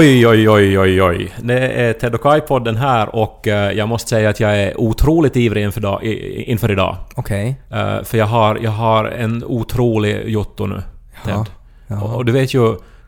Oj, 0.00 0.26
oj, 0.26 0.48
oj, 0.48 0.78
oj, 0.78 1.02
oj. 1.02 1.32
Det 1.42 1.58
är 1.58 1.92
Ted 1.92 2.14
och 2.14 2.20
Kai-podden 2.20 2.76
här 2.76 3.14
och 3.16 3.48
eh, 3.48 3.72
jag 3.72 3.88
måste 3.88 4.08
säga 4.08 4.30
att 4.30 4.40
jag 4.40 4.58
är 4.58 4.80
otroligt 4.80 5.36
ivrig 5.36 5.64
inför, 5.64 5.80
dag, 5.80 6.04
inför 6.04 6.70
idag. 6.70 6.96
Okej. 7.14 7.60
Eh, 7.70 8.02
För 8.02 8.18
jag 8.18 8.26
har, 8.26 8.58
jag 8.62 8.70
har 8.70 9.04
en 9.04 9.44
otrolig 9.44 10.28
jotto 10.28 10.66
nu, 10.66 10.82
Ted. 11.24 11.34
Ja, 11.34 11.46
ja. 11.86 12.02
Och, 12.02 12.16
och 12.16 12.24
du 12.24 12.32
vet 12.32 12.54
ju 12.54 12.60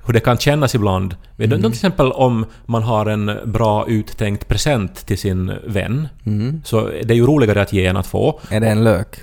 hur 0.06 0.12
det 0.12 0.20
kan 0.20 0.38
kännas 0.38 0.74
ibland. 0.74 1.16
Vet 1.36 1.50
du, 1.50 1.56
Mm. 1.56 1.62
Till 1.62 1.72
exempel 1.72 2.12
om 2.12 2.46
man 2.66 2.82
har 2.82 3.06
en 3.06 3.30
bra 3.44 3.86
uttänkt 3.88 4.48
present 4.48 5.06
till 5.06 5.18
sin 5.18 5.52
vän. 5.66 6.08
Mm. 6.26 6.62
Så 6.64 6.90
det 7.02 7.14
är 7.14 7.16
ju 7.16 7.26
roligare 7.26 7.62
att 7.62 7.72
ge 7.72 7.86
än 7.86 7.96
att 7.96 8.06
få. 8.06 8.40
Är 8.50 8.60
det 8.60 8.68
en 8.68 8.84
lök? 8.84 9.16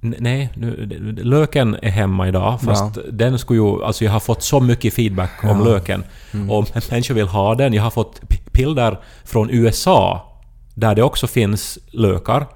Nej, 0.00 0.50
nu, 0.56 0.86
löken 1.22 1.76
är 1.82 1.90
hemma 1.90 2.28
idag 2.28 2.60
fast 2.60 2.98
den 3.12 3.38
skulle 3.38 3.60
ju... 3.60 3.84
Alltså 3.84 4.04
jag 4.04 4.12
har 4.12 4.20
fått 4.20 4.42
så 4.42 4.60
mycket 4.60 4.94
feedback 4.94 5.30
om 5.42 5.48
Ja. 5.48 5.54
Mm. 5.54 5.66
löken. 5.66 6.04
Och 6.50 6.68
människor 6.90 7.14
vill 7.14 7.26
ha 7.28 7.54
den. 7.54 7.72
Jag 7.72 7.82
har 7.82 7.90
fått 7.90 8.20
bilder 8.52 8.98
från 9.24 9.50
USA 9.50 10.30
där 10.74 10.94
det 10.94 11.02
också 11.02 11.26
finns 11.26 11.78
lökar. 11.90 12.46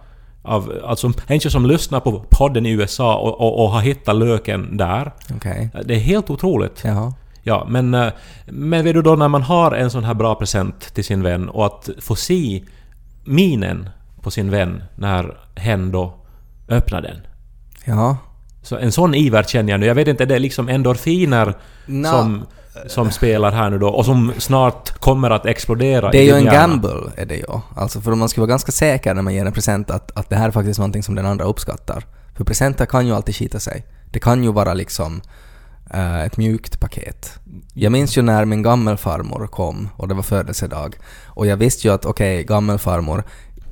Av, 0.42 0.72
alltså 0.84 1.12
människor 1.28 1.50
som 1.50 1.66
lyssnar 1.66 2.00
på 2.00 2.25
podden 2.30 2.66
i 2.66 2.70
USA 2.70 3.16
och, 3.16 3.41
och, 3.41 3.64
och 3.64 3.70
har 3.70 3.80
hittat 3.80 4.16
löken 4.16 4.77
där. 4.77 5.12
Okej. 5.36 5.70
Det 5.84 5.94
är 5.94 5.98
helt 5.98 6.30
otroligt. 6.30 6.82
Jaha. 6.84 7.12
Ja, 7.42 7.66
men, 7.69 7.94
eh, 7.94 8.08
men 8.47 8.84
vet 8.84 8.94
du 8.94 9.03
då 9.03 9.16
när 9.16 9.28
man 9.28 9.42
har 9.42 9.72
en 9.72 9.91
sån 9.91 10.05
här 10.05 10.14
bra 10.14 10.34
present 10.34 10.94
till 10.94 11.05
sin 11.05 11.22
vän 11.22 11.48
och 11.48 11.66
att 11.66 11.88
få 11.98 12.16
se 12.16 12.62
minen 13.25 13.88
på 14.22 14.30
sin 14.30 14.50
vän 14.50 14.82
när 14.94 15.36
hen 15.55 15.92
då 15.92 16.17
öppnar 16.69 17.00
den. 17.02 17.16
Ja. 17.84 18.16
Så 18.62 18.77
en 18.77 18.92
sån 18.92 19.14
iver 19.14 19.42
känner 19.42 19.70
jag 19.70 19.80
nu. 19.80 19.86
Jag 19.86 19.94
vet 19.94 20.08
inte, 20.08 20.24
det 20.24 20.34
är 20.34 20.38
liksom 20.38 20.69
endorfiner 20.69 21.55
Nå, 21.86 22.10
som, 22.10 22.47
som 22.86 23.10
spelar 23.10 23.52
här 23.52 23.70
nu 23.70 23.78
då 23.78 23.88
och 23.88 24.05
som 24.05 24.33
snart 24.38 24.91
kommer 25.00 25.30
att 25.30 25.47
explodera 25.47 26.10
Det 26.10 26.19
är 26.19 26.22
ju 26.25 26.33
en 26.33 26.44
hjärna. 26.44 26.58
gamble, 26.58 27.12
är 27.16 27.27
det 27.27 27.34
ju. 27.36 27.47
Alltså 27.77 28.00
för 28.00 28.14
man 28.14 28.28
ska 28.28 28.41
vara 28.41 28.48
ganska 28.48 28.72
säker 28.72 29.14
när 29.14 29.22
man 29.22 29.34
ger 29.34 29.47
en 29.47 29.52
present 29.52 29.91
att, 29.91 30.19
att 30.19 30.30
det 30.30 30.36
här 30.36 30.47
är 30.48 30.52
faktiskt 30.52 30.78
någonting 30.78 31.02
som 31.02 31.14
den 31.14 31.27
andra 31.27 31.44
uppskattar. 31.44 32.05
För 32.36 32.44
presenter 32.44 32.86
kan 32.86 33.06
ju 33.06 33.14
alltid 33.14 33.34
skita 33.36 33.60
sig. 33.60 33.86
Det 34.12 34.19
kan 34.20 34.44
ju 34.44 34.53
vara 34.53 34.75
liksom 34.75 35.20
eh, 35.91 36.20
ett 36.25 36.36
mjukt 36.36 36.80
paket. 36.80 37.38
Jag 37.75 37.92
minns 37.92 38.19
ju 38.19 38.22
när 38.22 38.44
min 38.44 38.62
gammelfarmor 38.62 39.47
kom 39.47 39.88
och 39.97 40.08
det 40.08 40.14
var 40.14 40.22
födelsedag. 40.22 40.97
Och 41.27 41.47
jag 41.47 41.56
visste 41.56 41.88
ju 41.88 41.94
att 41.94 42.05
okej, 42.05 42.44
gammelfarmor, 42.44 43.25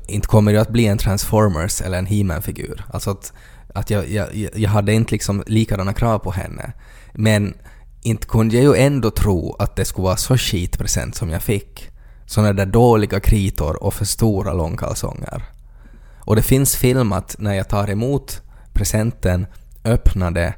inte 0.07 0.29
kommer 0.29 0.53
det 0.53 0.61
att 0.61 0.69
bli 0.69 0.87
en 0.87 0.99
Transformers 0.99 1.81
eller 1.81 1.99
en 1.99 2.07
He-Man-figur. 2.07 2.85
Alltså 2.91 3.11
att, 3.11 3.33
att 3.75 3.91
jag, 3.91 4.11
jag, 4.11 4.29
jag 4.55 4.71
hade 4.71 4.93
inte 4.93 5.13
liksom 5.13 5.45
likadana 5.47 5.93
krav 5.93 6.19
på 6.19 6.31
henne. 6.31 6.73
Men 7.13 7.55
inte 8.03 8.27
kunde 8.27 8.57
jag 8.57 8.65
ju 8.65 8.83
ändå 8.83 9.11
tro 9.11 9.57
att 9.59 9.77
det 9.77 9.85
skulle 9.85 10.05
vara 10.05 10.17
så 10.17 10.37
skitpresent 10.37 11.15
som 11.15 11.31
jag 11.31 11.43
fick. 11.43 11.91
Såna 12.27 12.53
där 12.53 12.67
dåliga 12.67 13.21
kritor 13.21 13.83
och 13.83 13.95
för 13.95 14.05
stora 14.05 14.53
långkalsonger. 14.53 15.43
Och 16.19 16.37
det 16.37 16.43
finns 16.43 16.77
filmat 16.77 17.37
när 17.39 17.55
jag 17.55 17.69
tar 17.69 17.91
emot 17.91 18.43
presenten, 18.73 19.47
öppnar 19.85 20.31
det 20.31 20.55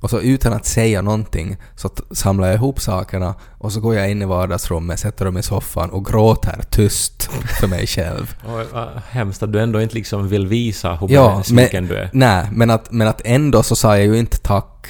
och 0.00 0.10
så 0.10 0.20
utan 0.20 0.52
att 0.52 0.66
säga 0.66 1.02
någonting 1.02 1.56
så 1.76 1.90
samlar 2.10 2.46
jag 2.46 2.54
ihop 2.54 2.80
sakerna 2.80 3.34
och 3.58 3.72
så 3.72 3.80
går 3.80 3.94
jag 3.94 4.10
in 4.10 4.22
i 4.22 4.24
vardagsrummet, 4.24 5.00
sätter 5.00 5.24
dem 5.24 5.38
i 5.38 5.42
soffan 5.42 5.90
och 5.90 6.04
gråter 6.06 6.60
tyst 6.70 7.30
för 7.60 7.66
mig 7.66 7.86
själv. 7.86 8.34
Oj, 8.56 8.66
vad 8.72 8.88
hemskt 9.10 9.42
att 9.42 9.52
du 9.52 9.60
ändå 9.60 9.82
inte 9.82 9.94
liksom 9.94 10.28
vill 10.28 10.46
visa 10.46 10.94
hur 10.94 11.08
Ja, 11.10 11.38
besviken 11.38 11.84
men, 11.84 11.92
du 11.92 11.96
är. 11.96 12.10
nej, 12.12 12.48
men 12.52 12.70
att, 12.70 12.90
men 12.92 13.08
att 13.08 13.20
ändå 13.24 13.62
så 13.62 13.76
sa 13.76 13.96
jag 13.98 14.06
ju 14.06 14.18
inte 14.18 14.38
tack. 14.38 14.86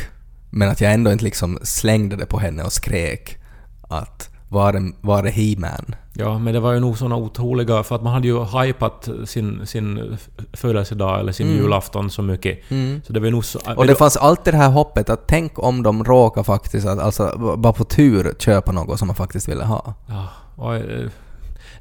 Men 0.50 0.68
att 0.68 0.80
jag 0.80 0.92
ändå 0.92 1.12
inte 1.12 1.24
liksom 1.24 1.58
slängde 1.62 2.16
det 2.16 2.26
på 2.26 2.38
henne 2.38 2.62
och 2.62 2.72
skrek 2.72 3.36
att 3.82 4.29
var 4.50 4.72
är, 4.74 4.92
var 5.00 5.22
He-Man? 5.24 5.94
Ja, 6.12 6.38
men 6.38 6.54
det 6.54 6.60
var 6.60 6.72
ju 6.72 6.80
nog 6.80 6.98
såna 6.98 7.16
otroliga... 7.16 7.82
För 7.82 7.94
att 7.94 8.02
man 8.02 8.12
hade 8.12 8.28
ju 8.28 8.44
hypat 8.44 9.08
sin, 9.24 9.66
sin 9.66 10.16
födelsedag 10.52 11.20
eller 11.20 11.32
sin 11.32 11.46
julafton 11.46 12.10
så 12.10 12.22
mycket. 12.22 12.58
Så 13.06 13.12
det 13.12 13.20
var 13.20 13.30
nog 13.30 13.44
så... 13.44 13.58
Mm. 13.64 13.78
Och 13.78 13.86
det 13.86 13.94
fanns 13.94 14.16
alltid 14.16 14.54
det 14.54 14.58
här 14.58 14.70
hoppet 14.70 15.10
att 15.10 15.26
tänk 15.26 15.58
om 15.58 15.82
de 15.82 16.04
råkar 16.04 16.42
faktiskt, 16.42 16.86
att, 16.86 16.98
alltså 16.98 17.54
bara 17.58 17.72
på 17.72 17.84
tur 17.84 18.34
köpa 18.38 18.72
något 18.72 18.98
som 18.98 19.06
man 19.06 19.16
faktiskt 19.16 19.48
ville 19.48 19.64
ha. 19.64 19.94
Ja, 20.06 20.28
och, 20.56 20.74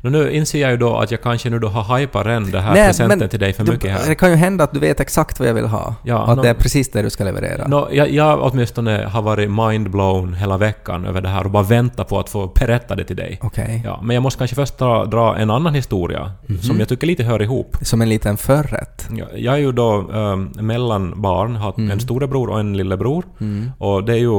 nå, 0.02 0.10
nu 0.10 0.32
inser 0.32 0.62
jag 0.62 0.72
ju 0.72 0.78
då 0.78 0.98
att 0.98 1.12
jag 1.12 1.22
kanske 1.22 1.50
nu 1.50 1.60
då 1.60 1.68
har 1.68 2.00
hypat 2.00 2.26
redan 2.26 2.52
det 2.52 2.60
här 2.62 2.74
Nej, 2.74 2.88
presenten 2.88 3.20
men 3.20 3.30
till 3.30 3.40
dig 3.40 3.54
för 3.54 3.64
du- 3.64 3.72
mycket 3.72 3.92
här. 3.92 4.08
Det 4.10 4.16
kan 4.16 4.30
ju 4.30 4.36
hända 4.36 4.64
att 4.64 4.74
du 4.74 4.80
vet 4.80 5.00
exakt 5.00 5.40
vad 5.40 5.48
jag 5.50 5.54
vill 5.54 5.66
ha. 5.66 5.96
Ja, 6.04 6.24
och 6.24 6.30
att 6.30 6.36
nå- 6.38 6.44
det 6.44 6.50
är 6.50 6.54
precis 6.54 6.92
det 6.92 7.02
du 7.02 7.10
ska 7.10 7.24
leverera. 7.24 7.68
Nå, 7.68 7.88
jag, 7.92 8.10
jag 8.12 8.40
åtminstone 8.44 9.06
har 9.12 9.22
varit 9.22 9.52
mindblown 9.52 10.34
hela 10.34 10.58
veckan 10.58 11.06
över 11.06 11.22
det 11.22 11.30
här 11.30 11.44
och 11.46 11.52
bara 11.52 11.64
väntat 11.64 12.08
på 12.10 12.20
att 12.20 12.30
få 12.30 12.48
berätta 12.60 12.96
det 12.96 13.04
till 13.04 13.16
dig. 13.16 13.40
Okej. 13.42 13.82
Ja, 13.86 14.00
men 14.04 14.14
jag 14.14 14.24
måste 14.24 14.38
kanske 14.38 14.56
först 14.56 14.78
dra, 14.78 15.06
dra 15.06 15.38
en 15.38 15.50
annan 15.50 15.74
historia 15.74 16.32
Mhm. 16.48 16.60
som 16.62 16.80
jag 16.80 16.88
tycker 16.90 17.08
lite 17.08 17.24
hör 17.24 17.42
ihop. 17.42 17.78
Som 17.82 18.02
en 18.02 18.10
liten 18.10 18.38
förrätt. 18.38 19.08
Jag, 19.16 19.28
jag 19.40 19.54
är 19.54 19.58
ju 19.60 19.72
då 19.72 19.92
um, 20.12 20.52
mellanbarn, 20.60 21.56
har 21.56 21.74
Mm. 21.78 21.92
en 21.92 22.00
storebror 22.00 22.50
och 22.50 22.60
en 22.60 22.78
lillebror. 22.78 23.24
Och 23.78 24.04
det 24.04 24.14
är 24.14 24.18
ju... 24.18 24.32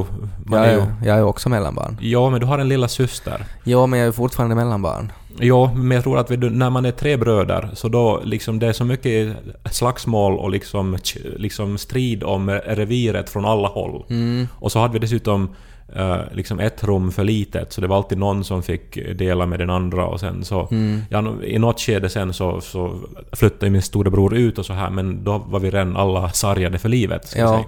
Man 0.44 0.59
Jag 0.60 0.66
är 0.66 0.72
ju 0.77 0.82
jag 1.04 1.19
är 1.19 1.22
också 1.25 1.48
mellanbarn. 1.48 1.98
ja, 2.00 2.31
men 2.31 2.41
du 2.41 2.47
har 2.47 2.59
en 2.59 2.69
lilla 2.69 2.88
syster. 2.88 3.44
Jo, 3.65 3.87
men 3.87 3.98
jag 3.98 4.09
är 4.09 4.12
fortfarande 4.12 4.54
mellanbarn. 4.56 5.12
Ja, 5.38 5.72
men 5.74 5.91
jag 5.91 6.04
tror 6.04 6.18
att 6.18 6.28
du, 6.28 6.50
när 6.50 6.70
man 6.70 6.84
är 6.84 6.91
tre 6.91 7.16
bröder 7.16 7.68
så 7.74 7.88
då 7.88 8.20
liksom 8.24 8.58
det 8.58 8.66
är 8.66 8.72
så 8.72 8.84
mycket 8.84 9.36
slagsmål 9.70 10.38
och 10.38 10.50
liksom, 10.50 10.96
liksom 11.36 11.78
strid 11.78 12.22
om 12.22 12.50
reviret 12.50 13.30
från 13.30 13.44
alla 13.44 13.68
håll. 13.68 14.04
Mm. 14.10 14.48
Och 14.54 14.72
så 14.72 14.78
hade 14.78 14.92
vi 14.92 14.98
dessutom 14.98 15.48
eh, 15.96 16.16
liksom 16.32 16.60
ett 16.60 16.84
rum 16.84 17.12
för 17.12 17.24
litet 17.24 17.72
så 17.72 17.80
det 17.80 17.86
var 17.86 17.96
alltid 17.96 18.18
någon 18.18 18.44
som 18.44 18.62
fick 18.62 18.98
dela 19.18 19.46
med 19.46 19.58
den 19.58 19.70
andra 19.70 20.06
och 20.06 20.20
sen 20.20 20.44
så... 20.44 20.68
Mm. 20.70 21.00
Ja, 21.10 21.34
I 21.44 21.58
något 21.58 21.80
skede 21.80 22.08
sen 22.08 22.32
så, 22.32 22.60
så 22.60 22.98
flyttade 23.32 23.70
min 23.70 23.82
storebror 23.82 24.34
ut 24.36 24.58
och 24.58 24.66
så 24.66 24.72
här 24.72 24.91
men 24.91 25.24
då 25.24 25.38
var 25.38 25.60
vi 25.60 25.70
redan 25.70 25.97
alla 25.97 26.28
sargade 26.32 26.78
för 26.78 26.88
livet. 26.88 27.26
Ska 27.28 27.41
Ja. 27.41 27.64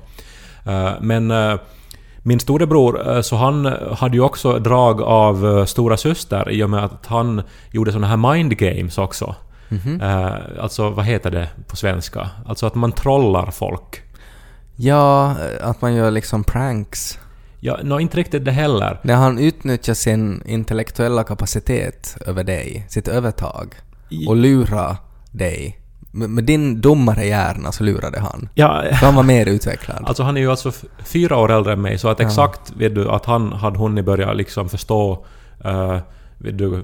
säga. 0.64 0.86
Eh, 0.88 0.92
men 1.00 1.30
eh, 1.30 1.54
min 2.22 2.40
storebror, 2.40 3.16
eh, 3.16 3.20
så 3.20 3.36
han 3.36 3.64
hade 3.92 4.16
ju 4.16 4.22
också 4.22 4.58
drag 4.58 5.02
av 5.02 5.44
uh, 5.44 5.64
stora 5.64 5.96
syster 5.96 6.50
i 6.50 6.62
och 6.62 6.70
med 6.70 6.84
att 6.84 7.06
han 7.06 7.42
gjorde 7.70 7.92
såna 7.92 8.06
här 8.06 8.34
mind 8.34 8.56
games 8.56 8.98
också. 8.98 9.34
Mhm. 9.68 10.00
Eh, 10.00 10.32
alltså 10.60 10.90
vad 10.90 11.04
heter 11.04 11.30
det 11.30 11.48
på 11.66 11.76
svenska? 11.76 12.30
Alltså 12.46 12.66
att 12.66 12.74
man 12.74 12.92
trollar 12.92 13.50
folk. 13.50 14.02
Ja, 14.76 15.36
att 15.60 15.82
man 15.82 15.94
gör 15.94 16.10
liksom 16.10 16.44
pranks. 16.44 17.18
Ja, 17.60 17.78
no, 17.82 18.00
inte 18.00 18.16
riktigt 18.16 18.44
det 18.44 18.50
heller. 18.50 19.00
När 19.02 19.14
han 19.14 19.38
utnyttjar 19.38 19.94
sin 19.94 20.42
intellektuella 20.46 21.24
kapacitet 21.24 22.16
över 22.26 22.44
dig, 22.44 22.86
sitt 22.88 23.08
övertag, 23.08 23.74
och 24.28 24.36
lurar 24.36 24.96
dig. 25.30 25.81
Med, 26.14 26.30
med 26.30 26.44
din 26.44 26.80
dummare 26.80 27.26
hjärna 27.26 27.72
så 27.72 27.84
lurade 27.84 28.20
han. 28.20 28.48
Ja, 28.54 28.84
Så 29.00 29.04
han 29.04 29.14
var 29.14 29.22
mer 29.22 29.46
utvecklad. 29.46 30.04
Alltså 30.06 30.22
han 30.22 30.36
är 30.36 30.40
ju 30.40 30.50
alltså 30.50 30.72
fyra 31.04 31.36
år 31.36 31.52
äldre 31.52 31.72
än 31.72 31.80
mig, 31.82 31.98
så 31.98 32.08
att 32.08 32.20
Ja. 32.20 32.26
exakt 32.26 32.72
vet 32.76 32.94
du 32.94 33.08
att 33.08 33.24
han 33.24 33.52
hade 33.52 33.78
hunnit 33.78 34.04
börja 34.04 34.32
liksom 34.32 34.68
förstå 34.68 35.24
uh, 35.66 35.98
vet 36.38 36.58
du, 36.58 36.82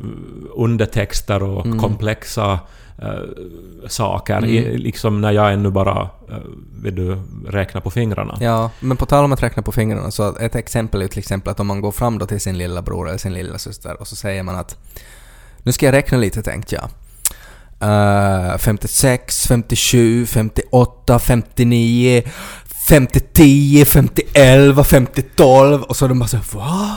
undertexter 0.56 1.42
och 1.42 1.66
Mm. 1.66 1.78
komplexa 1.78 2.58
eh, 3.02 3.88
saker, 3.88 4.44
i, 4.46 4.78
liksom 4.78 5.20
när 5.20 5.32
jag 5.32 5.52
ännu 5.52 5.70
bara 5.70 6.02
uh, 6.02 6.36
vet 6.82 6.96
du, 6.96 7.18
räknar 7.48 7.80
på 7.80 7.90
fingrarna. 7.90 8.36
Ja, 8.40 8.70
men 8.80 8.96
på 8.96 9.06
tal 9.06 9.24
om 9.24 9.32
att 9.32 9.42
räkna 9.42 9.62
på 9.62 9.72
fingrarna 9.72 10.10
så 10.10 10.36
ett 10.36 10.54
exempel 10.54 11.02
är 11.02 11.08
till 11.08 11.18
exempel 11.18 11.50
att 11.50 11.60
om 11.60 11.66
man 11.66 11.80
går 11.80 11.92
fram 11.92 12.18
då 12.18 12.26
till 12.26 12.40
sin 12.40 12.58
lilla 12.58 12.82
bror 12.82 13.08
eller 13.08 13.18
sin 13.18 13.32
lilla 13.32 13.58
syster 13.58 14.00
och 14.00 14.06
så 14.08 14.16
säger 14.16 14.42
man 14.42 14.54
att 14.56 14.76
nu 15.62 15.72
ska 15.72 15.86
jag 15.86 15.92
räkna 15.92 16.18
lite 16.18 16.42
tänkte 16.42 16.74
jag. 16.74 16.88
Uh, 17.84 18.58
56, 18.58 19.46
57, 19.46 20.26
58, 20.26 21.18
59, 21.18 22.22
50, 22.88 23.20
10, 23.20 23.84
50, 23.84 24.22
11, 24.34 24.84
50, 24.84 25.22
12 25.22 25.82
och 25.82 25.96
så 25.96 26.04
är 26.04 26.08
de 26.08 26.18
bara 26.18 26.28
så 26.28 26.36
här, 26.36 26.44
va? 26.54 26.96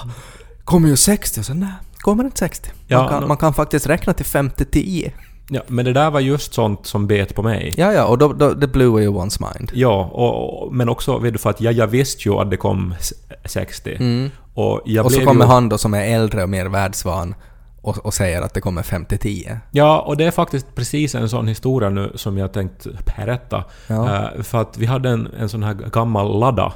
Kommer 0.63 0.89
ju 0.89 0.95
60? 0.95 1.39
Och 1.39 1.45
så 1.45 1.54
nej, 1.54 1.69
kommer 1.98 2.24
inte 2.24 2.38
60. 2.39 2.69
Man, 2.69 2.78
Ja, 2.88 3.10
kan, 3.10 3.24
no- 3.24 3.28
man 3.28 3.38
kan 3.38 3.54
faktiskt 3.54 3.88
räkna 3.88 4.13
till 4.13 4.25
50, 4.25 4.66
10. 4.66 5.12
Ja, 5.50 5.62
men 5.68 5.86
det 5.86 5.94
där 5.94 6.12
var 6.12 6.19
just 6.19 6.54
sånt 6.54 6.86
som 6.88 7.07
bet 7.07 7.36
på 7.36 7.44
mig. 7.44 7.74
Ja, 7.77 7.94
ja, 7.94 8.06
och 8.06 8.18
då, 8.18 8.34
då, 8.34 8.54
det 8.54 8.68
blew 8.68 8.88
away 8.89 9.07
one's 9.07 9.54
mind. 9.54 9.72
Ja, 9.74 10.10
och, 10.13 10.63
och, 10.63 10.74
men 10.75 10.89
också 10.89 11.18
vet 11.19 11.34
du, 11.34 11.39
för 11.39 11.50
att 11.50 11.62
jag, 11.62 11.74
jag 11.74 11.88
visste 11.88 12.30
ju 12.30 12.36
att 12.36 12.50
det 12.51 12.57
kom 12.57 12.95
s- 13.00 13.13
60. 13.45 13.95
Mm. 14.00 14.30
Och 14.54 14.74
Och 15.04 15.12
så 15.12 15.19
kommer 15.25 15.45
ju, 15.45 15.51
han 15.51 15.69
då 15.69 15.77
som 15.77 15.94
är 15.94 16.01
äldre 16.16 16.44
och 16.44 16.50
mer 16.50 16.66
världsvan 16.66 17.36
och, 17.81 17.98
och 18.06 18.13
säger 18.13 18.42
att 18.42 18.54
det 18.54 18.62
kommer 18.62 18.81
50-10. 18.81 19.57
Ja, 19.72 20.00
och 20.00 20.18
det 20.18 20.24
är 20.25 20.31
faktiskt 20.31 20.75
precis 20.75 21.16
en 21.16 21.30
sån 21.30 21.48
historia 21.48 21.89
nu 21.89 22.12
som 22.16 22.38
jag 22.38 22.54
tänkt 22.54 22.88
berätta. 23.18 23.63
Ja. 23.88 24.16
Eh, 24.36 24.42
för 24.44 24.62
att 24.62 24.78
vi 24.78 24.86
hade 24.86 25.10
en, 25.10 25.28
en 25.39 25.50
sån 25.50 25.63
här 25.63 25.74
gammal 25.74 26.39
Lada. 26.39 26.74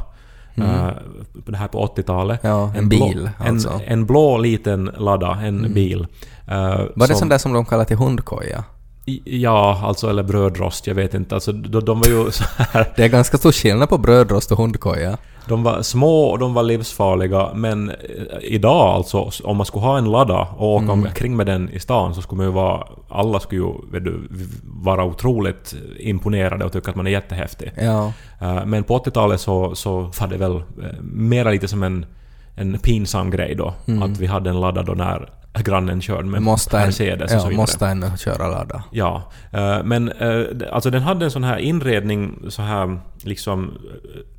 eh, 0.57 0.87
det 1.33 1.57
här 1.57 1.67
på 1.67 1.85
80-talet. 1.87 2.43
Mm. 2.43 2.57
Ja, 2.57 2.71
en 2.77 2.89
blå, 2.89 3.07
bil, 3.07 3.29
en, 3.39 3.53
alltså. 3.55 3.69
Mm. 3.69 3.81
en 3.87 4.05
blå 4.05 4.37
liten 4.37 4.91
Lada, 4.97 5.37
en 5.43 5.73
bil. 5.73 6.07
eh, 6.47 6.55
Var 6.57 6.91
det 6.95 7.07
som- 7.07 7.15
sån 7.15 7.29
där 7.29 7.37
som 7.37 7.53
de 7.53 7.65
kallar 7.65 7.85
till 7.85 7.97
hundkoja? 7.97 8.63
I- 9.05 9.21
Ja, 9.41 9.81
alltså 9.83 10.09
eller 10.09 10.23
brödrost, 10.23 10.87
jag 10.87 10.95
vet 10.95 11.13
inte. 11.13 11.35
Alltså 11.35 11.51
de, 11.51 11.85
de 11.85 11.99
var 11.99 12.07
ju 12.07 12.31
så 12.31 12.43
här... 12.57 12.91
Det 12.95 13.03
är 13.03 13.07
ganska 13.09 13.37
stor 13.37 13.51
skillnad 13.51 13.89
på 13.89 13.97
brödrost 13.97 14.51
och 14.51 14.57
hundkoja. 14.57 15.17
De 15.47 15.63
var 15.63 15.81
små 15.81 16.19
och 16.25 16.39
de 16.39 16.53
var 16.53 16.63
livsfarliga, 16.63 17.49
men 17.53 17.89
eh, 17.89 17.95
idag 18.41 18.95
alltså, 18.95 19.29
om 19.43 19.57
man 19.57 19.65
skulle 19.65 19.85
ha 19.85 19.97
en 19.97 20.11
ladda 20.11 20.47
och 20.57 20.73
åka 20.73 20.83
Mm. 20.83 21.03
omkring 21.03 21.35
med 21.35 21.45
den 21.45 21.69
i 21.69 21.79
stan 21.79 22.15
så 22.15 22.21
skulle 22.21 22.37
man 22.37 22.45
ju 22.45 22.51
vara... 22.51 22.87
Alla 23.09 23.39
skulle 23.39 23.61
ju 23.61 23.99
du, 23.99 24.27
vara 24.63 25.03
otroligt 25.03 25.75
imponerade 25.99 26.65
och 26.65 26.71
tycka 26.73 26.89
att 26.91 26.95
man 26.97 27.07
är 27.07 27.11
jättehäftig. 27.11 27.71
Ja. 27.77 28.11
Eh, 28.41 28.65
Men 28.65 28.83
på 28.83 28.97
80-talet 28.97 29.39
så, 29.41 29.75
så 29.75 29.99
var 30.19 30.27
det 30.27 30.37
väl 30.37 30.55
eh, 30.55 30.61
mera 31.01 31.51
lite 31.51 31.67
som 31.67 31.83
en, 31.83 32.05
en 32.55 32.79
pinsam 32.79 33.29
grej 33.31 33.55
då. 33.55 33.73
Mm. 33.87 34.03
Att 34.03 34.19
vi 34.19 34.25
hade 34.25 34.49
en 34.49 34.59
ladda 34.61 34.83
då 34.83 34.93
när 34.93 35.29
grannen 35.63 36.01
körde 36.01 36.27
med 36.27 36.41
Måste 36.41 36.77
en, 36.77 36.85
Mercedes 36.85 37.23
och 37.23 37.29
så 37.29 37.35
ja, 37.45 37.49
vidare. 37.49 37.57
måste 37.61 37.87
en 37.87 38.17
köra 38.17 38.47
ladda. 38.47 38.83
Ja, 38.91 39.31
eh, 39.51 39.83
men 39.83 40.11
eh, 40.11 40.43
alltså 40.71 40.89
den 40.89 41.01
hade 41.01 41.25
en 41.25 41.31
sån 41.31 41.43
här 41.43 41.57
inredning, 41.57 42.39
så 42.49 42.61
här 42.61 42.99
liksom 43.23 43.77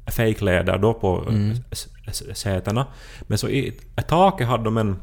eh, 0.07 0.13
fejkläder 0.13 0.79
då 0.79 0.95
på 0.95 1.25
Mm. 1.29 1.57
sätena. 2.35 2.87
Men 3.23 3.39
så 3.39 3.49
i 3.49 3.79
taket 4.09 4.47
hade 4.49 4.65
de 4.65 4.77
en... 4.77 4.97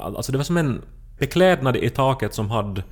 Alltså 0.00 0.32
det 0.32 0.38
var 0.38 0.44
som 0.44 0.56
en 0.56 0.82
beklädnad 1.18 1.76
i 1.76 1.90
taket 1.90 2.34
som 2.34 2.50
hade 2.50 2.82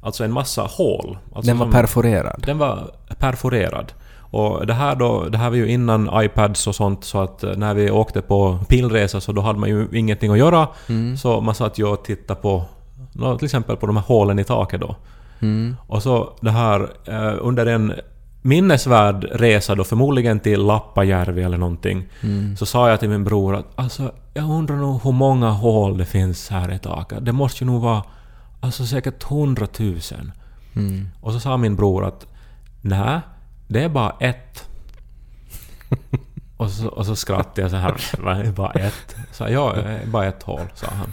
alltså 0.00 0.24
en 0.24 0.32
massa 0.32 0.62
hål. 0.62 1.18
Alltså 1.34 1.50
Den 1.50 1.58
var 1.58 1.66
som- 1.66 1.72
perforerad. 1.72 2.42
den 2.46 2.58
var 2.58 2.90
perforerad. 3.18 3.92
Och 4.30 4.66
det 4.66 4.74
här 4.74 4.96
då, 4.96 5.28
det 5.28 5.38
här 5.38 5.50
var 5.50 5.56
ju 5.56 5.68
innan 5.68 6.10
iPads 6.22 6.66
och 6.66 6.74
sånt 6.74 7.04
så 7.04 7.20
att 7.20 7.44
eh, 7.44 7.56
när 7.56 7.74
vi 7.74 7.90
åkte 7.90 8.22
på 8.22 8.58
pilresa 8.68 9.20
så 9.20 9.32
då 9.32 9.40
hade 9.40 9.58
man 9.58 9.68
ju 9.68 9.88
ingenting 9.92 10.30
att 10.32 10.38
göra. 10.38 10.68
Mm. 10.88 11.16
Så 11.16 11.40
man 11.40 11.54
satt 11.54 11.78
ju 11.78 11.86
och 11.86 12.04
tittade 12.04 12.40
på 12.40 12.64
nå, 13.12 13.38
till 13.38 13.44
exempel 13.44 13.76
på 13.76 13.86
de 13.86 13.96
här 13.96 14.04
hålen 14.04 14.38
i 14.38 14.44
taket 14.44 14.80
då. 14.80 14.96
Mm. 15.40 15.76
Och 15.86 16.02
så 16.02 16.32
det 16.40 16.50
här 16.50 16.80
eh, 17.04 17.36
under 17.40 17.66
en 17.66 17.92
minnesvärd 18.42 19.26
resa 19.32 19.74
då, 19.74 19.84
förmodligen 19.84 20.40
till 20.40 20.60
Lappajärvi 20.60 21.42
eller 21.42 21.58
någonting, 21.58 22.08
Mm. 22.22 22.56
så 22.56 22.66
sa 22.66 22.90
jag 22.90 23.00
till 23.00 23.08
min 23.08 23.24
bror 23.24 23.54
att 23.56 23.66
alltså, 23.74 24.12
jag 24.34 24.50
undrar 24.50 24.76
nog 24.76 25.00
hur 25.04 25.12
många 25.12 25.50
hål 25.50 25.98
det 25.98 26.04
finns 26.04 26.48
här 26.48 26.72
i 26.72 26.78
taket. 26.78 27.24
Det 27.24 27.32
måste 27.32 27.64
ju 27.64 27.70
nog 27.70 27.82
vara 27.82 28.02
alltså 28.60 28.86
säkert 28.86 29.22
hundratusen. 29.22 30.32
Mm. 30.76 31.08
Och 31.20 31.32
så 31.32 31.40
sa 31.40 31.56
min 31.56 31.76
bror 31.76 32.04
att 32.04 32.26
nej, 32.80 33.20
det 33.70 33.82
är 33.84 33.88
bara 33.88 34.16
ett. 34.20 34.68
och, 36.56 36.70
så, 36.70 36.88
och 36.88 37.06
så 37.06 37.16
skrattade 37.16 37.60
jag 37.62 37.70
så 37.70 37.76
här. 37.76 37.94
"Va, 38.18 38.34
det 38.34 38.48
är 38.48 38.52
bara 38.52 38.72
ett? 38.72 39.16
Så 39.32 39.44
ja, 39.48 39.74
är 39.74 40.06
bara 40.06 40.26
ett 40.26 40.42
hål, 40.42 40.66
sa 40.74 40.86
han. 40.86 41.12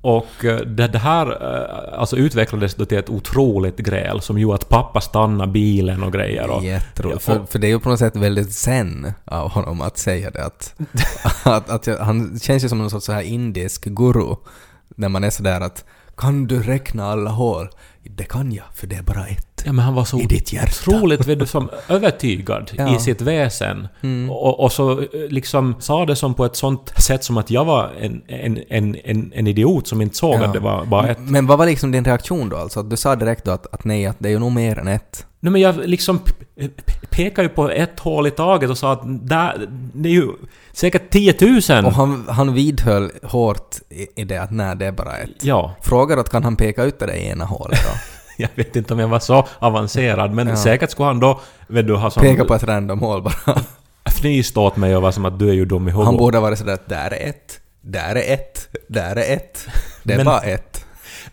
Och 0.00 0.44
eh, 0.44 0.60
det, 0.60 0.88
det 0.88 0.98
här 0.98 1.26
eh, 1.26 1.98
alltså 2.00 2.16
utvecklades 2.16 2.74
då 2.74 2.84
till 2.84 2.98
ett 2.98 3.10
otroligt 3.10 3.76
gräl 3.76 4.20
som 4.20 4.38
gjorde 4.38 4.54
att 4.54 4.68
pappa 4.68 5.00
stannade 5.00 5.52
bilen 5.52 6.02
och 6.02 6.12
grejer. 6.12 6.50
Och, 6.50 6.64
Jätteroligt. 6.64 7.28
Ja, 7.28 7.34
För, 7.34 7.46
för 7.46 7.58
det 7.58 7.66
är 7.66 7.68
ju 7.68 7.80
på 7.80 7.88
något 7.88 7.98
sätt 7.98 8.16
väldigt 8.16 8.52
zen 8.52 9.12
av 9.24 9.50
honom 9.50 9.80
att 9.80 9.98
säga 9.98 10.30
det. 10.30 10.44
Att, 10.44 10.74
att, 11.44 11.70
att 11.70 11.86
jag, 11.86 11.98
han 11.98 12.38
känns 12.38 12.64
ju 12.64 12.68
som 12.68 12.78
någon 12.78 12.90
sorts 12.90 13.06
så 13.06 13.12
här 13.12 13.22
indisk 13.22 13.84
guru. 13.84 14.36
När 14.96 15.08
man 15.08 15.24
är 15.24 15.30
sådär 15.30 15.60
att 15.60 15.84
kan 16.16 16.46
du 16.46 16.62
räkna 16.62 17.06
alla 17.12 17.30
hål? 17.30 17.68
Det 18.02 18.24
kan 18.24 18.52
jag, 18.52 18.64
för 18.74 18.86
det 18.86 18.96
är 18.96 19.02
bara 19.02 19.26
ett. 19.26 19.51
Ja 19.64 19.72
men 19.72 19.84
han 19.84 19.94
var 19.94 20.04
så 20.04 20.20
I 20.20 20.26
ditt 20.26 20.52
hjärta. 20.52 20.70
otroligt 20.90 21.26
vet 21.26 21.38
du, 21.38 21.46
som 21.46 21.68
övertygad 21.88 22.70
Ja. 22.78 22.96
i 22.96 22.98
sitt 22.98 23.20
väsen. 23.20 23.88
Mm. 24.02 24.30
Och, 24.30 24.60
och 24.60 24.72
så 24.72 25.00
eh, 25.00 25.06
liksom 25.28 25.74
sa 25.78 26.06
det 26.06 26.16
som 26.16 26.34
på 26.34 26.44
ett 26.44 26.56
sånt 26.56 26.92
sätt 27.02 27.24
som 27.24 27.38
att 27.38 27.50
jag 27.50 27.64
var 27.64 27.90
en, 28.00 28.22
en, 28.28 28.58
en, 28.68 28.96
en, 29.04 29.32
en 29.34 29.46
idiot 29.46 29.86
som 29.86 30.00
inte 30.02 30.16
såg 30.16 30.34
Ja. 30.34 30.44
att 30.44 30.52
det 30.52 30.60
var 30.60 30.84
bara 30.84 31.08
ett. 31.08 31.18
Men 31.20 31.46
vad 31.46 31.58
var 31.58 31.66
liksom 31.66 31.92
din 31.92 32.04
reaktion 32.04 32.48
då? 32.48 32.56
Alltså, 32.56 32.82
du 32.82 32.96
sa 32.96 33.16
direkt 33.16 33.44
då 33.44 33.50
att, 33.50 33.74
att 33.74 33.84
nej, 33.84 34.06
att 34.06 34.16
det 34.18 34.28
är 34.28 34.30
ju 34.32 34.38
nog 34.38 34.52
mer 34.52 34.78
än 34.78 34.88
ett. 34.88 35.26
Nej 35.40 35.52
men 35.52 35.60
jag 35.60 35.76
liksom 35.84 36.20
pekade 37.10 37.42
ju 37.42 37.48
på 37.48 37.70
ett 37.70 38.00
hål 38.00 38.26
i 38.26 38.30
taget 38.30 38.70
och 38.70 38.78
sa 38.78 38.92
att 38.92 39.00
där, 39.04 39.66
det 39.94 40.08
är 40.08 40.12
ju 40.12 40.28
säkert 40.72 41.10
10 41.10 41.34
000! 41.70 41.84
Och 41.84 41.92
han, 41.92 42.24
han 42.28 42.54
vidhöll 42.54 43.10
hårt 43.22 43.76
i, 43.90 44.20
i 44.20 44.24
det 44.24 44.36
att 44.36 44.50
nej, 44.50 44.76
det 44.76 44.86
är 44.86 44.92
bara 44.92 45.16
ett. 45.16 45.30
Ja, 45.44 45.74
Frågar 45.82 46.16
att 46.16 46.30
kan 46.30 46.44
han 46.44 46.56
peka 46.56 46.84
ut 46.84 46.98
det 46.98 47.06
där 47.06 47.14
ena 47.14 47.44
hålet 47.44 47.78
då? 47.84 47.90
jag 48.36 48.48
vet 48.54 48.76
inte 48.76 48.94
om 48.94 49.00
jag 49.00 49.08
var 49.08 49.18
så 49.20 49.46
avancerad 49.58 50.32
men 50.32 50.48
Ja. 50.48 50.56
säkert 50.56 50.90
skulle 50.90 51.06
han 51.06 51.20
då 51.20 51.40
vet 51.66 51.86
du, 51.86 51.94
ha 51.94 52.10
som 52.10 52.22
Peka 52.22 52.44
på 52.44 52.54
ett 52.54 52.64
random 52.64 53.00
hål 53.00 53.22
bara. 53.22 53.60
fnyst 54.10 54.56
åt 54.56 54.76
mig 54.76 54.96
och 54.96 55.02
var 55.02 55.12
som 55.12 55.24
att 55.24 55.38
du 55.38 55.48
är 55.48 55.52
ju 55.54 55.64
dum 55.64 55.88
i 55.88 55.90
huvudet. 55.90 56.06
Han 56.06 56.16
borde 56.16 56.36
ha 56.38 56.42
varit 56.42 56.58
sådär 56.58 56.74
att 56.74 56.88
där 56.88 57.10
är 57.12 57.28
ett, 57.28 57.60
där 57.80 58.14
är 58.16 58.32
ett, 58.34 58.68
där 58.88 59.16
är 59.16 59.34
ett. 59.34 59.66
Det 60.02 60.12
är 60.12 60.16
Men- 60.16 60.26
bara 60.26 60.40
ett. 60.40 60.84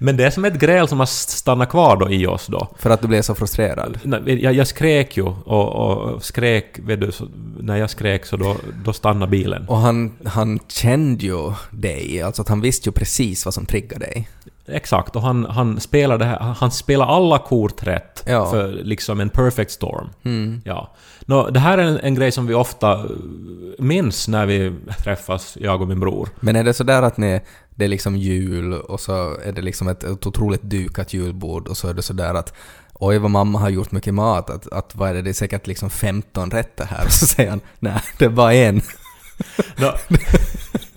Men 0.02 0.18
det 0.18 0.26
är 0.26 0.30
som 0.30 0.46
ett 0.46 0.60
gräl 0.60 0.88
som 0.88 1.00
har 1.00 1.06
stannat 1.06 1.70
kvar 1.70 1.98
då 1.98 2.10
i 2.10 2.28
oss 2.28 2.48
då. 2.48 2.68
För 2.78 2.90
att 2.90 3.02
du 3.02 3.08
blev 3.08 3.22
så 3.22 3.36
frustrerad. 3.36 4.00
Jag, 4.26 4.54
jag 4.54 4.68
skrek 4.68 5.18
ju 5.18 5.24
och, 5.24 5.68
och 5.70 6.24
skrek, 6.24 6.80
vet 6.80 7.02
du, 7.02 7.12
så, 7.12 7.28
när 7.60 7.76
jag 7.78 7.90
skrek 7.90 8.26
så 8.26 8.38
då, 8.38 8.56
då 8.86 8.94
stannade 8.94 9.30
bilen. 9.32 9.66
Och 9.68 9.78
han, 9.78 10.12
han 10.26 10.60
kände 10.68 11.26
ju 11.26 11.52
dig, 11.72 12.22
alltså 12.22 12.42
att 12.42 12.48
han 12.50 12.62
visste 12.62 12.90
ju 12.90 12.94
precis 12.94 13.46
vad 13.46 13.54
som 13.54 13.66
triggade 13.66 14.06
dig. 14.06 14.30
Exakt, 14.72 15.16
och 15.16 15.22
han, 15.22 15.46
han 15.46 15.80
spelade 15.80 16.24
det 16.26 16.30
här, 16.30 16.40
han 16.40 16.72
spelar 16.72 17.06
alla 17.06 17.38
kort 17.40 17.84
rätt 17.88 18.24
Ja. 18.26 18.52
för 18.52 18.68
liksom 18.68 19.20
en 19.20 19.30
perfect 19.30 19.72
storm. 19.72 20.10
Mm. 20.24 20.62
Ja. 20.66 20.96
Nå, 21.26 21.50
det 21.50 21.60
här 21.60 21.78
är 21.78 21.84
en, 21.84 22.00
en 22.00 22.16
grej 22.16 22.32
som 22.32 22.48
vi 22.48 22.54
ofta 22.54 22.94
eh, 22.94 23.06
minns 23.80 24.28
när 24.28 24.46
vi 24.46 24.74
träffas, 25.04 25.58
jag 25.62 25.82
och 25.82 25.88
min 25.88 26.00
bror. 26.00 26.30
Men 26.40 26.56
är 26.56 26.64
det 26.64 26.74
sådär 26.74 27.02
att 27.02 27.18
ni, 27.18 27.42
det 27.76 27.84
är 27.86 27.90
liksom 27.90 28.16
jul 28.16 28.74
och 28.74 29.00
så 29.00 29.38
är 29.44 29.52
det 29.52 29.62
liksom 29.62 29.88
ett, 29.88 30.04
ett 30.04 30.26
otroligt 30.28 30.62
dukat 30.62 31.14
julbord 31.14 31.68
och 31.68 31.78
så 31.78 31.88
är 31.88 31.94
det 31.94 32.02
sådär 32.02 32.34
att 32.34 32.54
oj 32.94 33.18
vad 33.18 33.32
mamma 33.32 33.60
har 33.60 33.70
gjort 33.70 33.92
mycket 33.92 34.14
mat, 34.14 34.50
att, 34.50 34.72
att 34.72 34.96
vad 34.96 35.10
är 35.10 35.14
det, 35.14 35.22
det 35.22 35.30
är 35.30 35.34
säkert 35.34 35.68
liksom 35.68 35.90
15 35.90 36.52
rätter 36.52 36.86
här 36.86 37.06
och 37.06 37.12
så 37.20 37.26
säger 37.26 37.50
han 37.50 37.62
nej, 37.80 38.02
det 38.18 38.26
är 38.26 38.30
bara 38.30 38.54
en. 38.54 38.82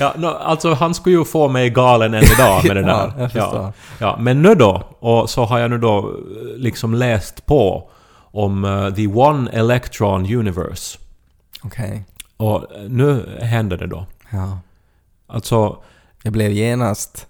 ja, 0.00 0.14
nå, 0.16 0.28
alltså 0.28 0.74
han 0.74 0.94
skulle 0.94 1.16
ju 1.16 1.24
få 1.24 1.48
mig 1.48 1.70
galen 1.70 2.14
än 2.14 2.22
idag 2.34 2.64
med 2.64 2.76
det 2.76 2.80
Ja, 2.90 3.12
där. 3.16 3.28
förstår. 3.28 3.60
ja, 3.60 3.72
ja, 3.98 4.16
men 4.20 4.42
nu 4.42 4.54
då, 4.54 4.82
och 4.98 5.30
så 5.30 5.44
har 5.44 5.58
jag 5.58 5.70
nu 5.70 5.78
då 5.78 5.98
eh, 5.98 6.56
liksom 6.56 6.94
läst 6.94 7.46
på 7.46 7.90
om 8.32 8.64
eh, 8.64 8.94
the 8.94 9.06
one 9.06 9.50
electron 9.50 10.34
universe. 10.34 10.98
Okej. 11.62 12.04
Och 12.36 12.56
eh, 12.76 12.82
nu 12.88 13.38
händer 13.42 13.76
det 13.76 13.86
då. 13.86 14.06
Ja. 14.30 14.58
Alltså, 15.26 15.76
Jag 16.22 16.32
blev 16.32 16.50
genast 16.50 17.26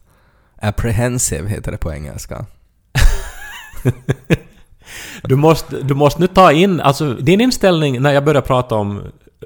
apprehensive 0.62 1.48
heter 1.48 1.72
det 1.72 1.78
på 1.78 1.92
engelska. 1.92 2.44
du 5.22 5.36
måste, 5.36 5.76
du 5.82 5.94
måste 5.94 6.20
nu 6.20 6.26
ta 6.26 6.52
in... 6.52 6.80
Alltså, 6.80 7.14
din 7.14 7.40
inställning 7.40 8.02
när 8.02 8.12
jag 8.12 8.24
börjar 8.24 8.42
prata 8.42 8.74
om 8.74 9.02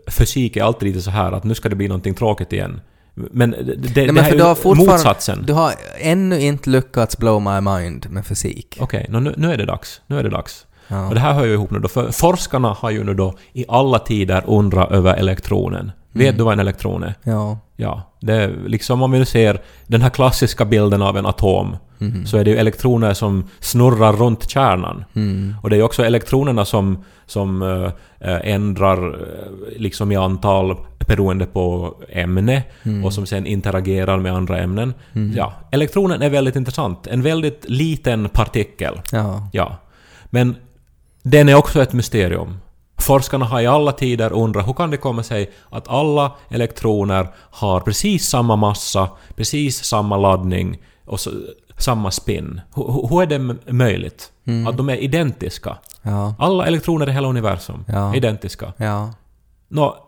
fysik 0.07 0.57
är 0.57 0.64
alltid 0.64 0.88
lite 0.88 1.02
så 1.02 1.11
här 1.11 1.33
att 1.33 1.45
nu 1.45 1.54
ska 1.54 1.69
det 1.69 1.76
bli 1.76 1.88
någonting 1.88 2.14
tråkigt 2.14 2.52
igen. 2.52 2.81
Men 3.14 3.50
det, 3.50 3.62
det, 3.62 3.90
Nej, 3.97 4.06
men 4.06 4.14
det 4.14 4.23
här 4.23 4.33
är 4.33 4.68
ju 4.68 4.75
motsatsen. 4.75 5.44
Du 5.47 5.52
har 5.52 5.73
ännu 5.99 6.40
inte 6.40 6.71
lyckats 6.71 7.18
blow 7.18 7.42
my 7.42 7.61
mind 7.61 8.06
med 8.11 8.26
fysik. 8.26 8.76
Okej, 8.80 9.06
nå, 9.09 9.21
nu, 9.21 9.35
nu 9.37 9.52
är 9.52 9.56
det 9.56 9.64
dags. 9.64 10.00
Nu 10.06 10.18
är 10.18 10.23
det 10.23 10.30
dags. 10.30 10.66
Ja. 10.88 11.09
Och 11.09 11.14
det 11.14 11.21
här 11.21 11.33
hör 11.33 11.44
ju 11.44 11.52
ihop 11.52 11.71
nu 11.71 11.78
då, 11.78 11.88
för 11.88 12.11
forskarna 12.12 12.68
har 12.68 12.90
ju 12.90 13.04
nu 13.04 13.14
då 13.14 13.35
i 13.52 13.64
alla 13.68 13.99
tider 13.99 14.42
undrat 14.47 14.90
över 14.90 15.14
elektronen. 15.14 15.92
Vet 16.12 16.26
Mm. 16.26 16.37
du 16.38 16.44
vad 16.44 16.52
en 16.52 16.61
elektron 16.61 17.02
är? 17.02 17.14
Ja. 17.23 17.59
Ja, 17.76 18.02
det 18.21 18.33
är 18.35 18.54
liksom 18.66 19.02
om 19.02 19.11
vi 19.11 19.18
nu 19.18 19.25
ser 19.25 19.62
den 19.87 20.02
här 20.02 20.11
klassiska 20.11 20.64
bilden 20.64 21.02
av 21.02 21.16
en 21.16 21.26
atom, 21.26 21.76
Mhm. 22.08 22.26
så 22.26 22.37
är 22.37 22.44
det 22.44 22.50
ju 22.50 22.56
elektroner 22.56 23.14
som 23.14 23.49
snurrar 23.61 24.12
runt 24.12 24.50
kärnan. 24.50 25.04
Mm. 25.14 25.54
Och 25.62 25.70
det 25.70 25.76
är 25.76 25.78
ju 25.78 25.82
också 25.84 26.04
elektronerna 26.04 26.64
som, 26.64 27.04
som 27.26 27.62
eh, 27.62 27.90
eh, 28.30 28.40
ändrar 28.54 29.08
eh, 29.08 29.80
liksom 29.80 30.12
i 30.12 30.16
antal 30.16 30.76
beroende 31.08 31.46
på 31.46 31.94
ämne 32.08 32.62
Mm. 32.82 33.04
och 33.04 33.12
som 33.12 33.26
sen 33.26 33.46
interagerar 33.46 34.18
med 34.18 34.32
andra 34.34 34.58
ämnen. 34.58 34.94
Mm. 35.12 35.32
Ja, 35.37 35.52
elektronen 35.70 36.23
är 36.23 36.30
väldigt 36.30 36.56
intressant. 36.56 37.06
En 37.06 37.23
väldigt 37.23 37.64
liten 37.68 38.28
partikel. 38.28 39.00
Ja. 39.12 39.49
Ja. 39.52 39.76
Men 40.26 40.56
den 41.23 41.49
är 41.49 41.54
också 41.54 41.82
ett 41.82 41.92
mysterium. 41.92 42.56
Forskarna 42.99 43.44
har 43.44 43.61
i 43.61 43.66
alla 43.66 43.92
tider 43.92 44.32
undrat 44.32 44.68
hur 44.68 44.73
kan 44.73 44.90
det 44.90 44.96
komma 44.96 45.23
sig 45.23 45.50
att 45.70 45.88
alla 45.88 46.32
elektroner 46.49 47.28
har 47.50 47.80
precis 47.80 48.28
samma 48.28 48.56
massa, 48.56 49.08
precis 49.37 49.84
samma 49.84 50.16
laddning 50.16 50.78
och 51.04 51.20
så, 51.20 51.30
samma 51.78 52.11
spin. 52.11 52.61
Hur, 52.75 53.09
hur 53.09 53.23
är 53.23 53.26
det 53.26 53.73
möjligt? 53.73 54.33
Mm. 54.45 54.66
Att 54.66 54.76
de 54.76 54.88
är 54.88 54.97
identiska? 54.97 55.78
Ja. 56.02 56.35
Alla 56.38 56.66
elektroner 56.66 57.09
i 57.09 57.12
hela 57.12 57.28
universum 57.28 57.85
Ja. 57.88 58.12
är 58.12 58.16
identiska. 58.16 58.73
Ja. 58.76 59.14
Nå, 59.69 60.07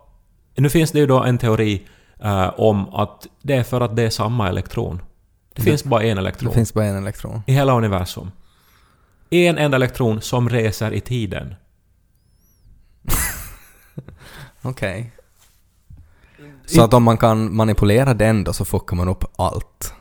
nu 0.57 0.71
finns 0.71 0.93
det 0.93 0.99
ju 0.99 1.07
då 1.07 1.23
en 1.23 1.39
teori 1.39 1.87
eh, 2.21 2.61
om 2.61 2.89
att 2.95 3.27
det 3.43 3.55
är 3.55 3.63
för 3.63 3.81
att 3.81 3.97
det 3.97 4.03
är 4.03 4.11
samma 4.11 4.49
elektron. 4.49 4.97
Det 4.97 5.03
Det- 5.55 5.63
finns 5.63 5.85
bara 5.85 6.03
en 6.03 6.17
Det 6.17 6.21
elektron 6.21 6.53
finns 6.53 6.75
bara 6.75 6.85
en 6.85 6.97
elektron. 6.97 7.43
i 7.47 7.53
hela 7.53 7.77
universum. 7.77 8.31
En 9.31 9.59
enda 9.59 9.77
elektron 9.77 10.21
som 10.21 10.49
reser 10.49 10.93
i 10.93 11.01
tiden. 11.01 11.55
Okej. 14.63 15.13
Så 16.67 16.83
att 16.85 16.95
om 16.95 17.03
man 17.03 17.19
kan 17.19 17.57
manipulera 17.57 18.15
den 18.15 18.45
då 18.45 18.53
så 18.53 18.65
fuckar 18.65 18.97
man 18.97 19.09
upp 19.09 19.25
allt. 19.37 19.95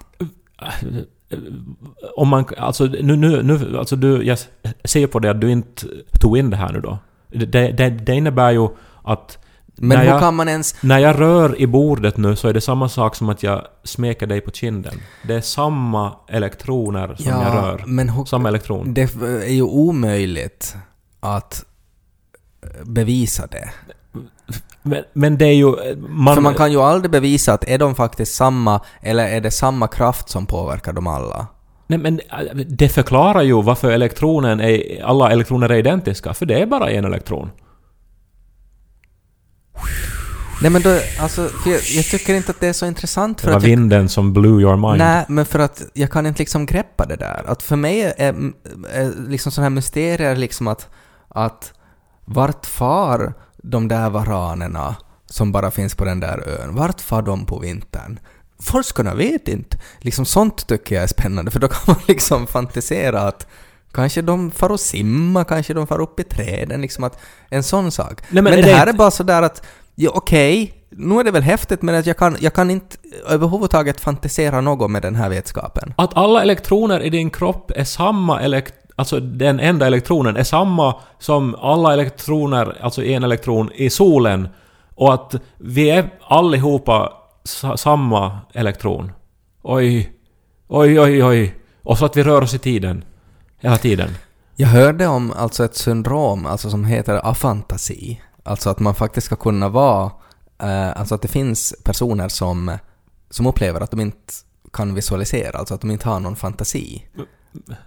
Om 2.15 2.27
man... 2.27 2.45
Alltså, 2.57 2.85
nu, 2.85 3.15
nu, 3.15 3.43
nu, 3.43 3.77
alltså 3.77 3.95
du, 3.95 4.23
jag 4.23 4.39
ser 4.83 5.07
på 5.07 5.19
det 5.19 5.31
att 5.31 5.41
du 5.41 5.51
inte 5.51 5.87
tog 6.21 6.37
in 6.37 6.49
det 6.49 6.57
här 6.57 6.73
nu 6.73 6.81
då. 6.81 6.97
Det, 7.27 7.71
det, 7.71 7.89
det 7.89 8.15
innebär 8.15 8.51
ju 8.51 8.67
att 9.03 9.37
Men 9.75 9.89
när 9.89 10.05
hur 10.05 10.11
jag, 10.11 10.19
kan 10.19 10.35
man 10.35 10.47
ens... 10.47 10.83
när 10.83 10.99
jag 10.99 11.19
rör 11.19 11.61
i 11.61 11.67
bordet 11.67 12.17
nu 12.17 12.35
så 12.35 12.47
är 12.47 12.53
det 12.53 12.61
samma 12.61 12.89
sak 12.89 13.15
som 13.15 13.29
att 13.29 13.43
jag 13.43 13.61
smeker 13.83 14.27
dig 14.27 14.41
på 14.41 14.51
kinden. 14.51 14.93
Det 15.27 15.33
är 15.35 15.41
samma 15.41 16.15
elektroner 16.27 17.15
som 17.15 17.31
jag 17.31 17.55
rör. 17.55 17.83
men 17.85 18.09
hur, 18.09 18.25
Samma 18.25 18.49
elektron. 18.49 18.93
det 18.93 19.15
är 19.21 19.53
ju 19.53 19.61
omöjligt 19.61 20.75
att 21.19 21.65
bevisa 22.83 23.47
det. 23.47 23.69
Men, 24.81 25.03
men 25.13 25.37
det 25.37 25.45
är 25.45 25.53
ju... 25.53 25.95
Man, 25.95 26.35
För 26.35 26.41
man 26.41 26.53
kan 26.53 26.71
ju 26.71 26.81
aldrig 26.81 27.11
bevisa 27.11 27.53
att 27.53 27.63
är 27.63 27.77
de 27.77 27.95
faktiskt 27.95 28.35
samma, 28.35 28.81
eller 29.01 29.27
är 29.27 29.41
det 29.41 29.51
samma 29.51 29.87
kraft 29.87 30.29
som 30.29 30.45
påverkar 30.45 30.93
dem 30.93 31.07
alla? 31.07 31.47
Nej, 31.87 31.99
men 31.99 32.19
äh, 32.19 32.55
det 32.55 32.89
förklarar 32.89 33.41
ju 33.41 33.61
varför 33.61 33.91
elektronen 33.91 34.59
är, 34.59 35.03
alla 35.03 35.31
elektroner 35.31 35.69
är 35.69 35.75
identiska, 35.75 36.33
för 36.33 36.45
det 36.45 36.61
är 36.61 36.65
bara 36.65 36.89
en 36.89 37.05
elektron. 37.05 37.49
Nej 40.61 40.71
men 40.71 40.81
då, 40.81 40.99
alltså, 41.19 41.49
jag, 41.65 41.81
jag 41.95 42.05
tycker 42.05 42.33
inte 42.33 42.51
att 42.51 42.59
det 42.59 42.67
är 42.67 42.73
så 42.73 42.85
intressant 42.85 43.37
Det 43.37 43.43
för 43.43 43.49
var 43.49 43.57
att 43.57 43.63
jag, 43.63 43.69
vinden 43.69 44.09
som 44.09 44.33
blew 44.33 44.61
your 44.61 44.75
mind. 44.75 44.97
Nej, 44.97 45.25
men 45.27 45.45
för 45.45 45.59
att 45.59 45.81
jag 45.93 46.11
kan 46.11 46.25
inte 46.25 46.39
liksom 46.39 46.65
greppa 46.65 47.05
det 47.05 47.15
där. 47.15 47.43
Att 47.47 47.63
för 47.63 47.75
mig 47.75 48.01
är, 48.01 48.33
är 48.93 49.29
liksom 49.29 49.51
sådana 49.51 49.65
här 49.65 49.75
mysterier 49.75 50.35
liksom 50.35 50.67
att, 50.67 50.89
att 51.27 51.73
vart 52.25 52.65
far 52.65 53.33
de 53.69 53.87
där 53.87 54.09
varanerna 54.09 54.95
som 55.25 55.51
bara 55.51 55.71
finns 55.71 55.95
på 55.95 56.05
den 56.05 56.19
där 56.19 56.47
ön, 56.47 56.75
vart 56.75 57.01
far 57.01 57.21
de 57.21 57.45
på 57.45 57.59
vintern? 57.59 58.19
Forskarna 58.59 59.15
vet 59.15 59.47
inte. 59.47 59.77
Liksom 59.99 60.25
sånt 60.25 60.67
tycker 60.67 60.95
jag 60.95 61.03
är 61.03 61.07
spännande 61.07 61.51
för 61.51 61.59
då 61.59 61.67
kan 61.67 61.81
man 61.87 62.01
liksom 62.07 62.47
fantisera 62.47 63.21
att 63.21 63.47
Kanske 63.95 64.21
de 64.21 64.51
far 64.51 64.71
och 64.71 64.79
simma, 64.79 65.43
kanske 65.43 65.73
de 65.73 65.87
far 65.87 66.01
upp 66.01 66.19
i 66.19 66.23
träden, 66.23 66.81
liksom 66.81 67.03
att 67.03 67.19
en 67.49 67.63
sån 67.63 67.91
sak. 67.91 68.21
Nej, 68.29 68.43
men 68.43 68.43
men 68.43 68.55
det 68.55 68.61
det 68.61 68.73
här 68.73 68.87
är 68.87 68.93
bara 68.93 69.11
sådär 69.11 69.41
att, 69.41 69.65
ja 69.95 70.11
okej, 70.13 70.73
nu 70.89 71.19
är 71.19 71.23
det 71.23 71.31
väl 71.31 71.43
häftigt 71.43 71.81
men 71.81 71.95
att 71.95 72.05
jag 72.05 72.17
kan, 72.17 72.37
jag 72.39 72.53
kan 72.53 72.71
inte 72.71 72.97
överhuvudtaget 73.27 74.01
fantisera 74.01 74.61
något 74.61 74.91
med 74.91 75.01
den 75.01 75.15
här 75.15 75.29
vetskapen. 75.29 75.93
Att 75.97 76.17
alla 76.17 76.41
elektroner 76.41 76.99
i 76.99 77.09
din 77.09 77.29
kropp 77.29 77.71
är 77.75 77.83
samma 77.83 78.41
elekt... 78.41 78.73
Alltså 78.95 79.19
den 79.19 79.59
enda 79.59 79.87
elektronen 79.87 80.37
är 80.37 80.43
samma 80.43 80.95
som 81.19 81.55
alla 81.55 81.93
elektroner, 81.93 82.77
alltså 82.81 83.03
en 83.03 83.23
elektron, 83.23 83.71
i 83.75 83.89
solen. 83.89 84.47
Och 84.95 85.13
att 85.13 85.35
vi 85.57 85.89
är 85.89 86.09
allihopa 86.21 87.13
sa, 87.43 87.77
samma 87.77 88.39
elektron. 88.53 89.11
Oj, 89.63 90.13
oj, 90.67 90.99
oj, 90.99 91.23
oj. 91.23 91.55
Och 91.83 91.97
så 91.97 92.05
att 92.05 92.17
vi 92.17 92.23
rör 92.23 92.41
oss 92.41 92.53
i 92.53 92.59
tiden. 92.59 93.03
Hela 93.59 93.77
tiden. 93.77 94.09
Jag 94.55 94.67
hörde 94.67 95.07
om 95.07 95.31
alltså 95.31 95.65
ett 95.65 95.75
syndrom 95.75 96.45
alltså 96.45 96.69
som 96.69 96.85
heter 96.85 97.29
afantasi. 97.29 98.21
Alltså 98.43 98.69
att 98.69 98.79
man 98.79 98.95
faktiskt 98.95 99.27
ska 99.27 99.35
kunna 99.35 99.69
vara... 99.69 100.11
Eh, 100.61 100.99
alltså 100.99 101.15
att 101.15 101.21
det 101.21 101.27
finns 101.27 101.75
personer 101.83 102.27
som, 102.27 102.77
som 103.29 103.47
upplever 103.47 103.81
att 103.81 103.91
de 103.91 103.99
inte 103.99 104.33
kan 104.73 104.95
visualisera, 104.95 105.57
alltså 105.57 105.73
att 105.73 105.81
de 105.81 105.91
inte 105.91 106.09
har 106.09 106.19
någon 106.19 106.35
fantasi. 106.35 107.05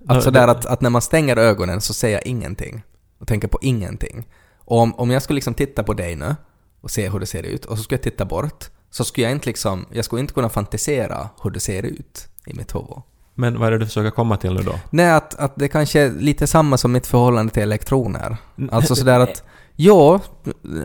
Alltså 0.07 0.31
där 0.31 0.49
att, 0.49 0.67
att 0.67 0.81
när 0.81 0.91
man 0.91 1.03
stänger 1.03 1.37
ögonen 1.37 1.81
så 1.81 1.95
ser 1.95 2.09
jag 2.09 2.27
ingenting. 2.27 2.83
Och 3.19 3.27
tänker 3.27 3.49
på 3.49 3.59
ingenting. 3.63 4.29
Och 4.59 4.79
om, 4.79 4.95
om 4.95 5.11
jag 5.11 5.23
skulle 5.23 5.35
liksom 5.35 5.55
titta 5.55 5.83
på 5.83 5.95
dig 5.95 6.17
nu 6.17 6.37
och 6.81 6.91
se 6.91 7.09
hur 7.09 7.21
det 7.21 7.27
ser 7.27 7.43
ut 7.43 7.65
och 7.65 7.77
så 7.77 7.83
skulle 7.83 7.97
jag 7.97 8.03
titta 8.03 8.25
bort 8.25 8.71
så 8.91 9.05
skulle 9.05 9.27
jag 9.27 9.33
inte 9.33 9.47
liksom... 9.47 9.87
Jag 9.93 10.05
skulle 10.05 10.21
inte 10.21 10.35
kunna 10.35 10.49
fantisera 10.49 11.29
hur 11.43 11.51
det 11.51 11.61
ser 11.61 11.83
ut 11.83 12.29
i 12.47 12.55
mitt 12.55 12.75
huvud. 12.75 13.03
Men 13.35 13.59
vad 13.59 13.67
är 13.67 13.71
det 13.71 13.79
du 13.79 13.87
försöker 13.87 14.11
komma 14.11 14.37
till 14.37 14.55
nu 14.55 14.63
då? 14.63 14.75
Nej, 14.91 15.11
att, 15.11 15.35
att 15.35 15.57
det 15.57 15.69
kanske 15.69 16.01
är 16.01 16.11
lite 16.11 16.47
samma 16.47 16.77
som 16.77 16.93
mitt 16.93 17.07
förhållande 17.07 17.53
till 17.53 17.63
elektroner. 17.63 18.37
Alltså 18.71 18.97
sådär 18.97 19.21
att, 19.21 19.43
ja, 19.77 20.21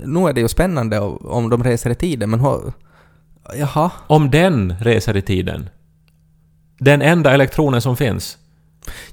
nu 0.06 0.28
är 0.28 0.34
det 0.34 0.42
ju 0.42 0.48
spännande 0.48 1.00
om 1.00 1.50
de 1.50 1.64
reser 1.64 1.90
i 1.90 1.96
tiden, 1.96 2.30
men 2.30 2.40
hur, 2.40 2.74
jaha. 3.56 3.92
Om 4.08 4.32
den 4.32 4.76
reser 4.80 5.18
i 5.18 5.22
tiden. 5.22 5.70
Den 6.80 7.02
enda 7.02 7.32
elektronen 7.32 7.82
som 7.82 7.98
finns. 7.98 8.38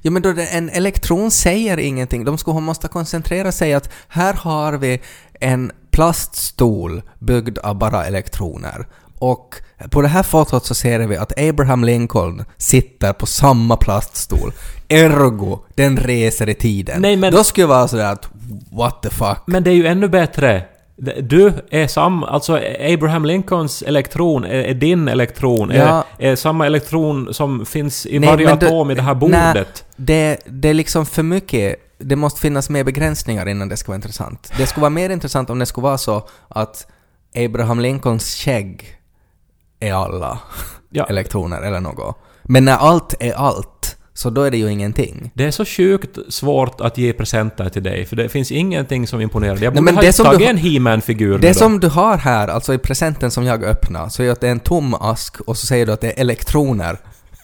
Ja 0.01 0.11
men 0.11 0.21
då 0.21 0.33
en 0.51 0.69
elektron 0.69 1.31
säger 1.31 1.77
ingenting. 1.79 2.25
De 2.25 2.37
skulle 2.37 2.59
måste 2.59 2.87
koncentrera 2.87 3.51
sig 3.51 3.73
att 3.73 3.89
här 4.07 4.33
har 4.33 4.73
vi 4.73 5.01
en 5.39 5.71
plaststol 5.91 7.01
byggd 7.19 7.57
av 7.57 7.75
bara 7.75 8.05
elektroner. 8.05 8.85
Och 9.19 9.55
på 9.89 10.01
det 10.01 10.07
här 10.07 10.23
fotot 10.23 10.65
så 10.65 10.75
ser 10.75 10.99
vi 10.99 11.17
att 11.17 11.39
Abraham 11.39 11.83
Lincoln 11.83 12.43
sitter 12.57 13.13
på 13.13 13.25
samma 13.25 13.77
plaststol. 13.77 14.51
Ergo, 14.87 15.59
den 15.75 15.97
reser 15.97 16.49
i 16.49 16.53
tiden. 16.53 17.01
Nej, 17.01 17.15
men- 17.17 17.33
Då 17.33 17.43
skulle 17.43 17.63
jag 17.63 17.67
vara 17.67 17.87
sådär 17.87 18.11
att 18.11 18.29
what 18.71 19.01
the 19.03 19.09
fuck. 19.09 19.37
Men 19.45 19.63
det 19.63 19.69
är 19.69 19.75
ju 19.75 19.87
ännu 19.87 20.09
bättre. 20.09 20.65
Du 21.21 21.53
är 21.69 21.87
sam... 21.87 22.23
Alltså 22.23 22.59
Abraham 22.93 23.25
Lincolns 23.25 23.81
elektron 23.81 24.45
är, 24.45 24.49
är 24.49 24.73
din 24.73 25.07
elektron. 25.07 25.71
Ja. 25.75 26.05
Är, 26.17 26.31
är 26.31 26.35
samma 26.35 26.65
elektron 26.65 27.33
som 27.33 27.65
finns 27.65 28.05
i 28.05 28.19
Nej, 28.19 28.29
varje 28.29 28.53
atom 28.53 28.91
i 28.91 28.95
det 28.95 29.01
här 29.01 29.15
nej. 29.15 29.19
bordet. 29.19 29.85
Det, 29.95 30.37
det 30.45 30.69
är 30.69 30.73
liksom 30.73 31.05
för 31.05 31.23
mycket. 31.23 31.75
Det 31.97 32.15
måste 32.15 32.41
finnas 32.41 32.69
mer 32.69 32.83
begränsningar 32.83 33.47
innan 33.47 33.69
det 33.69 33.77
ska 33.77 33.87
vara 33.87 33.95
intressant. 33.95 34.51
Det 34.57 34.65
skulle 34.65 34.81
vara 34.81 34.89
mer 34.89 35.09
intressant 35.09 35.49
om 35.49 35.59
det 35.59 35.65
skulle 35.65 35.83
vara 35.83 35.97
så 35.97 36.27
att 36.47 36.87
Abraham 37.35 37.79
Lincolns 37.79 38.35
skägg 38.35 38.97
är 39.79 39.93
alla 39.93 40.39
Ja. 40.89 41.05
elektroner 41.09 41.61
eller 41.61 41.79
något. 41.79 42.17
Men 42.43 42.65
när 42.65 42.77
allt 42.77 43.15
är 43.19 43.33
allt, 43.33 43.97
så 44.13 44.29
då 44.29 44.43
är 44.43 44.51
det 44.51 44.57
ju 44.57 44.71
ingenting. 44.71 45.31
Det 45.33 45.45
är 45.45 45.51
så 45.51 45.65
sjukt 45.65 46.17
svårt 46.29 46.81
att 46.81 46.97
ge 46.97 47.13
presenter 47.13 47.69
till 47.69 47.83
dig, 47.83 48.05
för 48.05 48.15
det 48.15 48.29
finns 48.29 48.51
ingenting 48.51 49.07
som 49.07 49.21
imponerar. 49.21 49.53
Jag 49.53 49.61
Nej, 49.61 49.69
borde 49.69 49.81
men 49.81 49.95
ha 49.95 50.01
det 50.01 50.13
tagit 50.13 50.39
du 50.39 50.45
en 50.45 50.57
He-Man-figur 50.57 51.37
Det 51.37 51.53
som 51.53 51.79
du 51.79 51.87
har 51.87 52.17
här, 52.17 52.47
alltså 52.47 52.73
i 52.73 52.77
presenten 52.77 53.31
som 53.31 53.45
jag 53.45 53.63
öppnar, 53.63 54.09
så 54.09 54.23
är 54.23 54.31
att 54.31 54.41
det 54.41 54.47
är 54.47 54.51
en 54.51 54.59
tom 54.59 54.93
ask 54.93 55.41
och 55.41 55.57
så 55.57 55.67
säger 55.67 55.85
du 55.85 55.91
att 55.91 56.01
det 56.01 56.07
är 56.07 56.21
elektroner. 56.21 56.97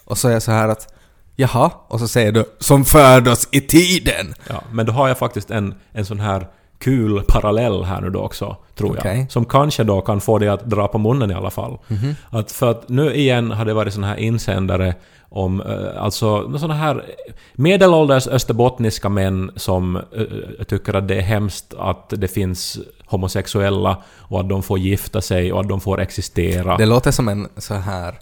Och 0.04 0.18
så 0.18 0.28
är 0.28 0.32
jag 0.32 0.42
så 0.42 0.52
här 0.52 0.68
att 0.68 0.94
jaha, 1.36 1.70
och 1.88 2.00
så 2.00 2.08
säger 2.08 2.32
du 2.32 2.44
som 2.58 2.84
färdas 2.84 3.48
i 3.50 3.60
tiden. 3.60 4.34
Ja, 4.48 4.62
men 4.72 4.86
då 4.86 4.92
har 4.92 5.08
jag 5.08 5.18
faktiskt 5.18 5.50
en, 5.50 5.74
en 5.92 6.06
sån 6.06 6.20
här 6.20 6.46
kul 6.78 7.22
parallell 7.28 7.84
här 7.84 8.00
nu 8.00 8.10
då 8.10 8.20
också, 8.20 8.56
tror 8.74 8.98
jag. 9.04 9.30
Som 9.30 9.44
kanske 9.44 9.84
då 9.84 10.00
kan 10.00 10.20
få 10.20 10.38
dig 10.38 10.48
att 10.48 10.64
dra 10.64 10.88
på 10.88 10.98
munnen 10.98 11.30
i 11.30 11.34
alla 11.34 11.50
fall. 11.50 11.78
Mhm. 11.88 12.14
Att 12.30 12.52
för 12.52 12.70
att 12.70 12.88
nu 12.88 13.14
igen 13.14 13.50
har 13.50 13.64
det 13.64 13.74
varit 13.74 13.94
såna 13.94 14.06
här 14.06 14.16
insändare 14.16 14.94
om 15.30 15.60
eh, 15.60 16.02
alltså 16.02 16.58
såna 16.58 16.74
här 16.74 17.04
medelålders 17.52 18.26
österbottniska 18.26 19.08
män 19.08 19.50
som 19.56 19.96
eh, 19.96 20.64
tycker 20.68 20.94
att 20.94 21.08
det 21.08 21.16
är 21.16 21.22
hemskt 21.22 21.74
att 21.78 22.12
det 22.16 22.28
finns 22.28 22.78
homosexuella 23.06 24.02
och 24.18 24.40
att 24.40 24.48
de 24.48 24.62
får 24.62 24.78
gifta 24.78 25.20
sig 25.20 25.52
och 25.52 25.60
att 25.60 25.68
de 25.68 25.80
får 25.80 26.00
existera. 26.00 26.76
Det 26.76 26.86
låter 26.86 27.10
som 27.10 27.28
en 27.28 27.48
så 27.56 27.74
här, 27.74 28.18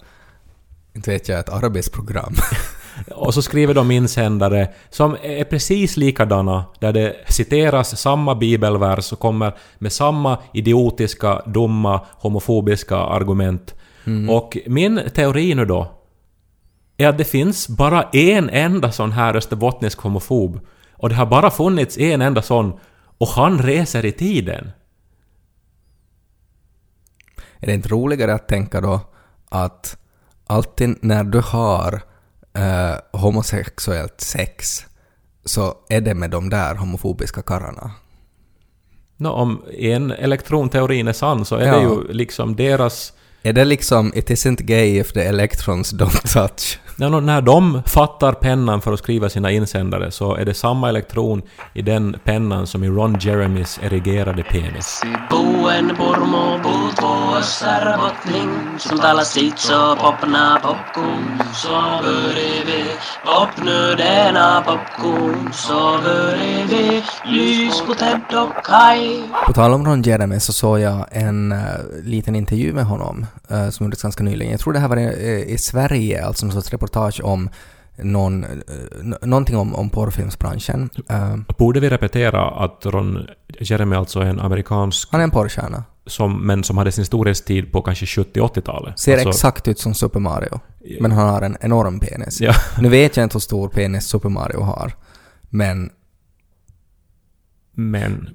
inte 0.93 1.11
vet 1.11 1.29
jag, 1.29 1.39
ett 1.39 1.49
arabiskt 1.49 1.93
program. 1.93 2.33
Och 3.15 3.33
så 3.33 3.41
skriver 3.41 3.73
de 3.73 3.91
insändare 3.91 4.69
som 4.89 5.17
är 5.21 5.43
precis 5.43 5.97
likadana, 5.97 6.65
där 6.79 6.93
det 6.93 7.15
citeras 7.27 7.99
samma 7.99 8.35
bibelvers 8.35 9.11
och 9.11 9.19
kommer 9.19 9.57
med 9.77 9.91
samma 9.91 10.37
idiotiska, 10.53 11.41
dumma, 11.45 12.01
homofobiska 12.13 12.97
argument. 12.97 13.75
Och 14.29 14.57
min 14.65 15.01
teori 15.13 15.55
nu 15.55 15.65
då 15.65 15.91
är 16.97 17.07
att 17.07 17.17
det 17.17 17.23
finns 17.23 17.67
bara 17.67 18.03
en 18.03 18.49
enda 18.49 18.91
sån 18.91 19.11
här 19.11 19.35
österbottnisk 19.35 19.99
homofob. 19.99 20.59
Och 20.93 21.09
det 21.09 21.15
har 21.15 21.25
bara 21.25 21.51
funnits 21.51 21.97
en 21.97 22.21
enda 22.21 22.41
sån, 22.41 22.79
och 23.17 23.27
han 23.27 23.59
reser 23.59 24.05
i 24.05 24.11
tiden. 24.11 24.71
Är 27.59 27.67
det 27.67 27.73
inte 27.73 27.89
roligare 27.89 28.33
att 28.33 28.47
tänka 28.47 28.81
då 28.81 28.99
att 29.49 29.97
alltid 30.47 30.95
när 31.01 31.23
du 31.23 31.39
har 31.39 32.01
eh, 32.57 33.19
homosexuellt 33.19 34.21
sex 34.21 34.85
så 35.45 35.75
är 35.89 36.01
det 36.01 36.13
med 36.13 36.29
de 36.29 36.49
där 36.49 36.75
homofobiska 36.75 37.41
karlarna? 37.41 37.91
Nå, 39.17 39.31
om 39.31 39.63
en 39.77 40.11
elektronteorin 40.11 41.07
är 41.07 41.13
sann 41.13 41.45
så 41.45 41.55
är 41.55 41.67
Ja. 41.67 41.75
det 41.75 41.81
ju 41.81 42.13
liksom 42.13 42.55
deras 42.55 43.13
Är 43.43 43.53
det 43.53 43.65
liksom 43.65 44.11
“It 44.15 44.29
isn't 44.29 44.61
gay 44.63 44.99
if 44.99 45.13
the 45.13 45.21
electrons 45.23 45.93
don't 45.93 46.33
touch”? 46.33 46.79
Nå, 46.99 47.19
när 47.19 47.41
de 47.41 47.83
fattar 47.85 48.33
pennan 48.33 48.81
för 48.81 48.93
att 48.93 48.99
skriva 48.99 49.29
sina 49.29 49.51
insändare 49.51 50.11
så 50.11 50.35
är 50.35 50.45
det 50.45 50.53
samma 50.53 50.89
elektron 50.89 51.41
i 51.73 51.81
den 51.81 52.15
pennan 52.23 52.67
som 52.67 52.83
i 52.83 52.89
Ron 52.89 53.17
Jeremys 53.19 53.79
erigerade 53.83 54.43
penis. 54.43 55.01
På 69.45 69.53
tal 69.53 69.73
om 69.73 69.85
Ron 69.85 70.01
Jeremy 70.01 70.39
så 70.39 70.53
såg 70.53 70.79
jag 70.79 71.05
en 71.11 71.51
eh, 71.51 71.57
liten 72.03 72.35
intervju 72.35 72.73
med 72.73 72.85
honom 72.85 73.25
eh, 73.49 73.69
som 73.69 73.85
gjordes 73.85 74.01
ganska 74.01 74.23
nyligen. 74.23 74.51
Jag 74.51 74.59
tror 74.59 74.73
det 74.73 74.79
här 74.79 74.87
var 74.87 74.97
i, 74.97 75.45
i 75.47 75.57
Sverige, 75.57 76.25
alltså 76.25 76.45
en 76.45 76.51
sorts 76.51 76.71
reportage 76.71 76.86
om 77.23 77.49
någon, 77.97 78.43
eh, 78.43 78.49
någonting 79.21 79.57
om, 79.57 79.75
om 79.75 79.89
porrfilmsbranschen. 79.89 80.89
Eh, 81.09 81.35
Borde 81.57 81.79
vi 81.79 81.89
repetera 81.89 82.49
att 82.49 82.85
Ron 82.85 83.27
Jeremy 83.59 83.95
alltså 83.95 84.19
en 84.19 84.39
amerikansk, 84.39 85.07
Han 85.11 85.19
är 85.19 85.23
en 85.23 85.31
porrstjärna. 85.31 85.83
som, 86.05 86.47
men 86.47 86.63
som 86.63 86.77
hade 86.77 86.91
sin 86.91 87.05
storhetstid 87.05 87.71
på 87.71 87.81
kanske 87.81 88.05
70-80-talet. 88.05 88.99
Ser 88.99 89.13
alltså, 89.13 89.29
exakt 89.29 89.67
ut 89.67 89.79
som 89.79 89.93
Super 89.93 90.19
Mario. 90.19 90.59
Men 91.01 91.11
han 91.11 91.29
har 91.29 91.41
en 91.41 91.57
enorm 91.61 91.99
penis. 91.99 92.41
Ja. 92.41 92.53
Nu 92.81 92.89
vet 92.89 93.17
jag 93.17 93.23
inte 93.23 93.35
hur 93.35 93.39
stor 93.39 93.69
penis 93.69 94.05
Super 94.07 94.29
Mario 94.29 94.61
har. 94.61 94.93
Men 95.49 95.89
Men... 97.73 98.29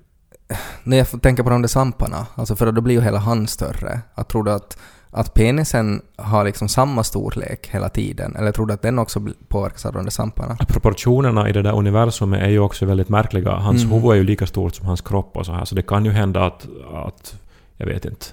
när 0.85 0.97
jag 0.97 1.23
tänka 1.23 1.45
på 1.45 1.51
de 1.51 1.63
där 1.63 1.69
svamparna, 1.69 2.27
alltså 2.35 2.57
för 2.57 2.73
då 2.73 2.81
blir 2.81 2.95
ju 2.95 3.01
hela 3.01 3.19
han 3.19 3.47
större. 3.47 4.01
Jag 4.15 4.29
tror 4.29 4.45
du 4.45 4.53
att, 4.53 4.79
att 5.15 5.35
penisen 5.35 6.03
har 6.17 6.45
liksom 6.45 6.69
samma 6.69 7.05
storlek 7.05 7.69
hela 7.71 7.89
tiden? 7.89 8.37
Eller 8.37 8.53
tror 8.53 8.67
du 8.67 8.75
att 8.75 8.83
den 8.83 8.99
också 8.99 9.21
påverkas 9.49 9.87
av 9.87 9.93
de 9.93 10.03
där 10.05 10.11
svamparna? 10.11 10.57
Proportionerna 10.69 11.49
i 11.49 11.53
det 11.53 11.63
där 11.63 11.73
universumet 11.77 12.43
är 12.43 12.49
ju 12.49 12.59
också 12.59 12.87
väldigt 12.87 13.09
märkliga. 13.09 13.51
Hans 13.53 13.83
Mm. 13.83 13.95
huvud 13.95 14.11
är 14.11 14.15
ju 14.15 14.25
lika 14.25 14.47
stort 14.47 14.75
som 14.75 14.87
hans 14.87 15.01
kropp 15.01 15.37
och 15.37 15.47
så 15.47 15.53
här, 15.53 15.65
så 15.65 15.75
det 15.75 15.83
kan 15.83 16.05
ju 16.05 16.11
hända 16.11 16.45
att... 16.47 16.67
att 17.07 17.35
jag 17.77 17.87
vet 17.87 18.05
inte. 18.05 18.27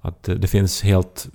Att 0.00 0.22
det 0.22 0.46
finns 0.46 0.82
helt 0.82 1.26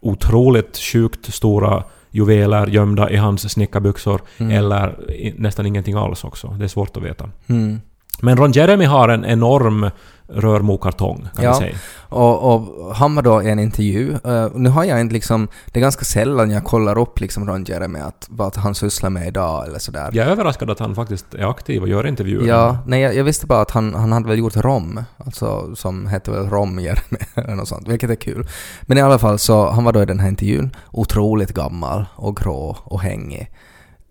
otroligt 0.00 0.78
sjukt 0.78 1.34
stora 1.34 1.84
juveler 2.10 2.66
gömda 2.66 3.10
i 3.10 3.16
hans 3.16 3.52
snickarbyxor, 3.52 4.20
Mm. 4.38 4.56
eller 4.58 4.96
nästan 5.38 5.66
ingenting 5.66 5.94
alls 5.94 6.24
också. 6.24 6.48
Det 6.58 6.64
är 6.64 6.68
svårt 6.68 6.96
att 6.96 7.02
veta. 7.02 7.30
Mm. 7.46 7.80
Men 8.22 8.36
Ron 8.36 8.52
Jeremy 8.52 8.84
har 8.84 9.08
en 9.08 9.24
enorm 9.24 9.90
rörmokartong, 10.28 11.28
kan 11.36 11.44
Ja. 11.44 11.54
säga. 11.54 11.74
Och, 12.08 12.54
och 12.54 12.94
han 12.96 13.14
var 13.14 13.22
då 13.22 13.42
i 13.42 13.50
en 13.50 13.58
intervju. 13.58 14.12
eh, 14.24 14.48
nu 14.54 14.68
har 14.68 14.84
jag 14.84 15.00
inte 15.00 15.12
liksom, 15.12 15.48
det 15.72 15.78
är 15.78 15.82
ganska 15.82 16.04
sällan 16.04 16.50
jag 16.50 16.64
kollar 16.64 16.98
upp 16.98 17.20
liksom 17.20 17.46
Ron 17.48 17.64
Jeremy 17.64 17.98
att 17.98 18.26
vad 18.30 18.56
han 18.56 18.74
sysslar 18.74 19.10
med 19.10 19.26
idag 19.28 19.66
eller 19.66 19.78
sådär. 19.78 20.10
Jag 20.12 20.26
är 20.26 20.30
överraskad 20.30 20.70
att 20.70 20.78
han 20.78 20.94
faktiskt 20.94 21.34
är 21.34 21.50
aktiv 21.50 21.82
och 21.82 21.88
gör 21.88 22.06
intervjuer. 22.06 22.46
Ja, 22.48 22.78
nej 22.86 23.00
jag, 23.00 23.14
jag 23.16 23.24
visste 23.24 23.46
bara 23.46 23.60
att 23.60 23.70
han, 23.70 23.94
han 23.94 24.12
hade 24.12 24.28
väl 24.28 24.38
gjort 24.38 24.56
Rom, 24.56 25.00
alltså 25.16 25.76
som 25.76 26.06
hette 26.06 26.30
väl 26.30 26.48
Rom 26.50 26.78
Jeremy 26.78 27.18
eller 27.34 27.54
något 27.54 27.68
sånt, 27.68 27.88
vilket 27.88 28.10
är 28.10 28.14
kul. 28.14 28.48
Men 28.82 28.98
i 28.98 29.00
alla 29.00 29.18
fall 29.18 29.38
så, 29.38 29.70
han 29.70 29.84
var 29.84 29.92
då 29.92 30.02
i 30.02 30.06
den 30.06 30.20
här 30.20 30.28
intervjun, 30.28 30.76
otroligt 30.90 31.52
gammal 31.54 32.04
och 32.16 32.36
grå 32.36 32.76
och 32.84 33.00
hängig. 33.00 33.50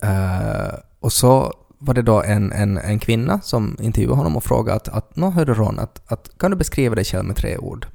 Eh, 0.03 0.73
och 0.99 1.13
så 1.13 1.53
var 1.85 1.93
det 1.93 2.01
då 2.01 2.23
en, 2.23 2.51
en, 2.51 2.77
en 2.77 2.99
kvinna 2.99 3.41
som 3.41 3.77
intervjuade 3.81 4.17
honom 4.17 4.37
och 4.37 4.43
frågade 4.43 4.75
att, 4.75 4.87
att 4.87 5.15
nå 5.15 5.29
hörde 5.29 5.53
Ron, 5.53 5.79
att, 5.79 6.01
att 6.07 6.37
kan 6.37 6.51
du 6.51 6.57
beskriva 6.57 6.95
dig 6.95 7.05
själv 7.05 7.25
med 7.25 7.35
tre 7.35 7.57
ord? 7.57 7.87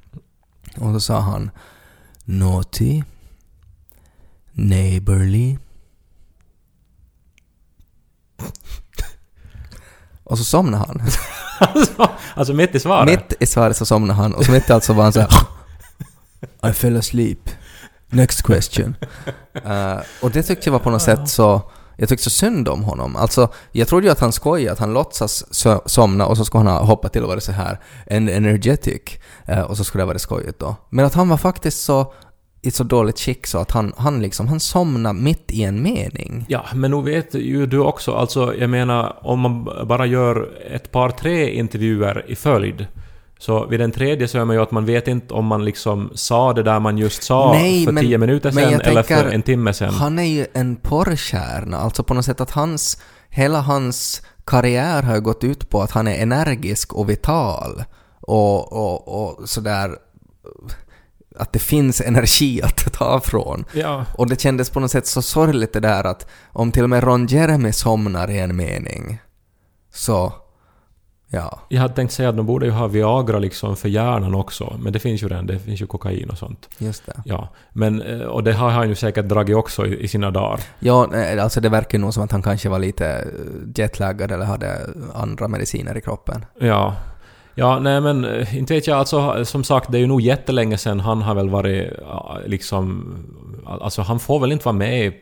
Och 0.76 0.92
så 0.92 1.00
sa 1.00 1.21
han 1.21 1.50
Naughty, 2.25 3.02
Neighborly 4.52 5.59
och 10.25 10.38
så 10.38 10.45
somnade 10.45 10.85
han. 10.87 11.02
alltså, 11.59 12.09
alltså 12.35 12.54
mitt 12.54 12.75
i 12.75 12.80
svaret. 12.80 13.11
Mitt 13.11 13.42
i 13.42 13.47
svaret 13.47 13.76
så 13.76 13.87
somnade 13.87 14.21
han 14.21 14.35
och 14.35 14.45
så 14.45 14.52
mitt 14.52 14.71
i 14.71 14.73
allt 14.73 14.85
så 14.85 14.92
var 14.92 15.02
han 15.02 15.12
så 15.12 15.21
här 15.21 15.30
I 16.70 16.72
fell 16.72 16.96
asleep. 16.96 17.51
Next 18.09 18.42
question. 18.42 18.96
Eh, 19.64 19.98
och 20.22 20.31
det 20.31 20.42
tyckte 20.42 20.68
jag 20.68 20.72
var 20.72 20.79
på 20.79 20.90
något 20.90 21.03
sätt 21.03 21.29
så... 21.29 21.70
Jag 22.00 22.08
tyckte 22.08 22.24
så 22.24 22.30
synd 22.30 22.68
om 22.68 22.84
honom. 22.84 23.16
Alltså, 23.16 23.48
jag 23.72 23.88
trodde 23.88 24.06
ju 24.06 24.12
att 24.12 24.20
han 24.20 24.32
skojade, 24.32 24.72
att 24.72 24.78
han 24.78 24.92
låtsas 24.92 25.44
so- 25.50 25.82
somna 25.87 26.26
och 26.26 26.37
så 26.37 26.44
skulle 26.44 26.64
han 26.64 26.76
ha 26.76 26.84
hoppat 26.84 27.12
till 27.12 27.22
och 27.22 27.28
varit 27.28 27.42
så 27.42 27.52
här 27.52 27.78
en 28.06 28.28
energetic. 28.28 29.02
Eh, 29.46 29.61
och 29.61 29.76
så 29.76 29.84
skulle 29.84 30.02
det 30.02 30.06
vara 30.06 30.18
skojigt 30.18 30.58
då. 30.58 30.76
Men 30.90 31.04
att 31.04 31.14
han 31.14 31.28
var 31.28 31.37
faktiskt 31.37 31.80
så 31.84 32.12
i 32.62 32.70
så 32.70 32.84
dåligt 32.84 33.18
skick 33.20 33.46
så 33.46 33.58
att 33.58 33.70
han, 33.70 33.92
han 33.96 34.22
liksom, 34.22 34.48
han 34.48 34.61
somnade 34.61 35.20
mitt 35.20 35.50
i 35.50 35.62
en 35.62 35.82
mening. 35.82 36.44
Ja, 36.48 36.64
men 36.74 36.90
nu 36.90 37.02
vet 37.02 37.34
ju 37.34 37.66
du 37.66 37.78
också, 37.78 38.12
alltså 38.12 38.54
jag 38.54 38.70
menar 38.70 39.18
om 39.22 39.40
man 39.40 39.64
bara 39.64 40.06
gör 40.06 40.48
ett 40.70 40.92
par 40.92 41.11
tre 41.11 41.50
intervjuer 41.50 42.24
i 42.28 42.37
följd 42.37 42.87
så 43.38 43.66
vid 43.66 43.81
den 43.81 43.92
tredje 43.92 44.29
så 44.29 44.38
är 44.38 44.44
man 44.44 44.57
ju 44.57 44.62
att 44.62 44.70
man 44.70 44.85
vet 44.85 45.09
inte 45.09 45.35
om 45.35 45.46
man 45.46 45.64
liksom 45.64 46.11
sa 46.14 46.53
det 46.53 46.62
där 46.62 46.81
man 46.81 46.98
just 46.98 47.22
sa 47.22 47.53
Nej, 47.53 47.85
för 47.85 47.92
men- 47.92 48.05
tio 48.05 48.18
minuter 48.18 48.51
sedan 48.51 48.81
eller 48.81 49.03
tänker, 49.03 49.22
för 49.22 49.31
en 49.31 49.42
timme 49.42 49.72
sedan. 49.72 49.94
Han 49.94 50.18
är 50.18 50.22
ju 50.22 50.46
en 50.53 50.77
porrstjärna, 50.77 51.77
alltså 51.79 52.03
på 52.03 52.14
något 52.14 52.24
sätt 52.24 52.40
att 52.40 52.51
hans, 52.51 53.01
hela 53.29 53.61
hans 53.61 54.22
karriär 54.44 55.03
har 55.03 55.14
ju 55.14 55.20
gått 55.20 55.44
ut 55.44 55.70
på 55.70 55.83
att 55.83 55.90
han 55.90 56.07
är 56.09 56.22
energisk 56.22 56.92
och 56.94 57.11
vital 57.11 57.85
och, 58.20 58.72
och, 58.72 59.09
och 59.38 59.48
sådär 59.48 59.96
att 61.37 61.53
det 61.53 61.59
finns 61.59 62.01
energi 62.01 62.62
att 62.64 62.92
ta 62.92 63.20
från. 63.20 63.64
Ja, 63.72 64.05
Och 64.14 64.29
det 64.29 64.40
kändes 64.40 64.70
på 64.70 64.81
något 64.81 64.90
sätt 64.90 65.07
så 65.07 65.22
sorgligt 65.22 65.72
det 65.72 65.81
där 65.81 66.05
att 66.05 66.27
om 66.53 66.72
till 66.72 66.83
och 66.83 66.90
med 66.90 67.05
Ron 67.05 67.27
Jeremy 67.27 67.72
somnar 67.72 68.31
i 68.31 68.38
en 68.38 68.57
mening 68.57 69.18
så, 69.94 70.33
ja. 71.31 71.61
jag 71.69 71.81
hade 71.81 71.95
tänkt 71.95 72.12
säga 72.12 72.29
att 72.29 72.37
de 72.37 72.47
borde 72.47 72.67
ju 72.67 72.73
ha 72.73 72.87
Viagra 72.87 73.38
liksom 73.38 73.77
för 73.77 73.88
hjärnan 73.88 74.35
också, 74.35 74.77
men 74.79 74.93
det 74.93 74.99
finns 74.99 75.23
ju 75.23 75.29
redan, 75.29 75.47
det 75.47 75.59
finns 75.59 75.83
ju 75.83 75.87
kokain 75.87 76.31
och 76.31 76.38
sånt. 76.38 76.69
Just 76.79 77.07
det. 77.07 77.23
Ja, 77.25 77.49
men 77.73 78.03
eh, 78.03 78.21
och 78.21 78.45
det 78.45 78.53
har 78.53 78.71
han 78.71 78.88
ju 78.88 78.95
säkert 78.95 79.25
dragit 79.25 79.57
också 79.57 79.87
i, 79.87 80.05
i 80.05 80.09
sina 80.09 80.31
dagar. 80.31 80.61
Ja, 80.79 81.09
alltså 81.41 81.61
det 81.61 81.69
verkar 81.69 81.99
nog 81.99 82.14
som 82.14 82.23
att 82.23 82.33
han 82.33 82.43
kanske 82.43 82.69
var 82.69 82.79
lite 82.79 83.07
eh, 83.07 83.25
jetlaggad 83.75 84.33
eller 84.33 84.45
hade 84.45 84.79
andra 85.14 85.49
mediciner 85.49 85.97
i 85.97 86.01
kroppen. 86.01 86.45
Ja. 86.61 86.97
Ja, 87.55 87.79
nej 87.79 88.01
men 88.01 88.25
eh, 88.25 88.57
inte 88.57 88.75
vet 88.75 88.87
jag 88.87 88.99
alltså, 88.99 89.45
som 89.45 89.64
sagt 89.64 89.93
det 89.93 89.99
är 89.99 90.01
ju 90.01 90.07
nog 90.07 90.21
jättelänge 90.21 90.79
sedan 90.79 91.01
han 91.01 91.23
har 91.23 91.35
väl 91.35 91.51
varit 91.51 91.93
liksom... 92.47 93.14
Alltså 93.67 94.03
han 94.03 94.19
får 94.19 94.41
väl 94.41 94.53
inte 94.53 94.64
vara 94.64 94.77
med 94.77 95.12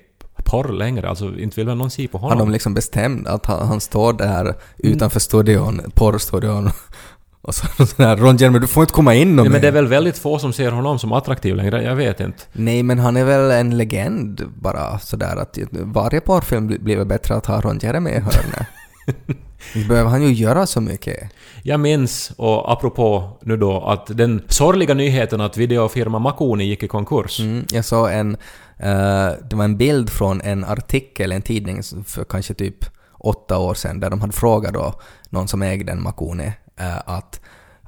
porr 0.46 0.72
längre, 0.72 1.08
alltså 1.08 1.38
inte 1.38 1.56
vill 1.60 1.66
väl 1.66 1.76
någon 1.76 1.90
se 1.90 2.08
på 2.08 2.18
Har 2.18 2.28
honom? 2.28 2.38
de 2.46 2.52
liksom 2.52 2.74
bestämt 2.74 3.28
att 3.28 3.46
han, 3.46 3.68
han 3.68 3.80
står 3.80 4.12
där 4.12 4.54
utanför 4.78 5.20
studion, 5.20 5.80
porrstudion 5.94 6.70
och 7.42 7.54
så 7.54 7.86
sådär 7.86 8.16
Ron 8.16 8.36
Jeremy, 8.36 8.58
du 8.58 8.66
får 8.66 8.82
inte 8.82 8.92
komma 8.92 9.14
in 9.14 9.36
Nej, 9.36 9.48
men 9.48 9.60
det 9.60 9.68
är 9.68 9.72
mer." 9.72 9.80
väl 9.80 9.86
väldigt 9.86 10.18
få 10.18 10.38
som 10.38 10.52
ser 10.52 10.70
honom 10.70 10.98
som 10.98 11.12
attraktiv 11.12 11.56
längre, 11.56 11.82
jag 11.82 11.96
vet 11.96 12.20
inte. 12.20 12.38
Nej, 12.52 12.82
men 12.82 12.98
han 12.98 13.16
är 13.16 13.24
väl 13.24 13.50
en 13.50 13.76
legend 13.76 14.42
bara 14.62 14.98
sådär 14.98 15.36
att 15.36 15.58
varje 15.70 16.20
porrfilm 16.20 16.66
blir- 16.66 16.96
väl 16.96 17.06
bättre 17.06 17.34
att 17.34 17.46
ha 17.46 17.60
Ron 17.60 17.78
Jeremy 17.82 18.10
i 18.10 18.14
hörnet. 18.20 18.66
Nu 19.74 19.84
behöver 19.84 20.10
han 20.10 20.22
ju 20.22 20.32
göra 20.32 20.66
så 20.66 20.80
mycket. 20.80 21.30
Jag 21.68 21.80
minns, 21.80 22.32
och 22.36 22.72
apropå 22.72 23.38
nu 23.42 23.56
då, 23.56 23.80
att 23.84 24.06
den 24.06 24.42
sorgliga 24.48 24.94
nyheten 24.94 25.40
att 25.40 25.56
videofirma 25.56 26.18
Makuni 26.18 26.64
gick 26.64 26.82
i 26.82 26.88
konkurs. 26.88 27.40
Mm, 27.40 27.64
jag 27.72 27.84
såg 27.84 28.10
en, 28.10 28.36
Uh, 28.80 29.32
det 29.50 29.56
var 29.56 29.64
en 29.64 29.76
bild 29.76 30.10
från 30.10 30.40
en 30.40 30.64
artikel 30.64 31.32
i 31.32 31.34
en 31.34 31.42
tidning 31.42 31.82
för 32.06 32.24
kanske 32.24 32.54
typ 32.54 32.84
åtta 33.12 33.58
år 33.58 33.74
sedan 33.74 34.00
där 34.00 34.10
de 34.10 34.20
hade 34.20 34.32
frågat 34.32 34.74
då 34.74 35.00
någon 35.30 35.48
som 35.48 35.62
ägde 35.62 35.92
en 35.92 36.02
Makoni 36.02 36.46
uh, 36.46 36.86
eh, 36.86 36.98
att, 37.06 37.40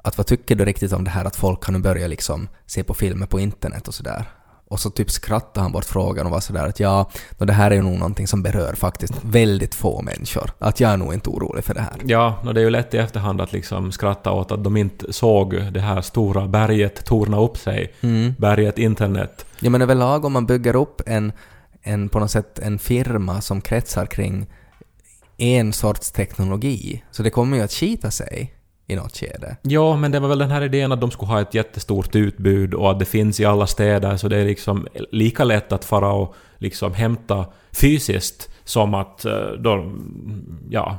att 0.03 0.19
vad 0.19 0.27
tycker 0.27 0.55
du 0.55 0.65
riktigt 0.65 0.93
om 0.93 1.05
det 1.05 1.11
här 1.11 1.25
att 1.25 1.37
folk 1.37 1.65
kan 1.65 1.75
nu 1.75 1.81
börja 1.81 2.07
liksom 2.07 2.49
se 2.67 2.85
på 2.85 2.95
filmer 2.95 3.27
på 3.27 3.41
internet 3.41 3.89
och 3.89 3.95
sådär. 3.95 4.25
Och 4.71 4.81
så 4.81 4.91
typ 4.91 5.11
skrattade 5.11 5.61
han 5.65 5.73
bort 5.73 5.85
frågan 5.85 6.27
och 6.27 6.33
var 6.33 6.41
sådär 6.41 6.67
att 6.67 6.81
ja, 6.81 7.11
det 7.39 7.53
här 7.53 7.71
är 7.71 7.75
ju 7.75 7.83
nog 7.83 7.99
någonting 7.99 8.27
som 8.27 8.43
berör 8.43 8.75
faktiskt 8.75 9.15
väldigt 9.23 9.75
få 9.75 10.03
människor. 10.03 10.51
Att 10.59 10.81
jag 10.81 10.91
är 10.91 10.97
nog 10.97 11.15
inte 11.15 11.31
orolig 11.31 11.65
för 11.65 11.75
det 11.75 11.81
här. 11.81 11.97
Ja, 12.05 12.39
och 12.45 12.55
det 12.55 12.61
är 12.61 12.65
ju 12.65 12.71
lätt 12.71 12.95
i 12.95 12.97
efterhand 12.97 13.41
att 13.41 13.53
liksom 13.53 13.93
skratta 13.93 14.33
åt 14.33 14.53
att 14.53 14.65
de 14.65 14.77
inte 14.77 15.13
såg 15.13 15.73
det 15.73 15.81
här 15.81 16.01
stora 16.01 16.47
berget 16.47 17.05
torna 17.05 17.41
upp 17.41 17.57
sig. 17.57 17.95
Mm. 18.01 18.35
Berget 18.39 18.79
internet. 18.79 19.47
Ja 19.61 19.71
men 19.71 19.83
överlag 19.83 20.25
om 20.25 20.33
man 20.33 20.47
bygger 20.47 20.77
upp 20.77 21.01
en, 21.07 21.33
en 21.83 22.09
på 22.09 22.19
något 22.19 22.31
sätt 22.31 22.59
en 22.59 22.79
firma 22.79 23.41
som 23.41 23.61
kretsar 23.61 24.07
kring 24.07 24.47
en 25.37 25.73
sorts 25.73 26.13
teknologi, 26.13 27.05
så 27.11 27.23
det 27.23 27.31
kommer 27.31 27.57
ju 27.57 27.63
att 27.63 27.73
skita 27.73 28.11
sig 28.11 28.58
i 28.89 28.97
något 28.97 29.17
skede. 29.17 29.57
Ja, 29.63 29.97
men 29.97 30.13
det 30.13 30.21
var 30.21 30.29
väl 30.29 30.39
den 30.39 30.51
här 30.51 30.63
idén 30.63 30.93
att 30.93 31.01
de 31.01 31.11
skulle 31.11 31.33
ha 31.33 31.41
ett 31.41 31.55
jättestort 31.55 32.15
utbud 32.15 32.75
och 32.75 32.91
att 32.91 32.99
det 32.99 33.05
finns 33.05 33.41
i 33.41 33.45
alla 33.45 33.67
städer 33.67 34.17
så 34.17 34.29
det 34.29 34.37
är 34.37 34.45
liksom 34.45 34.87
lika 35.11 35.45
lätt 35.45 35.73
att 35.73 35.85
fara 35.85 36.13
och 36.13 36.35
liksom 36.59 36.95
hämta 36.95 37.47
fysiskt 37.73 38.51
som 38.65 38.95
att 38.95 39.25
eh, 39.25 39.51
då, 39.59 39.93
ja, 40.71 40.99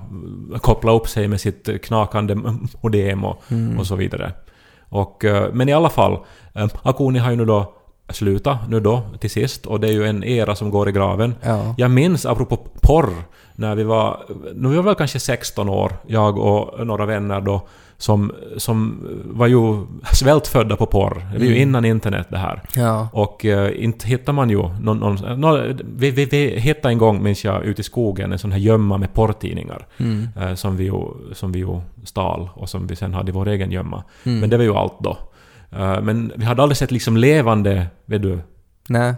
koppla 0.61 0.91
upp 0.91 1.07
sig 1.07 1.27
med 1.27 1.41
sitt 1.41 1.83
knakande 1.83 2.35
modem 2.81 3.23
och, 3.23 3.43
och 3.77 3.87
så 3.87 3.95
vidare. 3.95 4.33
Och, 4.89 5.25
eh, 5.25 5.53
men 5.53 5.69
i 5.69 5.73
alla 5.73 5.89
fall, 5.89 6.17
eh, 6.55 6.67
Akuni 6.83 7.19
har 7.19 7.31
ju 7.31 7.37
nu 7.37 7.45
då 7.45 7.73
slutat 8.11 8.69
nu 8.69 8.79
då 8.79 9.01
till 9.19 9.29
sist 9.29 9.65
och 9.65 9.79
det 9.79 9.87
är 9.87 9.91
ju 9.91 10.05
en 10.05 10.23
era 10.23 10.55
som 10.55 10.69
går 10.69 10.89
i 10.89 10.91
graven. 10.91 11.35
Ja. 11.41 11.75
Jag 11.77 11.91
minns, 11.91 12.25
apropå 12.25 12.57
porr, 12.81 13.13
när 13.55 13.75
vi 13.75 13.83
var... 13.83 14.19
Nu 14.55 14.67
var 14.67 14.75
vi 14.75 14.81
väl 14.81 14.95
kanske 14.95 15.19
16 15.19 15.69
år, 15.69 15.91
jag 16.07 16.37
och 16.37 16.87
några 16.87 17.05
vänner 17.05 17.41
då, 17.41 17.67
som, 17.97 18.31
som 18.57 19.07
var 19.25 19.47
ju 19.47 19.85
svältfödda 20.13 20.75
på 20.75 20.85
porr. 20.85 21.25
Det 21.33 21.39
var 21.39 21.45
ju 21.45 21.57
innan 21.57 21.85
internet 21.85 22.27
det 22.29 22.37
här. 22.37 22.61
Ja. 22.75 23.09
Och 23.13 23.45
eh, 23.45 23.83
inte 23.83 24.07
hittar 24.07 24.33
man 24.33 24.49
ju 24.49 24.69
någon... 24.81 24.97
någon, 24.97 25.41
någon 25.41 25.79
vi, 25.95 26.11
vi, 26.11 26.25
vi 26.25 26.59
hittade 26.59 26.93
en 26.93 26.97
gång, 26.97 27.23
minns 27.23 27.43
jag, 27.45 27.65
ute 27.65 27.81
i 27.81 27.83
skogen 27.83 28.31
en 28.31 28.39
sån 28.39 28.51
här 28.51 28.59
gömma 28.59 28.97
med 28.97 29.13
porrtidningar. 29.13 29.87
Mm. 29.97 30.27
Eh, 30.41 30.53
som, 30.53 30.77
vi 30.77 30.83
ju, 30.83 31.03
som 31.33 31.51
vi 31.51 31.59
ju 31.59 31.81
stal 32.03 32.49
och 32.53 32.69
som 32.69 32.87
vi 32.87 32.95
sen 32.95 33.13
hade 33.13 33.29
i 33.29 33.33
vår 33.33 33.47
egen 33.47 33.71
gömma. 33.71 34.03
Mm. 34.23 34.39
Men 34.39 34.49
det 34.49 34.57
var 34.57 34.63
ju 34.63 34.75
allt 34.75 34.99
då. 34.99 35.17
Eh, 35.71 36.01
men 36.01 36.31
vi 36.35 36.45
hade 36.45 36.61
aldrig 36.63 36.77
sett 36.77 36.91
liksom 36.91 37.17
levande, 37.17 37.87
vet 38.05 38.21
du, 38.21 38.39
Nej. 38.89 39.13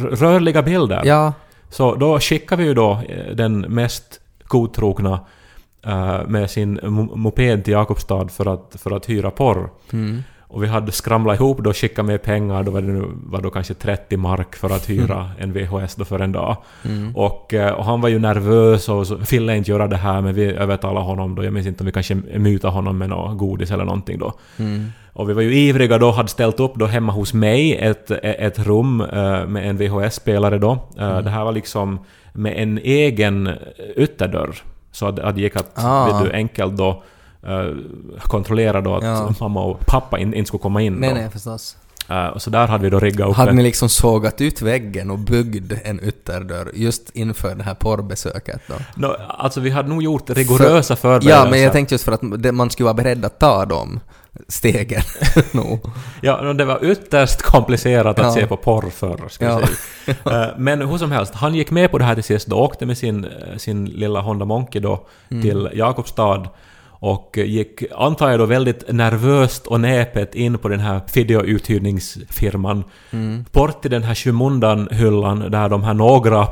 rörliga 0.00 0.62
bilder. 0.62 1.02
Ja. 1.04 1.32
Så 1.70 1.94
då 1.94 2.20
skickar 2.20 2.56
vi 2.56 2.64
ju 2.64 2.74
då 2.74 3.00
eh, 3.08 3.34
den 3.34 3.60
mest 3.60 4.20
godtrogna 4.44 5.20
eh, 5.86 6.20
med 6.26 6.50
sin 6.50 6.80
mo- 6.80 7.16
moped 7.16 7.64
till 7.64 7.72
Jakobstad 7.72 8.28
för 8.28 8.54
att, 8.54 8.76
för 8.78 8.96
att 8.96 9.08
hyra 9.08 9.30
porr. 9.30 9.70
Mm. 9.92 10.22
Och 10.50 10.62
vi 10.62 10.66
hade 10.66 10.92
skramlat 10.92 11.36
ihop 11.40 11.58
då, 11.58 11.72
skickat 11.72 12.04
med 12.04 12.22
pengar, 12.22 12.62
då 12.62 12.70
var 12.70 12.80
det 12.80 12.86
nu, 12.92 13.04
var 13.26 13.40
då 13.40 13.50
kanske 13.50 13.74
30 13.74 14.16
mark 14.16 14.56
för 14.56 14.70
att 14.70 14.90
hyra 14.90 15.30
en 15.38 15.52
VHS 15.52 15.94
då 15.94 16.04
för 16.04 16.18
en 16.20 16.32
dag. 16.32 16.56
Mm. 16.84 17.16
Och, 17.16 17.54
eh, 17.54 17.72
och 17.72 17.84
han 17.84 18.00
var 18.00 18.08
ju 18.08 18.18
nervös 18.18 18.88
och 18.88 19.06
så 19.06 19.14
ville 19.30 19.56
inte 19.56 19.70
göra 19.70 19.86
det 19.88 19.96
här 19.96 20.20
men 20.20 20.34
vi 20.34 20.44
övertalade 20.54 21.06
honom 21.06 21.34
då, 21.34 21.44
jag 21.44 21.52
minns 21.52 21.66
inte 21.66 21.82
om 21.82 21.86
vi 21.86 21.92
kanske 21.92 22.14
mutade 22.14 22.72
honom 22.72 22.98
med 22.98 23.08
något 23.08 23.38
godis 23.38 23.70
eller 23.70 23.84
någonting 23.84 24.18
då. 24.18 24.32
Mm. 24.58 24.86
Och 25.12 25.28
vi 25.28 25.32
var 25.32 25.42
ju 25.42 25.54
ivriga 25.54 25.98
då, 25.98 26.10
hade 26.10 26.28
ställt 26.28 26.60
upp 26.60 26.74
då 26.74 26.86
hemma 26.86 27.12
hos 27.12 27.34
mig 27.34 27.76
ett, 27.76 28.10
ett 28.22 28.58
rum 28.58 29.00
eh, 29.00 29.46
med 29.46 29.68
en 29.70 29.76
VHS-spelare 29.76 30.58
då. 30.58 30.70
Eh, 30.98 31.18
Det 31.18 31.30
här 31.30 31.44
var 31.44 31.52
liksom 31.52 31.98
med 32.32 32.54
en 32.56 32.78
egen 32.78 33.50
ytterdörr. 33.96 34.54
Så 34.92 35.06
att 35.06 35.16
det 35.34 35.40
gick 35.40 35.56
att 35.56 35.70
Ah. 35.74 36.06
vet 36.06 36.24
du, 36.24 36.36
enkelt 36.36 36.76
då 36.76 36.88
eh, 36.88 36.96
kontrollera 38.22 38.80
då 38.80 38.94
att 38.96 39.04
Ja. 39.04 39.34
mamma 39.40 39.60
och 39.62 39.86
pappa 39.86 40.18
in, 40.18 40.34
inte 40.34 40.48
skulle 40.48 40.60
komma 40.60 40.82
in 40.82 40.94
Nej, 40.94 41.08
då. 41.10 41.14
nej, 41.16 41.30
förstås. 41.30 41.76
Eh, 42.10 42.26
och 42.26 42.42
så 42.42 42.50
där 42.50 42.66
hade 42.66 42.84
vi 42.84 42.90
då 42.90 43.00
riggat 43.00 43.28
upp 43.28 43.36
Hade 43.36 43.52
ni 43.52 43.62
liksom 43.62 43.88
sågat 43.88 44.40
ut 44.40 44.62
väggen 44.62 45.10
och 45.10 45.18
byggd 45.18 45.72
en 45.84 46.00
ytterdörr 46.04 46.70
just 46.74 47.10
inför 47.16 47.54
det 47.54 47.62
här 47.62 47.74
porrbesöket 47.74 48.60
då? 48.68 48.74
Nå, 48.94 49.16
alltså 49.28 49.60
vi 49.60 49.70
hade 49.70 49.88
nog 49.88 50.02
gjort 50.02 50.30
rigorösa 50.30 50.96
förberedelser. 50.96 51.44
Ja, 51.44 51.50
men 51.50 51.60
jag 51.60 51.72
tänkte 51.72 51.94
just 51.94 52.04
för 52.04 52.12
att 52.12 52.54
man 52.54 52.70
skulle 52.70 52.84
vara 52.84 52.94
beredd 52.94 53.24
att 53.24 53.38
ta 53.40 53.64
de 53.64 54.00
stegen. 54.48 55.02
no. 55.52 55.78
Ja, 56.22 56.40
no, 56.42 56.52
det 56.52 56.64
var 56.64 56.84
ytterst 56.84 57.42
komplicerat 57.42 58.18
att 58.18 58.24
Ja. 58.26 58.32
se 58.34 58.46
på 58.46 58.56
porr 58.56 58.90
förr, 58.90 59.20
ska 59.28 59.44
Ja. 59.44 59.60
säga. 59.60 59.68
Eh, 60.42 60.46
Men 60.56 60.82
hur 60.88 60.98
som 60.98 61.12
helst, 61.12 61.34
han 61.34 61.54
gick 61.54 61.70
med 61.70 61.90
på 61.90 61.98
det 61.98 62.04
här 62.04 62.14
till 62.14 62.24
sist 62.24 62.46
då, 62.46 62.56
åkte 62.56 62.86
med 62.86 62.98
sin, 62.98 63.24
eh, 63.24 63.56
sin 63.56 63.84
lilla 63.84 64.20
Honda 64.20 64.44
Monkey 64.44 64.80
då 64.80 65.06
Mm. 65.30 65.42
till 65.42 65.70
Jakobstad 65.74 66.48
och 67.00 67.38
gick, 67.38 67.82
antar 67.96 68.30
jag 68.30 68.40
då, 68.40 68.46
väldigt 68.46 68.92
nervöst 68.92 69.66
och 69.66 69.80
näpet 69.80 70.34
in 70.34 70.58
på 70.58 70.68
den 70.68 70.80
här 70.80 71.00
videouthyrningsfirman. 71.14 72.84
Mm. 73.10 73.44
Bort 73.52 73.82
till 73.82 73.90
den 73.90 74.02
här 74.02 74.14
skymundan-hyllan 74.14 75.50
där 75.50 75.68
de 75.68 75.82
här 75.82 75.94
några 75.94 76.46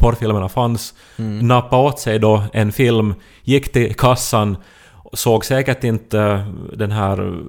porrfilmerna 0.00 0.48
fanns. 0.48 0.94
Mm. 1.16 1.48
Nappa 1.48 1.76
åt 1.76 1.98
sig 1.98 2.18
då 2.18 2.42
en 2.52 2.72
film, 2.72 3.14
gick 3.44 3.72
till 3.72 3.94
kassan, 3.94 4.56
såg 5.12 5.44
säkert 5.44 5.84
inte 5.84 6.44
den 6.76 6.90
här 6.92 7.42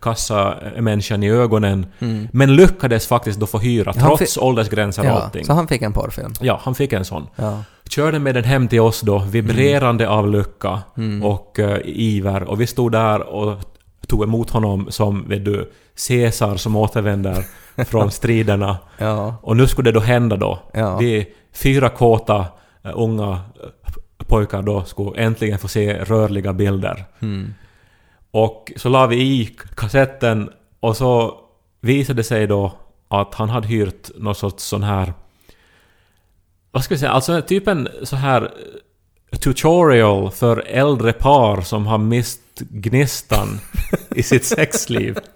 kassamänniskan 0.00 1.22
i 1.22 1.30
ögonen, 1.30 1.86
men 2.32 2.56
lyckades 2.56 3.06
faktiskt 3.06 3.40
då 3.40 3.46
få 3.46 3.58
hyra, 3.58 3.90
Mm. 3.90 4.02
Han 4.04 4.16
trots 4.16 4.38
åldersgränser 4.38 5.02
och 5.02 5.08
Ja, 5.08 5.12
allting. 5.22 5.44
så 5.44 5.52
han 5.52 5.68
fick 5.68 5.82
en 5.82 5.92
porrfilm. 5.92 6.32
Ja, 6.40 6.60
han 6.62 6.74
fick 6.74 6.92
en 6.92 7.04
sån. 7.04 7.26
Ja. 7.36 7.62
Körde 7.90 8.18
med 8.18 8.34
den 8.34 8.44
hem 8.44 8.68
till 8.68 8.80
oss 8.80 9.00
då, 9.00 9.18
vibrerande 9.18 10.08
av 10.08 10.30
lycka 10.30 10.82
Mm. 10.96 11.22
och 11.22 11.58
eh, 11.58 11.78
iver. 11.84 12.42
Och 12.42 12.60
vi 12.60 12.66
stod 12.66 12.92
där 12.92 13.20
och 13.22 13.58
tog 14.06 14.22
emot 14.24 14.50
honom 14.50 14.86
som, 14.90 15.28
vet 15.28 15.44
du, 15.44 15.72
Caesar 16.08 16.56
som 16.56 16.76
återvänder 16.76 17.44
från 17.84 18.10
striderna. 18.10 18.76
Ja. 18.98 19.34
Och 19.42 19.56
nu 19.56 19.66
skulle 19.66 19.90
det 19.90 19.94
då 19.94 20.00
hända 20.00 20.36
då. 20.36 20.58
Ja. 20.72 20.96
Vi 20.96 21.26
fyra 21.54 21.88
kåta 21.88 22.36
eh, 22.84 22.90
unga 22.94 23.40
pojkar 24.30 24.62
då 24.62 24.84
skulle 24.84 25.22
äntligen 25.22 25.58
få 25.58 25.68
se 25.68 26.04
rörliga 26.04 26.52
bilder. 26.52 27.04
Mm. 27.20 27.54
Och 28.30 28.72
så 28.76 28.88
la 28.88 29.06
vi 29.06 29.16
i 29.16 29.56
kassetten 29.74 30.50
och 30.80 30.96
så 30.96 31.40
visade 31.80 32.20
det 32.20 32.24
sig 32.24 32.46
då 32.46 32.72
att 33.08 33.34
han 33.34 33.48
hade 33.48 33.68
hyrt 33.68 34.10
någon 34.16 34.34
sorts 34.34 34.64
sån 34.64 34.82
här... 34.82 35.12
Vad 36.70 36.84
ska 36.84 36.94
vi 36.94 36.98
säga? 36.98 37.10
Alltså 37.10 37.42
typ 37.42 37.68
en 37.68 37.88
så 38.02 38.16
här 38.16 38.52
eh, 39.30 39.38
tutorial 39.38 40.30
för 40.30 40.64
äldre 40.66 41.12
par 41.12 41.60
som 41.60 41.86
har 41.86 41.98
mist 41.98 42.40
gnistan 42.58 43.60
i 44.10 44.22
sitt 44.22 44.44
sexliv. 44.44 45.18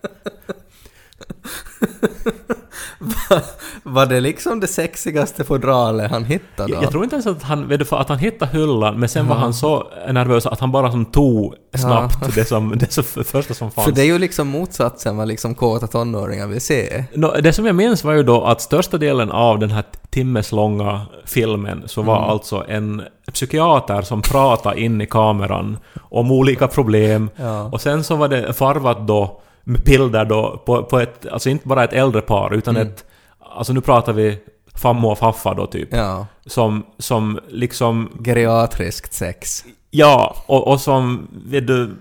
Var 3.83 4.07
det 4.07 4.21
liksom 4.21 4.61
det 4.61 4.67
sexigaste 4.67 5.45
fodralet 5.45 6.11
han 6.11 6.25
hittade 6.25 6.69
då? 6.69 6.75
Jag, 6.75 6.83
jag 6.85 6.91
tror 6.91 7.05
inte 7.05 7.17
ens 7.17 7.27
att 7.27 7.43
han, 7.43 7.69
vet 7.69 7.79
du, 7.79 7.85
för 7.85 7.97
att 7.97 8.09
han 8.09 8.19
hittade 8.19 8.59
hyllan, 8.59 9.01
men 9.01 9.09
sen 9.09 9.29
var 9.29 9.37
han 9.37 9.55
så 9.55 9.87
nervös 10.13 10.47
att 10.47 10.61
han 10.61 10.73
bara 10.73 10.91
som 10.91 11.05
tog 11.05 11.55
snabbt 11.75 12.35
det, 12.35 12.45
som, 12.45 12.79
det 12.79 12.93
som, 12.93 13.05
första 13.05 13.55
som 13.55 13.71
fanns. 13.71 13.85
För 13.85 13.93
det 13.93 14.01
är 14.03 14.07
ju 14.07 14.19
liksom 14.19 14.49
motsatsen 14.49 15.17
vad 15.17 15.29
liksom 15.29 15.55
kåta 15.55 15.87
tonåringar 15.87 16.47
vill 16.47 16.61
se. 16.61 17.05
Nå, 17.15 17.35
det 17.43 17.53
som 17.53 17.67
jag 17.67 17.75
minns 17.75 18.05
var 18.05 18.13
ju 18.13 18.23
då 18.23 18.45
att 18.45 18.61
största 18.61 18.99
delen 18.99 19.31
av 19.31 19.59
den 19.59 19.71
här 19.71 19.85
timmeslånga 20.11 21.01
filmen 21.25 21.83
så 21.87 22.03
var 22.03 22.17
Mm. 22.17 22.31
alltså 22.31 22.65
en 22.69 23.03
psykiater 23.33 24.03
som 24.03 24.23
pratade 24.23 24.81
in 24.81 25.01
i 25.01 25.07
kameran 25.07 25.79
om 26.01 26.33
olika 26.33 26.69
problem. 26.69 27.31
Ja. 27.37 27.63
Och 27.63 27.81
sen 27.81 28.05
så 28.05 28.17
var 28.17 28.29
det 28.29 28.53
farvat 28.53 29.07
då 29.07 29.41
bilder 29.65 30.25
då 30.25 30.63
på, 30.67 30.83
på 30.83 30.99
ett, 30.99 31.27
alltså 31.27 31.51
inte 31.51 31.69
bara 31.69 31.85
ett 31.85 31.93
äldre 31.93 32.21
par 32.21 32.55
utan 32.55 32.77
ett, 32.77 33.05
alltså 33.39 33.73
nu 33.73 33.81
pratar 33.81 34.13
vi 34.13 34.39
fammo 34.75 35.09
och 35.09 35.19
faffa 35.19 35.55
då 35.55 35.67
typ. 35.67 35.93
Mm. 35.93 36.05
Ja. 36.05 36.27
Som, 36.47 36.87
som 36.99 37.41
liksom 37.49 38.11
Geriatriskt 38.25 39.13
sex. 39.13 39.65
Ja, 39.91 40.37
och, 40.47 40.69
och 40.69 40.81
som, 40.81 41.29
vet 41.47 41.67
du... 41.67 41.97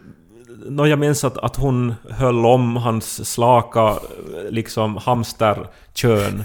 Nå, 0.69 0.88
jag 0.88 0.99
minns 0.99 1.23
att, 1.23 1.38
att 1.38 1.56
hon 1.56 1.93
höll 2.10 2.45
om 2.45 2.76
hans 2.76 3.32
slaka 3.32 3.95
liksom 4.49 4.97
hamsterkön. 4.97 6.43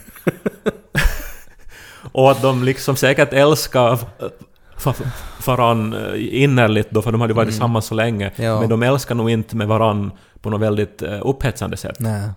och 2.13 2.31
att 2.31 2.43
de 2.43 2.65
liksom 2.65 2.97
säkert 2.97 3.33
älskar 3.33 3.99
varann 5.47 6.15
innerligt 6.17 6.91
då, 6.91 7.03
för 7.03 7.13
de 7.13 7.21
hade 7.21 7.35
varit 7.35 7.49
tillsammans 7.49 7.87
så 7.87 7.95
länge. 7.95 8.33
Ja. 8.37 8.61
Men 8.61 8.69
de 8.69 8.83
älskar 8.83 9.15
nog 9.15 9.31
inte 9.31 9.57
med 9.57 9.69
varann 9.69 10.13
på 10.41 10.51
något 10.51 10.61
väldigt 10.61 11.03
eh, 11.03 11.19
upphetsande 11.23 11.77
sätt. 11.77 11.97
Nej. 12.01 12.31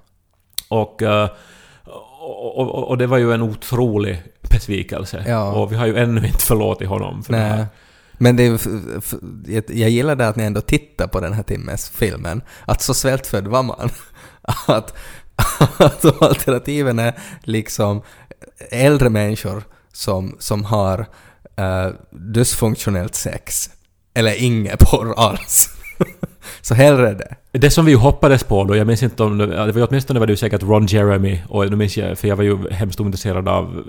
Och, 0.69 1.01
eh, 1.01 1.30
och, 2.19 2.58
och, 2.58 2.88
och 2.88 2.97
det 2.97 3.08
var 3.08 3.17
ju 3.17 3.34
en 3.34 3.41
otrolig 3.41 4.23
besvikelse. 4.41 5.23
Ja. 5.27 5.51
Och 5.54 5.71
vi 5.71 5.75
har 5.75 5.86
ju 5.86 5.97
ännu 5.97 6.27
inte 6.27 6.43
förlåtit 6.43 6.88
honom 6.88 7.23
för 7.23 7.34
det 7.34 7.39
här. 7.39 7.56
Nej. 7.58 7.65
Men 8.13 8.36
det 8.36 8.43
är, 8.43 8.49
ju 9.49 9.62
jag- 9.73 9.89
gillar 9.89 10.15
det 10.15 10.27
att 10.27 10.36
ni 10.36 10.43
ändå 10.43 10.62
tittar 10.62 11.08
på 11.08 11.19
den 11.19 11.34
här 11.34 11.43
timmes 11.43 11.89
filmen. 11.89 12.41
Att 12.65 12.82
så 12.82 12.93
svältfödd 12.93 13.47
var 13.47 13.63
man. 13.63 13.89
Att, 14.67 14.97
att 15.77 16.21
alternativen 16.21 16.99
är 16.99 17.13
liksom 17.43 18.01
äldre 18.71 19.10
människor 19.10 19.63
som, 19.93 20.36
som 20.39 20.65
har 20.65 21.06
uh, 21.60 21.93
dysfunktionellt 22.12 23.15
sex. 23.15 23.69
Eller 24.13 24.43
inget 24.43 24.80
porr 24.80 25.13
alls. 25.17 25.69
så 26.62 26.73
hellre 26.73 27.13
det. 27.13 27.36
Det 27.51 27.69
som 27.69 27.86
vi 27.86 27.91
ju 27.91 27.97
hoppades 27.97 28.43
på 28.43 28.63
då, 28.63 28.75
jag 28.75 28.88
minns 28.88 29.04
inte 29.04 29.23
om 29.23 29.38
det, 29.38 29.47
var 29.47 29.67
ju 29.67 29.84
åtminstone 29.84 30.19
var 30.19 30.27
det 30.27 30.34
ju 30.34 30.38
säkert 30.38 30.63
Ron 30.63 30.86
Jeremy 30.86 31.41
och 31.49 31.69
nu 31.69 31.75
minns 31.75 31.97
jag, 31.97 32.17
för 32.17 32.27
jag 32.27 32.36
var 32.36 32.43
ju 32.43 32.69
hemskt 32.69 32.99
ointresserad 32.99 33.47
av 33.47 33.84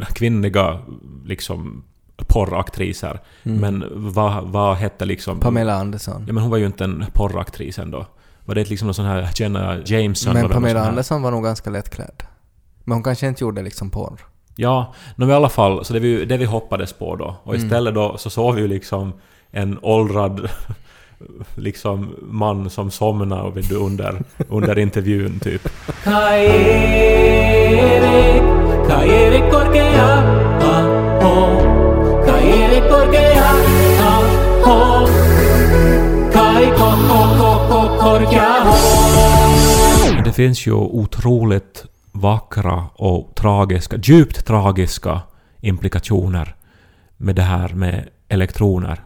eh, 0.00 0.06
kvinnliga 0.06 0.78
liksom 1.24 1.84
porraktriser. 2.26 3.20
Men 3.42 3.84
vad, 3.90 4.44
vad 4.44 4.76
hette 4.76 5.04
liksom... 5.04 5.40
Pamela 5.40 5.74
Andersson. 5.74 6.24
Ja 6.26 6.32
men 6.32 6.42
hon 6.42 6.50
var 6.50 6.58
ju 6.58 6.66
inte 6.66 6.84
en 6.84 7.04
porraktris 7.12 7.78
ändå. 7.78 8.06
Var 8.44 8.54
det 8.54 8.70
liksom 8.70 8.86
någon 8.86 8.94
sån 8.94 9.04
här 9.04 9.30
Jenna 9.34 9.78
Jameson? 9.86 10.34
Men 10.34 10.48
Pamela 10.48 10.88
Andersson 10.88 11.22
var 11.22 11.30
nog 11.30 11.44
ganska 11.44 11.70
lättklädd. 11.70 12.22
Men 12.84 12.94
hon 12.94 13.02
kanske 13.02 13.26
inte 13.26 13.44
gjorde 13.44 13.62
liksom 13.62 13.90
porr. 13.90 14.20
Ja, 14.56 14.94
men 15.16 15.30
i 15.30 15.32
alla 15.32 15.48
fall, 15.48 15.84
så 15.84 15.92
det, 15.92 16.00
vi, 16.00 16.24
det 16.24 16.36
vi 16.36 16.44
hoppades 16.44 16.92
på 16.92 17.16
då. 17.16 17.36
Och 17.42 17.54
Mm. 17.54 17.66
istället 17.66 17.94
då 17.94 18.18
så 18.18 18.30
såg 18.30 18.54
vi 18.54 18.60
ju 18.60 18.68
liksom 18.68 19.12
en 19.50 19.78
åldrad 19.82 20.48
liksom 21.54 22.14
man 22.20 22.70
som 22.70 22.90
och 23.42 23.54
du, 23.68 23.74
under, 23.76 24.22
under 24.48 24.78
intervjun 24.78 25.40
typ. 25.40 25.68
Det 40.24 40.32
finns 40.32 40.66
ju 40.66 40.72
otroligt 40.72 41.84
vackra 42.12 42.86
och 42.94 43.34
tragiska, 43.34 43.96
djupt 44.02 44.46
tragiska 44.46 45.20
implikationer 45.60 46.54
med 47.16 47.36
det 47.36 47.42
här 47.42 47.68
med 47.68 48.08
elektroner. 48.28 49.00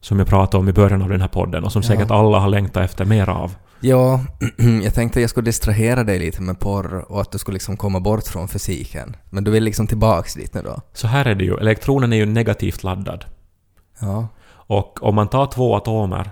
Som 0.00 0.18
jag 0.18 0.28
pratade 0.28 0.58
om 0.60 0.68
i 0.68 0.72
början 0.72 1.02
av 1.02 1.08
den 1.08 1.20
här 1.20 1.28
podden 1.28 1.64
och 1.64 1.72
som 1.72 1.82
säkert 1.82 2.10
alla 2.10 2.38
har 2.38 2.48
längtat 2.48 2.84
efter 2.84 3.04
mer 3.04 3.28
av. 3.28 3.54
Ja, 3.80 4.20
jag 4.84 4.94
tänkte 4.94 5.20
jag 5.20 5.30
skulle 5.30 5.44
distrahera 5.44 6.04
dig 6.04 6.18
lite 6.18 6.42
med 6.42 6.60
porr 6.60 7.12
och 7.12 7.20
att 7.20 7.32
du 7.32 7.38
skulle 7.38 7.54
liksom 7.54 7.76
komma 7.76 8.00
bort 8.00 8.26
från 8.26 8.48
fysiken. 8.48 9.16
Men 9.30 9.44
du 9.44 9.50
vill 9.50 9.64
liksom 9.64 9.86
tillbaks 9.86 10.34
dit 10.34 10.54
nu 10.54 10.62
då? 10.62 10.80
Så 10.92 11.06
här 11.06 11.24
är 11.24 11.34
det 11.34 11.44
ju, 11.44 11.56
elektronen 11.56 12.12
är 12.12 12.16
ju 12.16 12.26
negativt 12.26 12.82
laddad. 12.82 13.24
Ja. 14.00 14.28
Och 14.46 15.02
om 15.02 15.14
man 15.14 15.28
tar 15.28 15.46
två 15.46 15.76
atomer, 15.76 16.30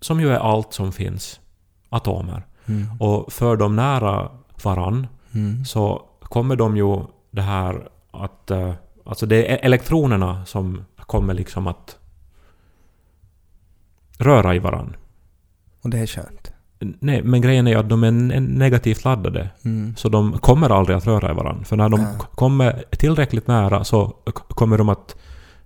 som 0.00 0.20
ju 0.20 0.30
är 0.30 0.38
allt 0.38 0.72
som 0.72 0.92
finns, 0.92 1.40
atomer, 1.88 2.46
Mm. 2.68 3.00
och 3.00 3.32
för 3.32 3.56
dem 3.56 3.76
nära 3.76 4.30
varann, 4.62 5.06
Mm. 5.36 5.64
så 5.64 6.02
kommer 6.20 6.56
de 6.56 6.76
ju 6.76 7.00
det 7.30 7.42
här 7.42 7.88
att... 8.10 8.50
eh, 8.50 8.72
Alltså 9.08 9.26
det 9.26 9.52
är 9.52 9.58
elektronerna 9.66 10.44
som 10.44 10.84
kommer 10.96 11.34
liksom 11.34 11.66
att 11.66 11.98
röra 14.18 14.54
i 14.54 14.58
varann. 14.58 14.96
Och 15.82 15.90
det 15.90 15.98
är 15.98 16.06
skönt. 16.06 16.52
Nej, 16.78 17.22
men 17.22 17.40
grejen 17.40 17.66
är 17.66 17.76
att 17.76 17.88
de 17.88 18.04
är 18.04 18.10
ne- 18.10 18.40
negativt 18.58 19.04
laddade. 19.04 19.50
Mm. 19.64 19.96
Så 19.96 20.08
de 20.08 20.32
kommer 20.38 20.70
aldrig 20.70 20.96
att 20.96 21.06
röra 21.06 21.30
i 21.30 21.34
varandra. 21.34 21.64
För 21.64 21.76
när 21.76 21.88
de 21.88 22.00
Ja. 22.00 22.18
kommer 22.34 22.84
tillräckligt 22.90 23.46
nära 23.46 23.84
så 23.84 24.16
kommer 24.48 24.78
de 24.78 24.88
att 24.88 25.16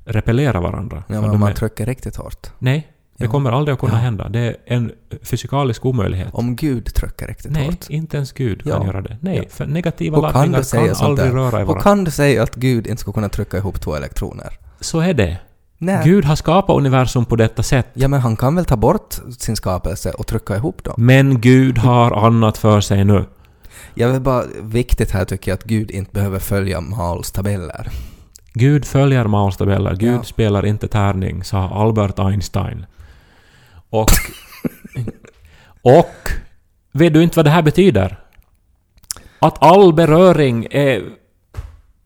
repellera 0.04 0.61
varandra. 0.61 1.04
Ja, 1.09 1.20
men 1.20 1.30
om 1.30 1.40
man 1.40 1.50
är, 1.50 1.54
trycker 1.54 1.87
riktigt 1.87 2.16
hårt. 2.16 2.46
nej, 2.59 2.88
det 3.20 3.26
Ja. 3.26 3.30
kommer 3.30 3.50
aldrig 3.52 3.72
att 3.72 3.80
kunna 3.80 3.92
Ja. 3.92 3.98
hända. 3.98 4.28
Det 4.28 4.40
är 4.40 4.56
en 4.66 4.92
fysikalisk 5.22 5.85
omöjlighet. 5.87 6.28
Om 6.33 6.56
Gud 6.56 6.94
trycker 6.94 7.26
riktigt 7.26 7.52
nej, 7.52 7.66
hårt. 7.66 7.87
inte 7.88 8.16
ens 8.16 8.33
Gud 8.33 8.62
kan 8.62 8.72
Ja. 8.83 8.87
göra 8.87 9.00
det. 9.00 9.16
Nej, 9.20 9.37
Ja. 9.37 9.42
för 9.50 9.66
negativa 9.66 10.16
kan 10.16 10.22
laddningar 10.22 10.56
kan 10.87 10.94
sånt 10.94 11.00
aldrig 11.02 11.28
där? 11.28 11.35
röra 11.37 11.48
i 11.61 11.64
varandra. 11.64 11.80
kan 11.83 12.04
du 12.04 12.11
säga 12.11 12.42
att 12.42 12.54
Gud 12.54 12.87
inte 12.87 13.00
skulle 13.00 13.12
kunna 13.14 13.28
trycka 13.28 13.56
ihop 13.56 13.80
två 13.80 13.94
elektroner? 13.96 14.59
Så 14.80 15.00
är 15.00 15.14
det. 15.14 15.38
Nej. 15.78 16.00
Gud 16.04 16.24
har 16.24 16.37
skapat 16.37 16.76
universum 16.76 17.24
på 17.24 17.37
detta 17.37 17.62
sätt. 17.62 17.87
Ja, 17.94 18.09
men 18.09 18.20
han 18.20 18.37
kan 18.37 18.56
väl 18.56 18.64
ta 18.64 18.76
bort 18.76 19.14
sin 19.38 19.56
skapelse 19.56 20.11
och 20.11 20.26
trycka 20.26 20.56
ihop 20.56 20.85
dem? 20.85 20.94
Men 20.98 21.40
Gud 21.40 21.78
har 21.78 22.26
annat 22.26 22.59
för 22.59 22.80
sig 22.80 23.04
nu. 23.04 23.24
Jag 23.94 24.09
vill 24.09 24.20
bara, 24.20 24.44
viktigt 24.62 25.11
här 25.11 25.24
tycker 25.24 25.50
jag 25.50 25.56
att 25.56 25.64
Gud 25.64 25.90
inte 25.90 26.12
behöver 26.12 26.38
följa 26.38 26.80
Mauls 26.80 27.33
tabeller. 27.33 27.88
Gud 28.54 28.85
följer 28.85 29.24
Mauls 29.26 29.56
tabeller. 29.56 29.96
Gud 29.96 30.14
Ja. 30.14 30.22
spelar 30.22 30.66
inte 30.66 30.88
tärning, 30.88 31.44
sa 31.44 31.68
Albert 31.68 32.18
Einstein. 32.18 32.87
Och... 33.90 34.11
och... 35.83 36.31
Vet 36.92 37.14
du 37.14 37.22
inte 37.22 37.38
vad 37.38 37.46
det 37.46 37.50
här 37.50 37.62
betyder? 37.62 38.18
Att 39.38 39.62
all 39.62 39.94
beröring 39.94 40.66
är 40.70 41.03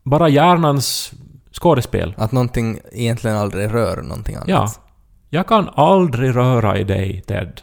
bara 0.03 0.29
hjärnans 0.29 1.13
skådespel. 1.51 2.13
Att 2.17 2.31
någonting 2.31 2.79
egentligen 2.91 3.37
aldrig 3.37 3.73
rör 3.73 4.01
någonting 4.01 4.35
annat. 4.35 4.47
Ja. 4.47 4.71
Jag 5.29 5.47
kan 5.47 5.69
aldrig 5.69 6.35
röra 6.35 6.77
i 6.77 6.83
dig, 6.83 7.21
Ted. 7.21 7.61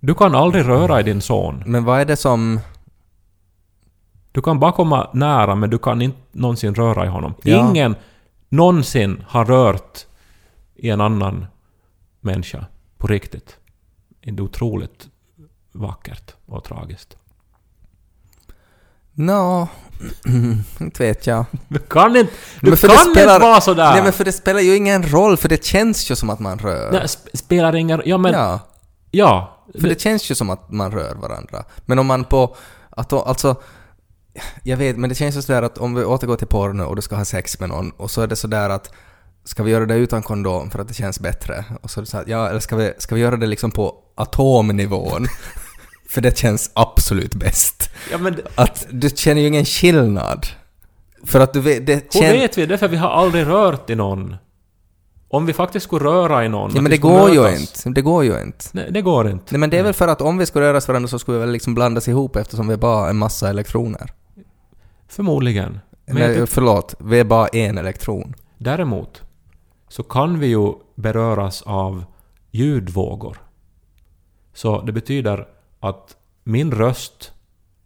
Du 0.00 0.14
kan 0.14 0.34
aldrig 0.34 0.68
röra 0.68 1.00
i 1.00 1.02
din 1.02 1.20
son. 1.20 1.62
Men 1.66 1.84
vad 1.84 2.00
är 2.00 2.04
det 2.04 2.16
som... 2.16 2.60
Du 4.32 4.42
kan 4.42 4.58
bara 4.58 4.72
komma 4.72 5.10
nära 5.12 5.54
men 5.54 5.70
du 5.70 5.78
kan 5.78 6.02
inte 6.02 6.18
någonsin 6.32 6.74
röra 6.74 7.04
i 7.04 7.08
honom. 7.08 7.34
Ja. 7.42 7.70
Ingen 7.70 7.94
någonsin 8.48 9.24
har 9.28 9.44
rört 9.44 10.06
i 10.74 10.90
en 10.90 11.00
annan 11.00 11.46
människa 12.22 12.66
på 12.98 13.06
riktigt. 13.06 13.56
Det 14.24 14.30
är 14.30 14.40
otroligt 14.40 15.08
vackert 15.72 16.34
och 16.46 16.64
tragiskt. 16.64 17.16
Nå... 19.12 19.68
inte 20.80 21.02
vet 21.06 21.26
jag. 21.26 21.44
Du 21.68 21.78
kan 21.78 22.16
inte, 22.16 22.32
du 22.60 22.68
Men 22.70 22.76
för 22.76 22.88
kan 22.88 22.96
det 22.96 23.02
spelar- 23.12 23.34
inte 23.34 23.46
vara 23.46 23.60
sådär! 23.60 23.92
Nej 23.92 24.02
men 24.02 24.12
för 24.12 24.24
det 24.24 24.32
spelar 24.32 24.60
ju 24.60 24.76
ingen 24.76 25.02
roll, 25.02 25.36
för 25.36 25.48
det 25.48 25.64
känns 25.64 26.10
ju 26.10 26.16
som 26.16 26.30
att 26.30 26.40
man 26.40 26.58
rör. 26.58 26.92
Nej, 26.92 27.02
sp- 27.02 27.36
spelar 27.36 27.74
ingen... 27.74 28.02
Ja 28.04 28.18
men... 28.18 28.32
Ja. 28.32 28.60
ja, 29.10 29.58
för 29.80 29.88
det, 29.88 30.00
känns 30.00 30.30
ju 30.30 30.34
som 30.34 30.50
att 30.50 30.70
man 30.70 30.92
rör 30.92 31.14
varandra. 31.14 31.64
Men 31.86 31.98
om 31.98 32.06
man 32.06 32.24
på... 32.24 32.56
Att 32.90 33.12
alltså... 33.12 33.56
Jag 34.62 34.76
vet, 34.76 34.96
men 34.96 35.08
det 35.08 35.14
känns 35.14 35.36
ju 35.36 35.42
sådär 35.42 35.62
att 35.62 35.78
om 35.78 35.94
vi 35.94 36.04
återgår 36.04 36.36
till 36.36 36.46
porno 36.46 36.82
och 36.82 36.96
du 36.96 37.02
ska 37.02 37.16
ha 37.16 37.24
sex 37.24 37.60
med 37.60 37.68
någon 37.68 37.90
och 37.90 38.10
så 38.10 38.22
är 38.22 38.26
det 38.26 38.36
sådär 38.36 38.70
att 38.70 38.92
ska 39.44 39.62
vi 39.62 39.70
göra 39.70 39.86
det 39.86 39.94
utan 39.94 40.22
kondom 40.22 40.70
för 40.70 40.78
att 40.78 40.88
det 40.88 40.94
känns 40.94 41.20
bättre? 41.20 41.64
Och 41.82 41.90
så 41.90 42.06
så 42.06 42.16
här, 42.16 42.24
ja, 42.28 42.48
eller 42.48 42.60
ska 42.60 42.76
vi, 42.76 42.92
ska 42.98 43.14
vi 43.14 43.20
göra 43.20 43.36
det 43.36 43.46
liksom 43.46 43.70
på 43.70 43.94
atomnivån? 44.14 45.26
för 46.10 46.20
det 46.20 46.38
känns 46.38 46.70
absolut 46.74 47.34
bäst. 47.34 47.90
ja, 48.10 48.18
men 48.18 48.40
Att 48.54 48.86
du 48.90 49.10
känner 49.10 49.40
ju 49.40 49.46
ingen 49.48 49.64
skillnad. 49.64 50.46
För 51.24 51.40
att 51.40 51.52
du 51.52 51.60
vet, 51.60 51.86
det 51.86 51.92
hur 52.14 52.20
känns... 52.20 52.34
vet 52.34 52.58
vi 52.58 52.66
det? 52.66 52.78
För 52.78 52.88
vi 52.88 52.96
har 52.96 53.08
aldrig 53.10 53.46
rört 53.46 53.90
i 53.90 53.94
någon. 53.94 54.36
Om 55.28 55.46
vi 55.46 55.52
faktiskt 55.52 55.84
skulle 55.86 56.04
röra 56.04 56.44
i 56.44 56.48
någon... 56.48 56.70
Ja 56.74 56.80
men 56.80 56.90
det 56.90 56.96
går 56.98 57.30
ju 57.30 57.40
mötas- 57.40 57.86
inte. 57.86 58.00
Det 58.00 58.02
går 58.02 58.24
ju 58.24 58.42
inte. 58.42 58.64
Nej, 58.72 58.88
det 58.90 59.02
går 59.02 59.30
inte. 59.30 59.44
Nej 59.50 59.58
men 59.58 59.70
det 59.70 59.78
är 59.78 59.82
väl 59.82 59.92
för 59.92 60.08
att 60.08 60.20
om 60.20 60.38
vi 60.38 60.46
skulle 60.46 60.64
röra 60.72 60.80
varandra 60.88 61.08
så 61.08 61.18
skulle 61.18 61.38
vi 61.38 61.44
väl 61.44 61.52
liksom 61.52 61.74
blandas 61.74 62.08
ihop 62.08 62.36
eftersom 62.36 62.66
vi 62.68 62.72
är 62.74 62.78
bara 62.78 63.10
en 63.10 63.16
massa 63.16 63.50
elektroner. 63.50 64.10
Förmodligen. 65.08 65.80
Men 66.06 66.14
Nej, 66.14 66.34
tycker- 66.34 66.46
förlåt, 66.46 66.94
vi 66.98 67.20
är 67.20 67.24
bara 67.24 67.48
en 67.48 67.78
elektron. 67.78 68.34
Däremot 68.58 69.22
så 69.92 70.02
kan 70.02 70.38
vi 70.38 70.46
ju 70.46 70.72
beröras 70.94 71.62
av 71.62 72.04
ljudvågor. 72.50 73.38
Så 74.52 74.80
det 74.80 74.92
betyder 74.92 75.48
att 75.80 76.16
min 76.44 76.72
röst 76.72 77.32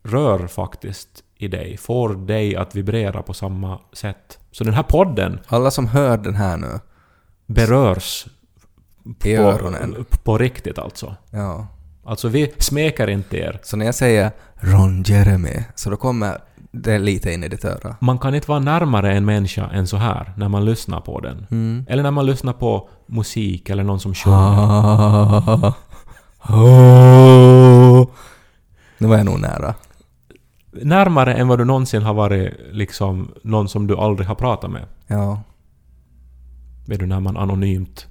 rör 0.02 0.46
faktiskt 0.46 1.24
i 1.36 1.48
dig, 1.48 1.76
får 1.76 2.14
dig 2.14 2.56
att 2.56 2.74
vibrera 2.74 3.22
på 3.22 3.34
samma 3.34 3.80
sätt. 3.92 4.38
Så 4.50 4.64
den 4.64 4.74
här 4.74 4.82
podden 4.82 5.40
Alla 5.46 5.70
som 5.70 5.86
hör 5.86 6.16
den 6.16 6.34
här 6.34 6.56
nu, 6.56 6.80
berörs 7.46 8.26
i 9.24 9.36
på, 9.36 9.42
öronen. 9.42 10.04
på 10.24 10.38
riktigt 10.38 10.78
alltså. 10.78 11.16
Ja. 11.30 11.66
Alltså 12.04 12.28
vi 12.28 12.52
smeker 12.58 13.08
inte 13.08 13.36
er. 13.36 13.60
Så 13.62 13.76
när 13.76 13.86
jag 13.86 13.94
säger 13.94 14.30
Ron 14.54 15.02
Jeremy, 15.02 15.64
så 15.74 15.90
då 15.90 15.96
kommer 15.96 16.40
det 16.82 16.98
lite 16.98 17.32
in 17.32 17.44
i 17.44 17.48
ditt 17.48 17.64
öra. 17.64 17.96
Man 18.00 18.18
kan 18.18 18.34
inte 18.34 18.48
vara 18.48 18.58
närmare 18.60 19.12
en 19.12 19.24
människa 19.24 19.70
än 19.70 19.86
så 19.86 19.96
här 19.96 20.32
när 20.36 20.48
man 20.48 20.64
lyssnar 20.64 21.00
på 21.00 21.20
den. 21.20 21.46
Mm. 21.50 21.86
Eller 21.88 22.02
när 22.02 22.10
man 22.10 22.26
lyssnar 22.26 22.52
på 22.52 22.88
musik 23.06 23.70
eller 23.70 23.84
någon 23.84 24.00
som 24.00 24.14
Ah. 24.26 25.72
sjunger. 26.38 28.06
Nu 28.98 29.06
var 29.08 29.16
jag 29.16 29.26
nog 29.26 29.40
nära. 29.40 29.74
Närmare 30.82 31.34
än 31.34 31.48
vad 31.48 31.58
du 31.58 31.64
någonsin 31.64 32.02
har 32.02 32.14
varit 32.14 32.52
liksom 32.72 33.32
någon 33.42 33.68
som 33.68 33.86
du 33.86 33.96
aldrig 33.96 34.28
har 34.28 34.34
pratat 34.34 34.70
med. 34.70 34.84
Ja. 35.06 35.42
Vet 36.86 37.00
du, 37.00 37.06
när 37.06 37.20
man 37.20 37.36
anonymt 37.36 38.06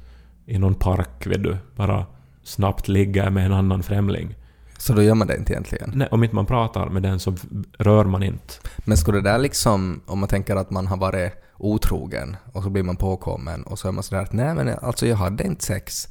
i 0.46 0.58
någon 0.60 0.76
park, 0.76 1.28
vet 1.28 1.44
du, 1.44 1.58
bara 1.76 2.06
snabbt 2.44 2.88
ligger 2.88 3.30
med 3.30 3.46
en 3.46 3.54
annan 3.54 3.84
främling. 3.84 4.36
Så 4.78 4.94
då 4.94 5.02
gör 5.04 5.16
man 5.16 5.28
det 5.28 5.36
inte 5.38 5.54
egentligen. 5.54 5.92
Nej, 5.96 6.08
om 6.12 6.24
inte 6.24 6.36
man 6.36 6.46
pratar 6.46 6.90
med 6.90 7.04
den 7.04 7.20
så 7.20 7.36
rör 7.78 8.06
man 8.06 8.24
inte. 8.24 8.54
Men 8.78 8.98
skulle 8.98 9.18
det 9.18 9.30
där 9.30 9.38
liksom, 9.38 10.02
om 10.06 10.20
man 10.20 10.30
tänker 10.30 10.56
att 10.56 10.70
man 10.72 10.88
har 10.88 10.98
varit 10.98 11.32
otrogen 11.58 12.36
och 12.54 12.64
så 12.64 12.70
blir 12.70 12.84
man 12.84 12.96
påkommen 12.96 13.64
och 13.64 13.80
så 13.80 13.88
är 13.88 13.92
man 13.92 14.04
sådär 14.04 14.22
att 14.22 14.34
nej 14.34 14.56
men 14.56 14.70
alltså 14.82 15.08
jag 15.08 15.16
hade 15.16 15.44
inte 15.44 15.66
sex. 15.66 16.08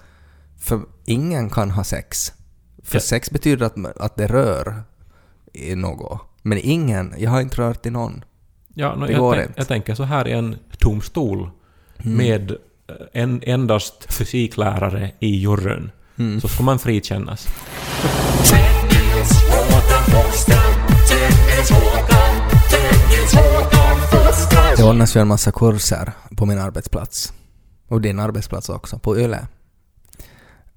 För 0.61 0.81
ingen 1.05 1.51
kan 1.51 1.71
ha 1.71 1.85
sex. 1.85 2.33
För 2.83 2.97
Ja. 2.97 3.01
sex 3.01 3.31
betyder 3.31 3.67
att, 3.67 3.97
att 4.01 4.17
det 4.17 4.27
rör 4.27 4.83
i 5.53 5.75
något. 5.75 6.21
Men 6.43 6.59
ingen, 6.63 7.15
jag 7.19 7.31
har 7.31 7.41
inte 7.41 7.57
rört 7.63 7.87
i 7.87 7.91
någon. 7.91 8.25
Ja, 8.75 8.95
no, 8.95 9.07
Det 9.07 9.13
jag, 9.13 9.21
går 9.21 9.35
tänk, 9.35 9.47
inte. 9.49 9.61
jag 9.61 9.69
tänker 9.69 9.95
så 9.95 10.03
här 10.05 10.29
i 10.29 10.33
en 10.33 10.57
tom 10.79 11.01
stol 11.01 11.51
Mm. 12.05 12.17
med 12.17 12.57
en, 13.13 13.43
endast 13.43 14.13
fysiklärare 14.15 15.13
i 15.21 15.27
juryn. 15.37 15.91
Mm. 16.19 16.41
Så 16.41 16.49
ska 16.49 16.63
man 16.63 16.79
frikännas. 16.79 17.49
Det 24.77 24.85
ordnas 24.85 25.17
ju 25.17 25.21
en 25.21 25.29
massa 25.29 25.53
kurser 25.53 26.13
på 26.37 26.47
min 26.47 26.59
arbetsplats. 26.59 27.33
Och 27.89 28.01
din 28.01 28.21
arbetsplats 28.21 28.69
också, 28.69 28.99
på 28.99 29.19
Yle. 29.19 29.47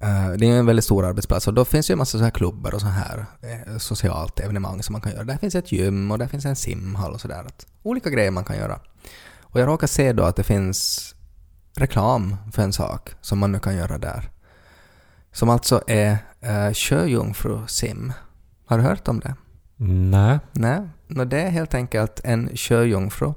Eh, 0.00 0.30
det 0.38 0.46
är 0.46 0.58
en 0.58 0.66
väldigt 0.66 0.84
stor 0.84 1.04
arbetsplats 1.04 1.48
och 1.48 1.54
då 1.54 1.64
finns 1.64 1.86
det 1.86 1.90
ju 1.90 1.92
en 1.92 1.98
massa 1.98 2.18
så 2.18 2.24
här 2.24 2.30
klubbar 2.30 2.74
och 2.74 2.80
så 2.80 2.86
här 2.86 3.26
eh, 3.42 3.78
socialt 3.78 4.40
evenemang 4.40 4.82
som 4.82 4.92
man 4.92 5.00
kan 5.02 5.12
göra. 5.12 5.24
Där 5.24 5.36
finns 5.36 5.54
ett 5.54 5.72
gym 5.72 6.10
och 6.10 6.18
där 6.18 6.26
finns 6.26 6.44
en 6.44 6.56
simhall 6.56 7.12
och 7.12 7.20
sådär. 7.20 7.46
Olika 7.82 8.10
grejer 8.10 8.30
man 8.30 8.44
kan 8.44 8.56
göra. 8.56 8.80
Och 9.42 9.60
jag 9.60 9.66
råkar 9.66 9.86
se 9.86 10.12
då 10.12 10.24
att 10.24 10.36
det 10.36 10.44
finns 10.44 11.14
reklam 11.76 12.36
för 12.52 12.62
en 12.62 12.72
sak 12.72 13.10
som 13.20 13.38
man 13.38 13.52
nu 13.52 13.58
kan 13.58 13.76
göra 13.76 13.98
där. 13.98 14.30
Som 15.38 15.48
alltså 15.48 15.82
är 15.86 16.10
uh, 16.44 16.72
sjöjungfru-sim. 16.74 18.12
Har 18.66 18.78
du 18.78 18.84
hört 18.84 19.08
om 19.08 19.20
det? 19.20 19.34
Nej. 20.10 20.38
Nej, 20.52 20.80
no, 21.06 21.24
det 21.24 21.40
är 21.42 21.50
helt 21.50 21.74
enkelt 21.74 22.20
en 22.24 22.56
sjöjungfru 22.56 23.32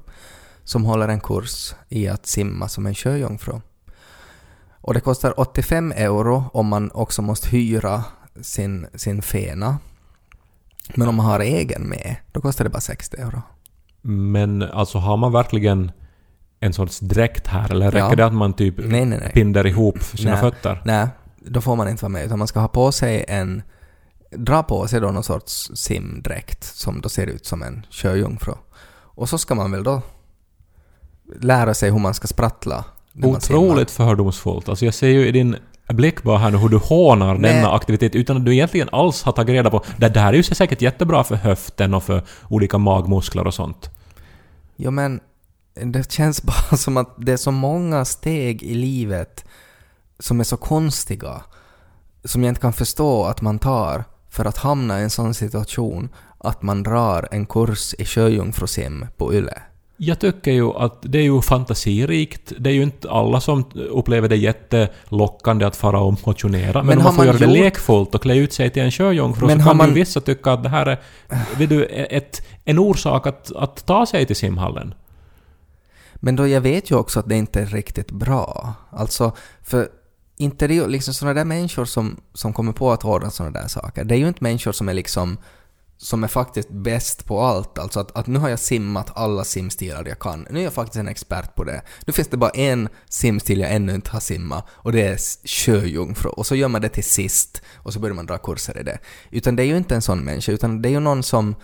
som 0.63 0.85
håller 0.85 1.07
en 1.07 1.19
kurs 1.19 1.73
i 1.89 2.07
att 2.07 2.25
simma 2.25 2.67
som 2.67 2.85
en 2.85 2.95
sjöjungfru. 2.95 3.53
Och 4.81 4.93
det 4.93 4.99
kostar 4.99 5.39
85 5.39 5.91
euro 5.91 6.43
om 6.53 6.67
man 6.67 6.91
också 6.91 7.21
måste 7.21 7.49
hyra 7.49 8.03
sin, 8.41 8.87
sin 8.95 9.21
fena. 9.21 9.77
Men 10.95 11.07
om 11.07 11.15
man 11.15 11.25
har 11.25 11.39
egen 11.39 11.81
med, 11.89 12.15
då 12.31 12.41
kostar 12.41 12.63
det 12.63 12.69
bara 12.69 12.81
60 12.81 13.17
euro. 13.17 13.41
Men 14.01 14.61
alltså 14.61 14.97
har 14.97 15.17
man 15.17 15.31
verkligen 15.31 15.91
en 16.59 16.73
sorts 16.73 16.99
dräkt 16.99 17.47
här 17.47 17.71
eller 17.71 17.91
räcker 17.91 18.09
Ja. 18.09 18.15
det 18.15 18.25
att 18.25 18.33
man 18.33 18.53
typ 18.53 18.75
Nej, 18.77 19.05
nej, 19.05 19.19
nej. 19.19 19.31
binder 19.33 19.67
ihop 19.67 20.03
sina 20.03 20.31
Nej. 20.31 20.39
fötter? 20.39 20.81
Nej, 20.85 21.07
då 21.45 21.61
får 21.61 21.75
man 21.75 21.89
inte 21.89 22.03
vara 22.03 22.11
med 22.11 22.25
utan 22.25 22.39
man 22.39 22.47
ska 22.47 22.59
ha 22.59 22.67
på 22.67 22.91
sig 22.91 23.25
en 23.27 23.61
dra 24.31 24.63
på 24.63 24.87
sig 24.87 25.01
då 25.01 25.11
någon 25.11 25.23
sorts 25.23 25.71
simdräkt 25.75 26.63
som 26.63 27.01
då 27.01 27.09
ser 27.09 27.27
ut 27.27 27.45
som 27.45 27.63
en 27.63 27.85
sjöjungfru. 27.89 28.53
Och 28.93 29.29
så 29.29 29.37
ska 29.37 29.55
man 29.55 29.71
väl 29.71 29.83
då 29.83 30.01
lära 31.39 31.73
sig 31.73 31.91
hur 31.91 31.99
man 31.99 32.13
ska 32.13 32.27
sprattla. 32.27 32.85
när. 33.11 33.27
Otroligt 33.27 33.91
fördomsfullt. 33.91 34.69
Alltså 34.69 34.85
jag 34.85 34.93
ser 34.93 35.07
ju 35.07 35.27
i 35.27 35.31
din 35.31 35.55
blick 35.87 36.23
bara 36.23 36.37
här 36.37 36.51
nu 36.51 36.57
hur 36.57 36.69
du 36.69 36.77
hånar 36.77 37.37
Nej. 37.37 37.53
denna 37.53 37.71
aktivitet 37.71 38.15
utan 38.15 38.37
att 38.37 38.45
du 38.45 38.53
egentligen 38.53 38.89
alls 38.91 39.23
har 39.23 39.31
tagit 39.31 39.53
reda 39.53 39.69
på... 39.69 39.83
Det, 39.97 40.19
här 40.19 40.33
är 40.33 40.37
ju 40.37 40.43
säkert 40.43 40.81
jättebra 40.81 41.23
för 41.23 41.35
höften 41.35 41.93
och 41.93 42.03
för 42.03 42.23
olika 42.49 42.77
magmuskler 42.77 43.47
och 43.47 43.53
sånt. 43.53 43.89
Jo 44.75 44.91
men 44.91 45.19
det 45.73 46.11
känns 46.11 46.43
bara 46.43 46.77
som 46.77 46.97
att 46.97 47.15
det 47.17 47.31
är 47.31 47.37
så 47.37 47.51
många 47.51 48.05
steg 48.05 48.63
i 48.63 48.73
livet 48.73 49.45
som 50.21 50.39
är 50.39 50.43
så 50.43 50.57
konstiga, 50.57 51.41
som 52.25 52.43
jag 52.43 52.51
inte 52.51 52.61
kan 52.61 52.73
förstå 52.73 53.23
att 53.25 53.41
man 53.41 53.59
tar 53.59 54.03
för 54.29 54.45
att 54.45 54.57
hamna 54.57 54.99
i 54.99 55.03
en 55.03 55.09
sån 55.09 55.33
situation 55.33 56.09
att 56.37 56.61
man 56.61 56.83
drar 56.83 57.27
en 57.31 57.45
kurs 57.45 57.93
i 57.97 58.05
sjöjungfrusim 58.05 59.05
på 59.17 59.33
YLE. 59.33 59.61
Jag 59.97 60.19
tycker 60.19 60.51
ju 60.51 60.71
att 60.71 60.97
det 61.01 61.17
är 61.17 61.23
ju 61.23 61.41
fantasirikt. 61.41 62.53
Det 62.59 62.69
är 62.69 62.73
ju 62.73 62.83
inte 62.83 63.09
alla 63.11 63.41
som 63.41 63.65
upplever 63.89 64.29
det 64.29 64.35
jättelockande 64.35 65.65
att 65.65 65.75
fara 65.75 65.99
och 65.99 66.27
motionera. 66.27 66.83
Men, 66.83 66.85
Men 66.87 66.97
om 66.97 67.03
man 67.03 67.13
får 67.13 67.17
man 67.17 67.27
göra 67.27 67.37
det 67.37 67.45
gjort- 67.45 67.53
lekfullt 67.53 68.15
och 68.15 68.21
klä 68.21 68.35
ut 68.35 68.53
sig 68.53 68.69
till 68.69 68.81
en 68.83 68.91
sjöjungfru 68.91 69.47
Men 69.47 69.59
så 69.59 69.65
kan 69.67 69.77
man- 69.77 69.87
ju 69.87 69.93
vissa 69.93 70.21
tycka 70.21 70.51
att 70.53 70.63
det 70.63 70.69
här 70.69 70.85
är 70.85 70.99
vet 71.57 71.69
du, 71.69 71.85
ett, 71.85 72.41
en 72.65 72.79
orsak 72.79 73.27
att, 73.27 73.51
att 73.55 73.85
ta 73.85 74.05
sig 74.05 74.25
till 74.25 74.35
simhallen. 74.35 74.93
Men 76.15 76.35
då 76.35 76.47
jag 76.47 76.61
vet 76.61 76.91
ju 76.91 76.95
också 76.95 77.19
att 77.19 77.29
det 77.29 77.35
inte 77.35 77.61
är 77.61 77.65
riktigt 77.65 78.11
bra. 78.11 78.73
Alltså, 78.91 79.31
för 79.63 79.89
inte 80.41 80.67
det 80.67 80.73
ju 80.73 80.87
liksom 80.87 81.13
sådana 81.13 81.33
där 81.33 81.45
människor 81.45 81.85
som, 81.85 82.17
som 82.33 82.53
kommer 82.53 82.73
på 82.73 82.91
att 82.91 83.05
ordna 83.05 83.29
sådana 83.29 83.61
där 83.61 83.67
saker. 83.67 84.03
Det 84.03 84.15
är 84.15 84.19
ju 84.19 84.27
inte 84.27 84.43
människor 84.43 84.71
som 84.71 84.89
är 84.89 84.93
liksom 84.93 85.37
som 85.97 86.23
är 86.23 86.27
faktiskt 86.27 86.69
bäst 86.69 87.25
på 87.25 87.41
allt. 87.41 87.77
Alltså 87.77 87.99
att, 87.99 88.17
att 88.17 88.27
nu 88.27 88.39
har 88.39 88.49
jag 88.49 88.59
simmat 88.59 89.11
alla 89.15 89.43
simstilar 89.43 90.05
jag 90.07 90.19
kan. 90.19 90.47
Nu 90.49 90.59
är 90.59 90.63
jag 90.63 90.73
faktiskt 90.73 90.99
en 90.99 91.07
expert 91.07 91.55
på 91.55 91.63
det. 91.63 91.81
Nu 92.05 92.13
finns 92.13 92.27
det 92.27 92.37
bara 92.37 92.49
en 92.49 92.89
simstil 93.09 93.59
jag 93.59 93.71
ännu 93.71 93.95
inte 93.95 94.11
har 94.11 94.19
simmat 94.19 94.65
och 94.69 94.91
det 94.91 95.01
är 95.01 95.17
sjöjungfru. 95.47 96.29
Och 96.29 96.47
så 96.47 96.55
gör 96.55 96.67
man 96.67 96.81
det 96.81 96.89
till 96.89 97.03
sist 97.03 97.61
och 97.75 97.93
så 97.93 97.99
börjar 97.99 98.15
man 98.15 98.25
dra 98.25 98.37
kurser 98.37 98.77
i 98.79 98.83
det. 98.83 98.99
Utan 99.31 99.55
det 99.55 99.63
är 99.63 99.67
ju 99.67 99.77
inte 99.77 99.95
en 99.95 100.01
sån 100.01 100.19
människa, 100.19 100.51
utan 100.51 100.81
det 100.81 100.89
är 100.89 100.91
ju 100.91 100.99
någon 100.99 101.23
som 101.23 101.55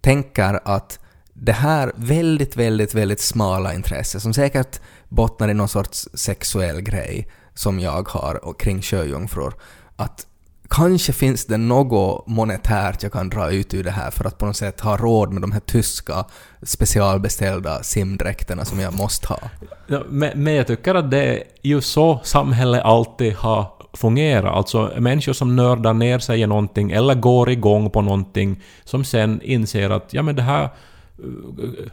tänker 0.00 0.60
att 0.64 0.98
det 1.32 1.52
här 1.52 1.92
väldigt, 1.96 2.56
väldigt, 2.56 2.94
väldigt 2.94 3.20
smala 3.20 3.74
intresse 3.74 4.20
som 4.20 4.34
säkert 4.34 4.80
bottnar 5.08 5.48
i 5.48 5.54
någon 5.54 5.68
sorts 5.68 6.08
sexuell 6.14 6.80
grej 6.80 7.28
som 7.54 7.80
jag 7.80 8.08
har 8.08 8.44
och 8.44 8.60
kring 8.60 8.82
sjöjungfrur, 8.82 9.52
att 9.96 10.26
kanske 10.70 11.12
finns 11.12 11.46
det 11.46 11.56
något 11.56 12.26
monetärt 12.26 13.02
jag 13.02 13.12
kan 13.12 13.28
dra 13.28 13.50
ut 13.50 13.74
ur 13.74 13.84
det 13.84 13.90
här 13.90 14.10
för 14.10 14.24
att 14.24 14.38
på 14.38 14.46
något 14.46 14.56
sätt 14.56 14.80
ha 14.80 14.96
råd 14.96 15.32
med 15.32 15.42
de 15.42 15.52
här 15.52 15.60
tyska 15.60 16.24
specialbeställda 16.62 17.82
simdräkterna 17.82 18.64
som 18.64 18.80
jag 18.80 18.94
måste 18.94 19.26
ha. 19.28 19.38
Ja, 19.86 20.02
men, 20.08 20.42
men 20.42 20.54
jag 20.54 20.66
tycker 20.66 20.94
att 20.94 21.10
det 21.10 21.24
är 21.24 21.42
ju 21.62 21.80
så 21.80 22.20
samhället 22.24 22.84
alltid 22.84 23.34
har 23.34 23.66
fungerat. 23.92 24.54
Alltså 24.54 24.92
människor 24.98 25.32
som 25.32 25.56
nördar 25.56 25.94
ner 25.94 26.18
sig 26.18 26.40
i 26.40 26.46
någonting 26.46 26.90
eller 26.90 27.14
går 27.14 27.50
igång 27.50 27.90
på 27.90 28.00
någonting 28.00 28.62
som 28.84 29.04
sen 29.04 29.42
inser 29.42 29.90
att 29.90 30.14
ja 30.14 30.22
men 30.22 30.36
det 30.36 30.42
här 30.42 30.68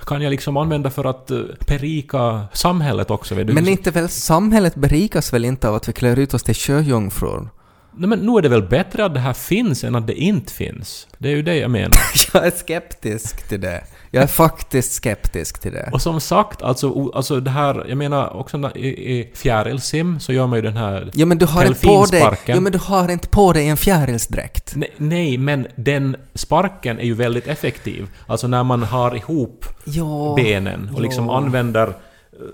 kan 0.05 0.21
jag 0.21 0.29
liksom 0.31 0.57
använda 0.57 0.89
för 0.89 1.05
att 1.05 1.31
eh, 1.31 1.39
berika 1.67 2.47
samhället 2.53 3.11
också. 3.11 3.35
Men 3.35 3.67
inte 3.67 3.91
väl, 3.91 4.09
samhället 4.09 4.75
berikas 4.75 5.33
väl 5.33 5.45
inte 5.45 5.69
av 5.69 5.75
att 5.75 5.89
vi 5.89 5.93
klär 5.93 6.19
ut 6.19 6.33
oss 6.33 6.43
till 6.43 6.55
sjöjungfrur? 6.55 7.49
Nej, 7.93 8.09
men 8.09 8.19
nu 8.19 8.37
är 8.37 8.41
det 8.41 8.49
väl 8.49 8.63
bättre 8.63 9.05
att 9.05 9.13
det 9.13 9.19
här 9.19 9.33
finns 9.33 9.83
än 9.83 9.95
att 9.95 10.07
det 10.07 10.13
inte 10.13 10.53
finns. 10.53 11.07
Det 11.17 11.29
är 11.29 11.35
ju 11.35 11.41
det 11.41 11.55
jag 11.55 11.71
menar. 11.71 11.97
Jag 12.33 12.45
är 12.45 12.51
skeptisk 12.51 13.49
till 13.49 13.61
det. 13.61 13.83
Jag 14.13 14.23
är 14.23 14.27
faktiskt 14.27 14.93
skeptisk 14.93 15.59
till 15.59 15.71
det. 15.71 15.89
Och 15.93 16.01
som 16.01 16.19
sagt, 16.19 16.61
alltså, 16.61 17.11
alltså 17.13 17.39
det 17.39 17.51
här, 17.51 17.85
jag 17.89 17.97
menar 17.97 18.35
också 18.35 18.71
i, 18.75 18.87
i 18.87 19.31
fjärilsim 19.35 20.19
så 20.19 20.33
gör 20.33 20.47
man 20.47 20.57
ju 20.57 20.61
den 20.61 20.77
här 20.77 21.11
Ja 21.13 21.25
men 21.25 21.37
du 21.37 21.45
har 21.45 21.65
inte 21.65 21.87
på 21.87 22.05
dig, 22.05 22.37
ja, 22.45 22.59
men 22.59 22.71
du 22.71 22.77
har 22.77 23.11
inte 23.11 23.27
på 23.27 23.53
dig 23.53 23.67
en 23.67 23.77
fjärilsdräkt. 23.77 24.75
Nej, 24.75 24.93
nej, 24.97 25.37
men 25.37 25.67
den 25.75 26.15
sparken 26.33 26.99
är 26.99 27.03
ju 27.03 27.13
väldigt 27.13 27.47
effektiv. 27.47 28.09
Alltså 28.27 28.47
när 28.47 28.63
man 28.63 28.83
har 28.83 29.15
ihop 29.15 29.65
Ja. 29.83 30.33
benen 30.35 30.91
och 30.95 31.01
liksom 31.01 31.25
ja. 31.25 31.37
använder 31.37 31.87
eh, 31.87 31.93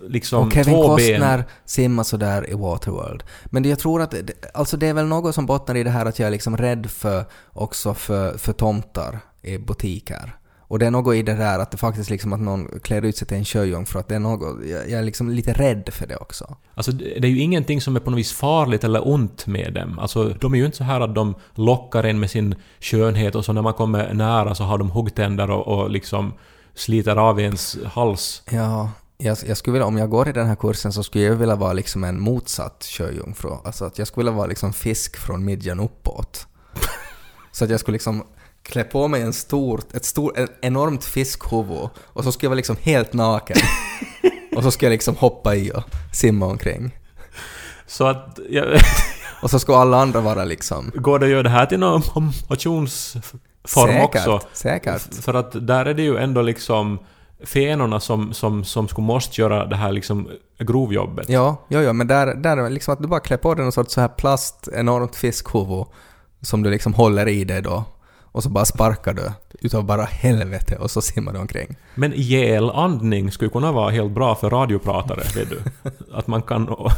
liksom 0.09 0.47
Och 0.47 0.53
Kevin 0.53 0.73
två 0.73 0.87
Costner 0.87 1.37
ben. 1.37 1.43
simmar 1.65 2.03
sådär 2.03 2.49
i 2.49 2.53
Waterworld. 2.53 3.23
Men 3.45 3.63
jag 3.63 3.79
tror 3.79 4.01
att, 4.01 4.15
alltså 4.53 4.77
det 4.77 4.87
är 4.87 4.93
väl 4.93 5.05
något 5.05 5.35
som 5.35 5.45
bottnar 5.45 5.75
i 5.75 5.83
det 5.83 5.89
här 5.89 6.05
att 6.05 6.19
jag 6.19 6.27
är 6.27 6.31
liksom 6.31 6.57
rädd 6.57 6.91
för, 6.91 7.25
också 7.53 7.93
för, 7.93 8.37
för 8.37 8.53
tomtar 8.53 9.19
i 9.41 9.57
butiker. 9.57 10.35
Och 10.67 10.79
det 10.79 10.85
är 10.85 10.91
något 10.91 11.15
i 11.15 11.21
det 11.21 11.33
där 11.33 11.59
att 11.59 11.71
det 11.71 11.77
faktiskt 11.77 12.09
liksom 12.09 12.33
att 12.33 12.39
någon 12.39 12.79
klär 12.83 13.05
ut 13.05 13.17
sig 13.17 13.27
till 13.27 13.37
en 13.37 13.45
sjöjungfru, 13.45 13.99
att 13.99 14.07
det 14.07 14.15
är 14.15 14.19
något, 14.19 14.65
jag, 14.65 14.89
jag 14.89 14.99
är 14.99 15.03
liksom 15.03 15.29
lite 15.29 15.53
rädd 15.53 15.89
för 15.91 16.07
det 16.07 16.17
också. 16.17 16.55
Alltså 16.73 16.91
det 16.91 17.27
är 17.27 17.31
ju 17.31 17.39
ingenting 17.39 17.81
som 17.81 17.95
är 17.95 17.99
på 17.99 18.11
något 18.11 18.19
vis 18.19 18.33
farligt 18.33 18.83
eller 18.83 19.07
ont 19.07 19.47
med 19.47 19.73
dem. 19.73 19.99
Alltså 19.99 20.29
de 20.29 20.53
är 20.53 20.57
ju 20.57 20.65
inte 20.65 20.77
så 20.77 20.83
här 20.83 21.01
att 21.01 21.15
de 21.15 21.35
lockar 21.53 22.03
en 22.03 22.19
med 22.19 22.29
sin 22.29 22.55
skönhet 22.79 23.35
och 23.35 23.45
så 23.45 23.53
när 23.53 23.61
man 23.61 23.73
kommer 23.73 24.13
nära 24.13 24.55
så 24.55 24.63
har 24.63 24.77
de 24.77 24.91
huggtänder 24.91 25.51
och, 25.51 25.67
och 25.67 25.89
liksom 25.89 26.33
sliter 26.73 27.15
av 27.15 27.39
ens 27.39 27.77
hals. 27.85 28.43
Ja, 28.51 28.91
jag, 29.17 29.37
jag 29.47 29.57
skulle 29.57 29.73
vilja, 29.73 29.85
om 29.85 29.97
jag 29.97 30.09
går 30.09 30.29
i 30.29 30.31
den 30.31 30.47
här 30.47 30.55
kursen 30.55 30.93
så 30.93 31.03
skulle 31.03 31.23
jag 31.23 31.35
vilja 31.35 31.55
vara 31.55 31.73
liksom 31.73 32.03
en 32.03 32.21
motsatt 32.21 32.87
sjöjungfru. 32.89 33.51
Alltså 33.65 33.85
att 33.85 33.97
jag 33.97 34.07
skulle 34.07 34.23
vilja 34.23 34.37
vara 34.37 34.47
liksom 34.47 34.73
fisk 34.73 35.17
från 35.17 35.45
midjan 35.45 35.79
uppåt. 35.79 36.47
Så 37.51 37.63
att 37.63 37.69
jag 37.69 37.79
skulle 37.79 37.95
liksom 37.95 38.23
klä 38.67 38.83
på 38.83 39.07
mig 39.07 39.21
en 39.21 39.33
stor, 39.33 39.81
ett 39.93 40.05
stor, 40.05 40.39
ett 40.39 40.51
enormt 40.61 41.05
fiskhuvud 41.05 41.89
och 42.03 42.23
så 42.23 42.31
skulle 42.31 42.45
jag 42.45 42.49
vara 42.49 42.55
liksom 42.55 42.75
helt 42.81 43.13
naken. 43.13 43.57
och 44.55 44.63
så 44.63 44.71
skulle 44.71 44.87
jag 44.87 44.93
liksom 44.93 45.15
hoppa 45.15 45.55
i 45.55 45.71
och 45.71 45.83
simma 46.13 46.45
omkring. 46.45 46.97
Så 47.87 48.07
att... 48.07 48.39
Jag, 48.49 48.65
Och 49.41 49.49
så 49.49 49.59
skulle 49.59 49.77
alla 49.77 50.01
andra 50.01 50.21
vara 50.21 50.45
liksom... 50.45 50.91
går 50.95 51.19
det 51.19 51.25
att 51.25 51.31
göra 51.31 51.43
det 51.43 51.49
här 51.49 51.65
till 51.65 51.79
någon 51.79 52.01
motionsform 52.49 53.39
säkert, 53.65 54.03
också? 54.03 54.39
säkert. 54.53 55.13
För 55.13 55.33
att 55.33 55.67
där 55.67 55.85
är 55.85 55.93
det 55.93 56.01
ju 56.01 56.17
ändå 56.17 56.41
liksom 56.41 56.99
fenorna 57.43 57.99
som, 57.99 58.33
som, 58.33 58.63
som 58.63 58.87
skulle 58.87 59.07
måste 59.07 59.41
göra 59.41 59.65
det 59.65 59.75
här 59.75 59.91
liksom 59.91 60.29
grovjobbet. 60.59 61.29
Ja, 61.29 61.65
ja, 61.67 61.81
ja, 61.81 61.93
men 61.93 62.07
där, 62.07 62.35
där 62.35 62.57
är 62.57 62.69
liksom 62.69 62.93
att 62.93 63.01
du 63.01 63.07
bara 63.07 63.19
klär 63.19 63.37
på 63.37 63.55
dig 63.55 63.63
någon 63.63 63.71
sorts 63.71 63.93
så 63.93 64.01
här 64.01 64.07
plast, 64.07 64.69
enormt 64.73 65.15
fiskhuvud 65.15 65.85
som 66.41 66.63
du 66.63 66.69
liksom 66.69 66.93
håller 66.93 67.27
i 67.27 67.43
dig 67.43 67.61
då 67.61 67.83
och 68.37 68.43
så 68.43 68.49
bara 68.49 68.65
sparkar 68.65 69.13
du 69.13 69.31
utav 69.61 69.83
bara 69.85 70.03
helvete 70.03 70.75
och 70.75 70.91
så 70.91 71.01
simmar 71.01 71.33
du 71.33 71.39
omkring. 71.39 71.75
Men 71.95 72.11
gelandning 72.11 73.31
skulle 73.31 73.49
kunna 73.49 73.71
vara 73.71 73.89
helt 73.89 74.11
bra 74.11 74.35
för 74.35 74.49
radiopratare, 74.49 75.21
vet 75.35 75.49
du. 75.49 75.61
Att 76.13 76.27
man 76.27 76.41
kan... 76.41 76.89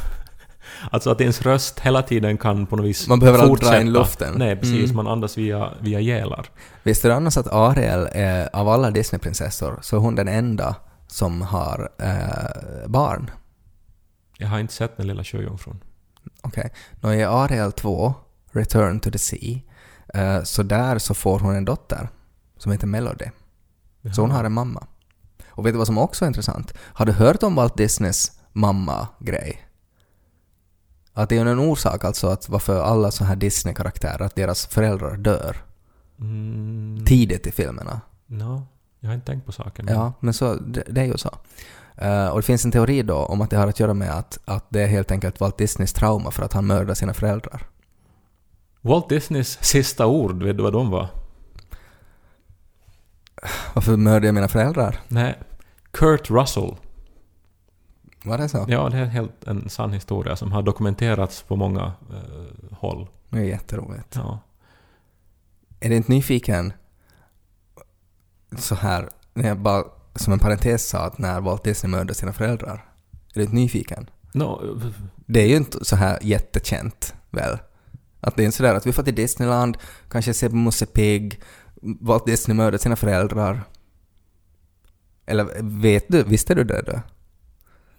Alltså 0.91 1.09
att 1.09 1.21
ens 1.21 1.41
röst 1.41 1.79
hela 1.79 2.01
tiden 2.01 2.37
kan 2.37 2.65
på 2.65 2.75
något 2.75 2.85
vis 2.85 3.07
Man 3.07 3.19
behöver 3.19 3.39
aldrig 3.39 3.69
dra 3.69 3.81
in 3.81 3.93
luften. 3.93 4.33
Nej, 4.37 4.55
precis. 4.55 4.83
Mm. 4.83 4.95
Man 4.95 5.07
andas 5.07 5.37
via, 5.37 5.73
via 5.79 5.99
gelar. 5.99 6.49
Visste 6.83 7.07
du 7.07 7.13
annars 7.13 7.37
att 7.37 7.47
Ariel 7.47 8.07
är, 8.11 8.55
av 8.55 8.69
alla 8.69 8.91
Disneyprinsessor 8.91 9.79
så 9.81 9.95
är 9.95 9.99
hon 9.99 10.15
den 10.15 10.27
enda 10.27 10.75
som 11.07 11.41
har 11.41 11.89
eh, 11.97 12.87
barn? 12.87 13.31
Jag 14.37 14.47
har 14.47 14.59
inte 14.59 14.73
sett 14.73 14.97
den 14.97 15.07
lilla 15.07 15.23
sjöjungfrun. 15.23 15.79
Okej. 16.41 16.71
Nå 17.01 17.13
i 17.13 17.23
Ariel 17.23 17.71
2, 17.71 18.13
Return 18.51 18.99
to 18.99 19.11
the 19.11 19.19
Sea, 19.19 19.59
så 20.43 20.63
där 20.63 20.99
så 20.99 21.13
får 21.13 21.39
hon 21.39 21.55
en 21.55 21.65
dotter 21.65 22.09
som 22.57 22.71
heter 22.71 22.87
Melody. 22.87 23.25
Så 24.15 24.21
hon 24.21 24.31
har 24.31 24.43
en 24.43 24.51
mamma. 24.51 24.87
Och 25.49 25.65
vet 25.65 25.73
du 25.73 25.77
vad 25.77 25.87
som 25.87 25.97
också 25.97 26.25
är 26.25 26.27
intressant? 26.27 26.73
Har 26.79 27.05
du 27.05 27.11
hört 27.11 27.43
om 27.43 27.55
Walt 27.55 27.77
Disneys 27.77 28.31
mamma-grej? 28.53 29.65
Att 31.13 31.29
det 31.29 31.37
är 31.37 31.45
en 31.45 31.59
orsak 31.59 32.03
alltså 32.05 32.27
att 32.27 32.49
varför 32.49 32.81
alla 32.83 33.11
så 33.11 33.23
här 33.23 33.35
Disney-karaktärer, 33.35 34.21
att 34.21 34.35
deras 34.35 34.65
föräldrar 34.65 35.17
dör 35.17 35.57
Mm, 36.21 37.05
tidigt 37.05 37.47
i 37.47 37.51
filmerna. 37.51 38.01
no, 38.27 38.67
jag 38.99 39.09
har 39.09 39.15
inte 39.15 39.27
tänkt 39.27 39.45
på 39.45 39.51
saken. 39.51 39.87
Ja, 39.89 40.13
men 40.19 40.33
så, 40.33 40.55
det, 40.55 40.83
det 40.89 41.01
är 41.01 41.05
ju 41.05 41.17
så. 41.17 41.29
Eh, 41.95 42.27
och 42.27 42.37
det 42.39 42.43
finns 42.43 42.65
en 42.65 42.71
teori 42.71 43.01
då 43.03 43.15
om 43.15 43.41
att 43.41 43.49
det 43.49 43.57
har 43.57 43.67
att 43.67 43.79
göra 43.79 43.93
med 43.93 44.11
att, 44.17 44.39
att 44.45 44.65
det 44.69 44.81
är 44.81 44.87
helt 44.87 45.11
enkelt 45.11 45.39
Walt 45.39 45.57
Disneys 45.57 45.93
trauma 45.93 46.31
för 46.31 46.43
att 46.43 46.53
han 46.53 46.67
mördade 46.67 46.95
sina 46.95 47.13
föräldrar. 47.13 47.67
Walt 48.81 49.09
Disneys 49.09 49.57
sista 49.61 50.07
ord, 50.07 50.43
vet 50.43 50.57
du 50.57 50.63
vad 50.63 50.73
de 50.73 50.89
var? 50.89 51.07
Varför 53.73 53.97
mördade 53.97 54.25
jag 54.25 54.35
mina 54.35 54.47
föräldrar? 54.47 54.99
Nej, 55.07 55.39
Kurt 55.91 56.29
Russell. 56.29 56.75
Var 58.23 58.37
det 58.37 58.49
så? 58.49 58.65
Ja, 58.67 58.89
det 58.89 58.97
är 58.97 59.05
helt 59.05 59.43
en 59.47 59.69
sann 59.69 59.93
historia 59.93 60.35
som 60.35 60.51
har 60.51 60.61
dokumenterats 60.61 61.41
på 61.41 61.55
många 61.55 61.93
eh, 62.11 62.77
håll. 62.77 63.07
Det 63.29 63.37
är 63.37 63.43
jätteroligt. 63.43 64.15
Ja. 64.15 64.39
Är 65.79 65.89
du 65.89 65.95
inte 65.95 66.11
nyfiken 66.11 66.73
så 68.57 68.75
här, 68.75 69.09
när 69.33 69.47
jag 69.47 69.59
bara 69.59 69.83
som 70.15 70.33
en 70.33 70.39
parentes 70.39 70.89
sa 70.89 70.99
att 70.99 71.17
när 71.17 71.41
Walt 71.41 71.63
Disney 71.63 71.91
mördade 71.91 72.13
sina 72.13 72.33
föräldrar? 72.33 72.85
Är 73.33 73.33
du 73.33 73.41
inte 73.41 73.55
nyfiken? 73.55 74.09
No, 74.33 74.79
Det 75.25 75.39
är 75.41 75.47
ju 75.47 75.55
inte 75.55 75.85
så 75.85 75.95
här 75.95 76.19
jättekänt, 76.21 77.13
väl? 77.29 77.57
Att 78.21 78.35
det 78.35 78.45
är 78.45 78.51
sådär 78.51 78.75
att 78.75 78.87
vi 78.87 78.91
får 78.93 79.03
till 79.03 79.15
Disneyland, 79.15 79.77
kanske 80.09 80.33
ser 80.33 80.49
på 80.49 80.55
Musse 80.55 80.85
Pigg, 80.85 81.41
Walt 81.81 82.25
Disney 82.25 82.57
mördade 82.57 82.79
sina 82.79 82.95
föräldrar. 82.95 83.63
Eller 85.25 85.47
vet 85.81 86.05
du, 86.07 86.23
visste 86.23 86.55
du 86.55 86.63
det 86.63 86.81
då? 86.81 87.01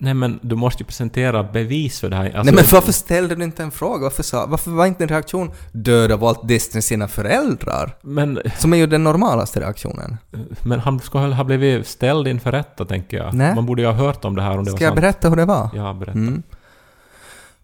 nej 0.02 0.14
men 0.14 0.38
du 0.42 0.56
måste 0.56 0.82
ju 0.82 0.86
presentera 0.86 1.42
bevis 1.44 2.00
för 2.00 2.10
det 2.10 2.16
här. 2.16 2.24
Alltså, 2.24 2.42
Nej 2.42 2.54
men 2.54 2.64
varför 2.72 2.92
ställde 2.92 3.34
du 3.34 3.44
inte 3.44 3.62
en 3.62 3.70
fråga? 3.70 4.02
Varför, 4.02 4.22
sa, 4.22 4.46
varför 4.46 4.70
var 4.70 4.86
inte 4.86 5.04
en 5.04 5.08
reaktion 5.08 5.50
döda 5.72 6.16
Walt 6.16 6.48
Disney 6.48 6.82
sina 6.82 7.08
föräldrar? 7.08 7.96
Men, 8.02 8.38
Som 8.58 8.72
är 8.72 8.76
ju 8.76 8.86
den 8.86 9.04
normalaste 9.04 9.60
reaktionen. 9.60 10.16
men 10.62 10.80
han 10.80 11.00
ska 11.00 11.20
väl 11.20 11.32
ha 11.32 11.44
blivit 11.44 11.86
ställd 11.86 12.28
inför 12.28 12.52
rätta, 12.52 12.84
tänker 12.84 13.16
jag. 13.16 13.34
Nej. 13.34 13.54
Man 13.54 13.66
borde 13.66 13.82
ju 13.82 13.88
ha 13.88 13.94
hört 13.94 14.24
om 14.24 14.36
det 14.36 14.42
här 14.42 14.58
om 14.58 14.64
det 14.64 14.70
Ska 14.70 14.78
var 14.78 14.82
jag 14.82 14.90
sant. 14.90 15.00
berätta 15.00 15.28
hur 15.28 15.36
det 15.36 15.44
var? 15.44 15.70
Ja, 15.74 15.92
berätta. 15.92 16.18
Mm. 16.18 16.42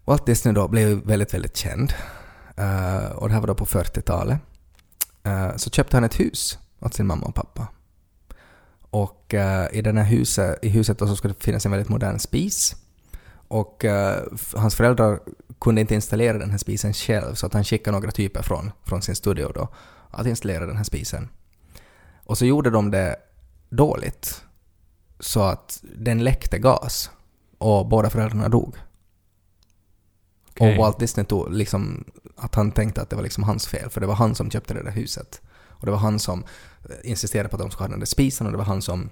Walt 0.05 0.27
Disney 0.27 0.55
då 0.55 0.69
blev 0.69 0.89
väldigt, 1.07 1.35
väldigt 1.35 1.57
känd. 1.57 1.93
Eh, 2.57 3.11
och 3.11 3.29
det 3.29 3.35
här 3.35 3.41
var 3.41 3.47
då 3.47 3.55
på 3.55 3.67
40-talet. 3.67 4.39
Eh, 5.23 5.57
så 5.57 5.71
köpte 5.71 5.97
han 5.97 6.05
ett 6.05 6.21
hus 6.21 6.59
åt 6.81 6.95
sin 6.95 7.07
mamma 7.07 7.27
och 7.27 7.35
pappa. 7.35 7.69
Och 8.91 9.35
eh, 9.35 9.69
i, 9.73 9.83
den 9.83 9.97
här 9.97 10.05
huset, 10.05 10.59
i 10.63 10.69
huset 10.69 10.99
då 10.99 11.07
så 11.07 11.17
skulle 11.17 11.35
det 11.35 11.45
finnas 11.45 11.67
en 11.67 11.73
väldigt 11.73 11.89
modern 11.89 12.19
spis. 12.19 12.77
Och 13.49 13.85
hans 14.55 14.75
föräldrar 14.75 15.21
kunde 15.61 15.81
inte 15.81 15.95
installera 15.95 16.39
den 16.39 16.51
här 16.51 16.59
spisen 16.59 16.93
själv 16.93 17.35
så 17.35 17.47
att 17.47 17.55
han 17.55 17.65
skickade 17.65 17.99
några 17.99 18.11
typer 18.11 18.43
från, 18.43 18.73
från 18.85 19.03
sin 19.03 19.17
studio 19.17 19.53
då 19.55 19.69
att 20.11 20.27
installera 20.27 20.67
den 20.67 20.77
här 20.77 20.85
spisen. 20.85 21.29
Och 22.25 22.39
så 22.39 22.47
gjorde 22.47 22.71
de 22.71 22.91
det 22.91 23.17
dåligt 23.71 24.45
så 25.21 25.43
att 25.43 25.85
den 25.97 26.25
läckte 26.25 26.59
gas 26.59 27.11
och 27.59 27.89
båda 27.89 28.11
föräldrarna 28.11 28.49
dog. 28.49 28.77
Okej. 30.51 30.73
Och 30.73 30.85
Walt 30.85 30.99
Disney 30.99 31.27
tog 31.27 31.53
liksom 31.53 32.05
att 32.37 32.55
han 32.55 32.73
tänkte 32.73 33.03
att 33.03 33.11
det 33.11 33.17
var 33.17 33.23
liksom 33.23 33.45
hans 33.45 33.67
fel 33.67 33.91
för 33.91 34.01
det 34.01 34.07
var 34.07 34.15
han 34.15 34.35
som 34.35 34.51
köpte 34.51 34.75
det 34.75 34.83
där 34.83 34.91
huset. 34.91 35.41
Och 35.71 35.87
det 35.87 35.93
var 35.93 35.99
han 35.99 36.19
som 36.19 36.45
eh, 36.85 37.11
insisterade 37.11 37.49
på 37.49 37.57
att 37.57 37.63
de 37.63 37.71
skulle 37.71 37.85
ha 37.85 37.91
den 37.91 38.01
där 38.01 38.07
spisen 38.07 38.47
och 38.47 38.53
det 38.53 38.59
var 38.59 38.65
han 38.65 38.83
som 38.83 39.11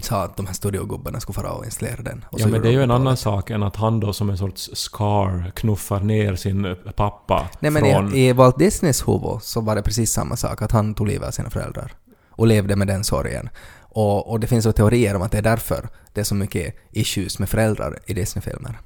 sa 0.00 0.22
att 0.22 0.36
de 0.36 0.46
här 0.46 0.54
studiogubbarna 0.54 1.20
skulle 1.20 1.34
fara 1.34 1.52
och 1.52 1.64
installera 1.64 2.02
den. 2.02 2.24
Och 2.30 2.40
Ja, 2.40 2.46
men 2.46 2.62
det 2.62 2.68
är 2.68 2.72
ju 2.72 2.82
en 2.82 2.90
annan 2.90 3.16
sak 3.16 3.50
än 3.50 3.62
att 3.62 3.76
han 3.76 4.00
då 4.00 4.12
som 4.12 4.30
en 4.30 4.38
sorts 4.38 4.70
scar 4.74 5.52
knuffar 5.54 6.00
ner 6.00 6.36
sin 6.36 6.64
eh, 6.64 6.74
pappa 6.74 7.48
Nej 7.60 7.70
men 7.70 7.82
från... 7.82 8.14
i, 8.14 8.28
i 8.28 8.32
Walt 8.32 8.58
Disneys 8.58 9.08
huvud 9.08 9.42
så 9.42 9.60
var 9.60 9.76
det 9.76 9.82
precis 9.82 10.12
samma 10.12 10.36
sak, 10.36 10.62
att 10.62 10.72
han 10.72 10.94
tog 10.94 11.06
livet 11.06 11.28
av 11.28 11.32
sina 11.32 11.50
föräldrar. 11.50 11.92
Och 12.30 12.46
levde 12.46 12.76
med 12.76 12.86
den 12.86 13.04
sorgen. 13.04 13.48
Och, 13.80 14.30
och 14.30 14.40
det 14.40 14.46
finns 14.46 14.66
ju 14.66 14.72
teorier 14.72 15.16
om 15.16 15.22
att 15.22 15.32
det 15.32 15.38
är 15.38 15.42
därför 15.42 15.88
det 16.12 16.20
är 16.20 16.24
så 16.24 16.34
mycket 16.34 16.74
issues 16.90 17.38
med 17.38 17.48
föräldrar 17.48 17.98
i 18.06 18.14
Disney-filmer. 18.14 18.78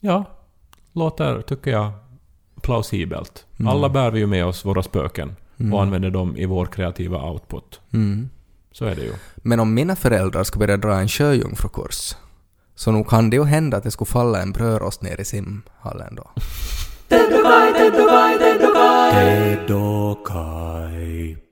Ja, 0.00 0.24
låter, 0.92 1.42
tycker 1.42 1.70
jag, 1.70 1.92
plausibelt. 2.62 3.44
Mm. 3.60 3.68
Alla 3.72 3.88
bär 3.88 4.10
vi 4.10 4.18
ju 4.18 4.26
med 4.26 4.46
oss 4.46 4.64
våra 4.64 4.82
spöken 4.82 5.36
Mm. 5.60 5.74
och 5.74 5.82
använder 5.82 6.10
dem 6.10 6.36
i 6.36 6.46
vår 6.46 6.66
kreativa 6.66 7.30
output. 7.30 7.80
Mm. 7.92 8.28
Så 8.72 8.84
är 8.84 8.94
det 8.94 9.02
ju. 9.02 9.12
Men 9.36 9.60
om 9.60 9.74
mina 9.74 9.96
föräldrar 9.96 10.44
skulle 10.44 10.66
börja 10.66 10.76
dra 10.76 10.94
en 11.00 11.08
sjöjungfrukurs 11.08 12.14
så 12.74 12.92
nog 12.92 13.08
kan 13.08 13.30
det 13.30 13.36
ju 13.36 13.44
hända 13.44 13.76
att 13.76 13.82
det 13.82 13.90
skulle 13.90 14.06
falla 14.06 14.42
en 14.42 14.52
brödrost 14.52 15.02
ner 15.02 15.20
i 15.20 15.24
simhallen 15.24 16.14
då. 16.14 16.30
Ted 17.08 17.34
och 19.70 20.26
Kai, 20.26 21.34
Ted 21.36 21.47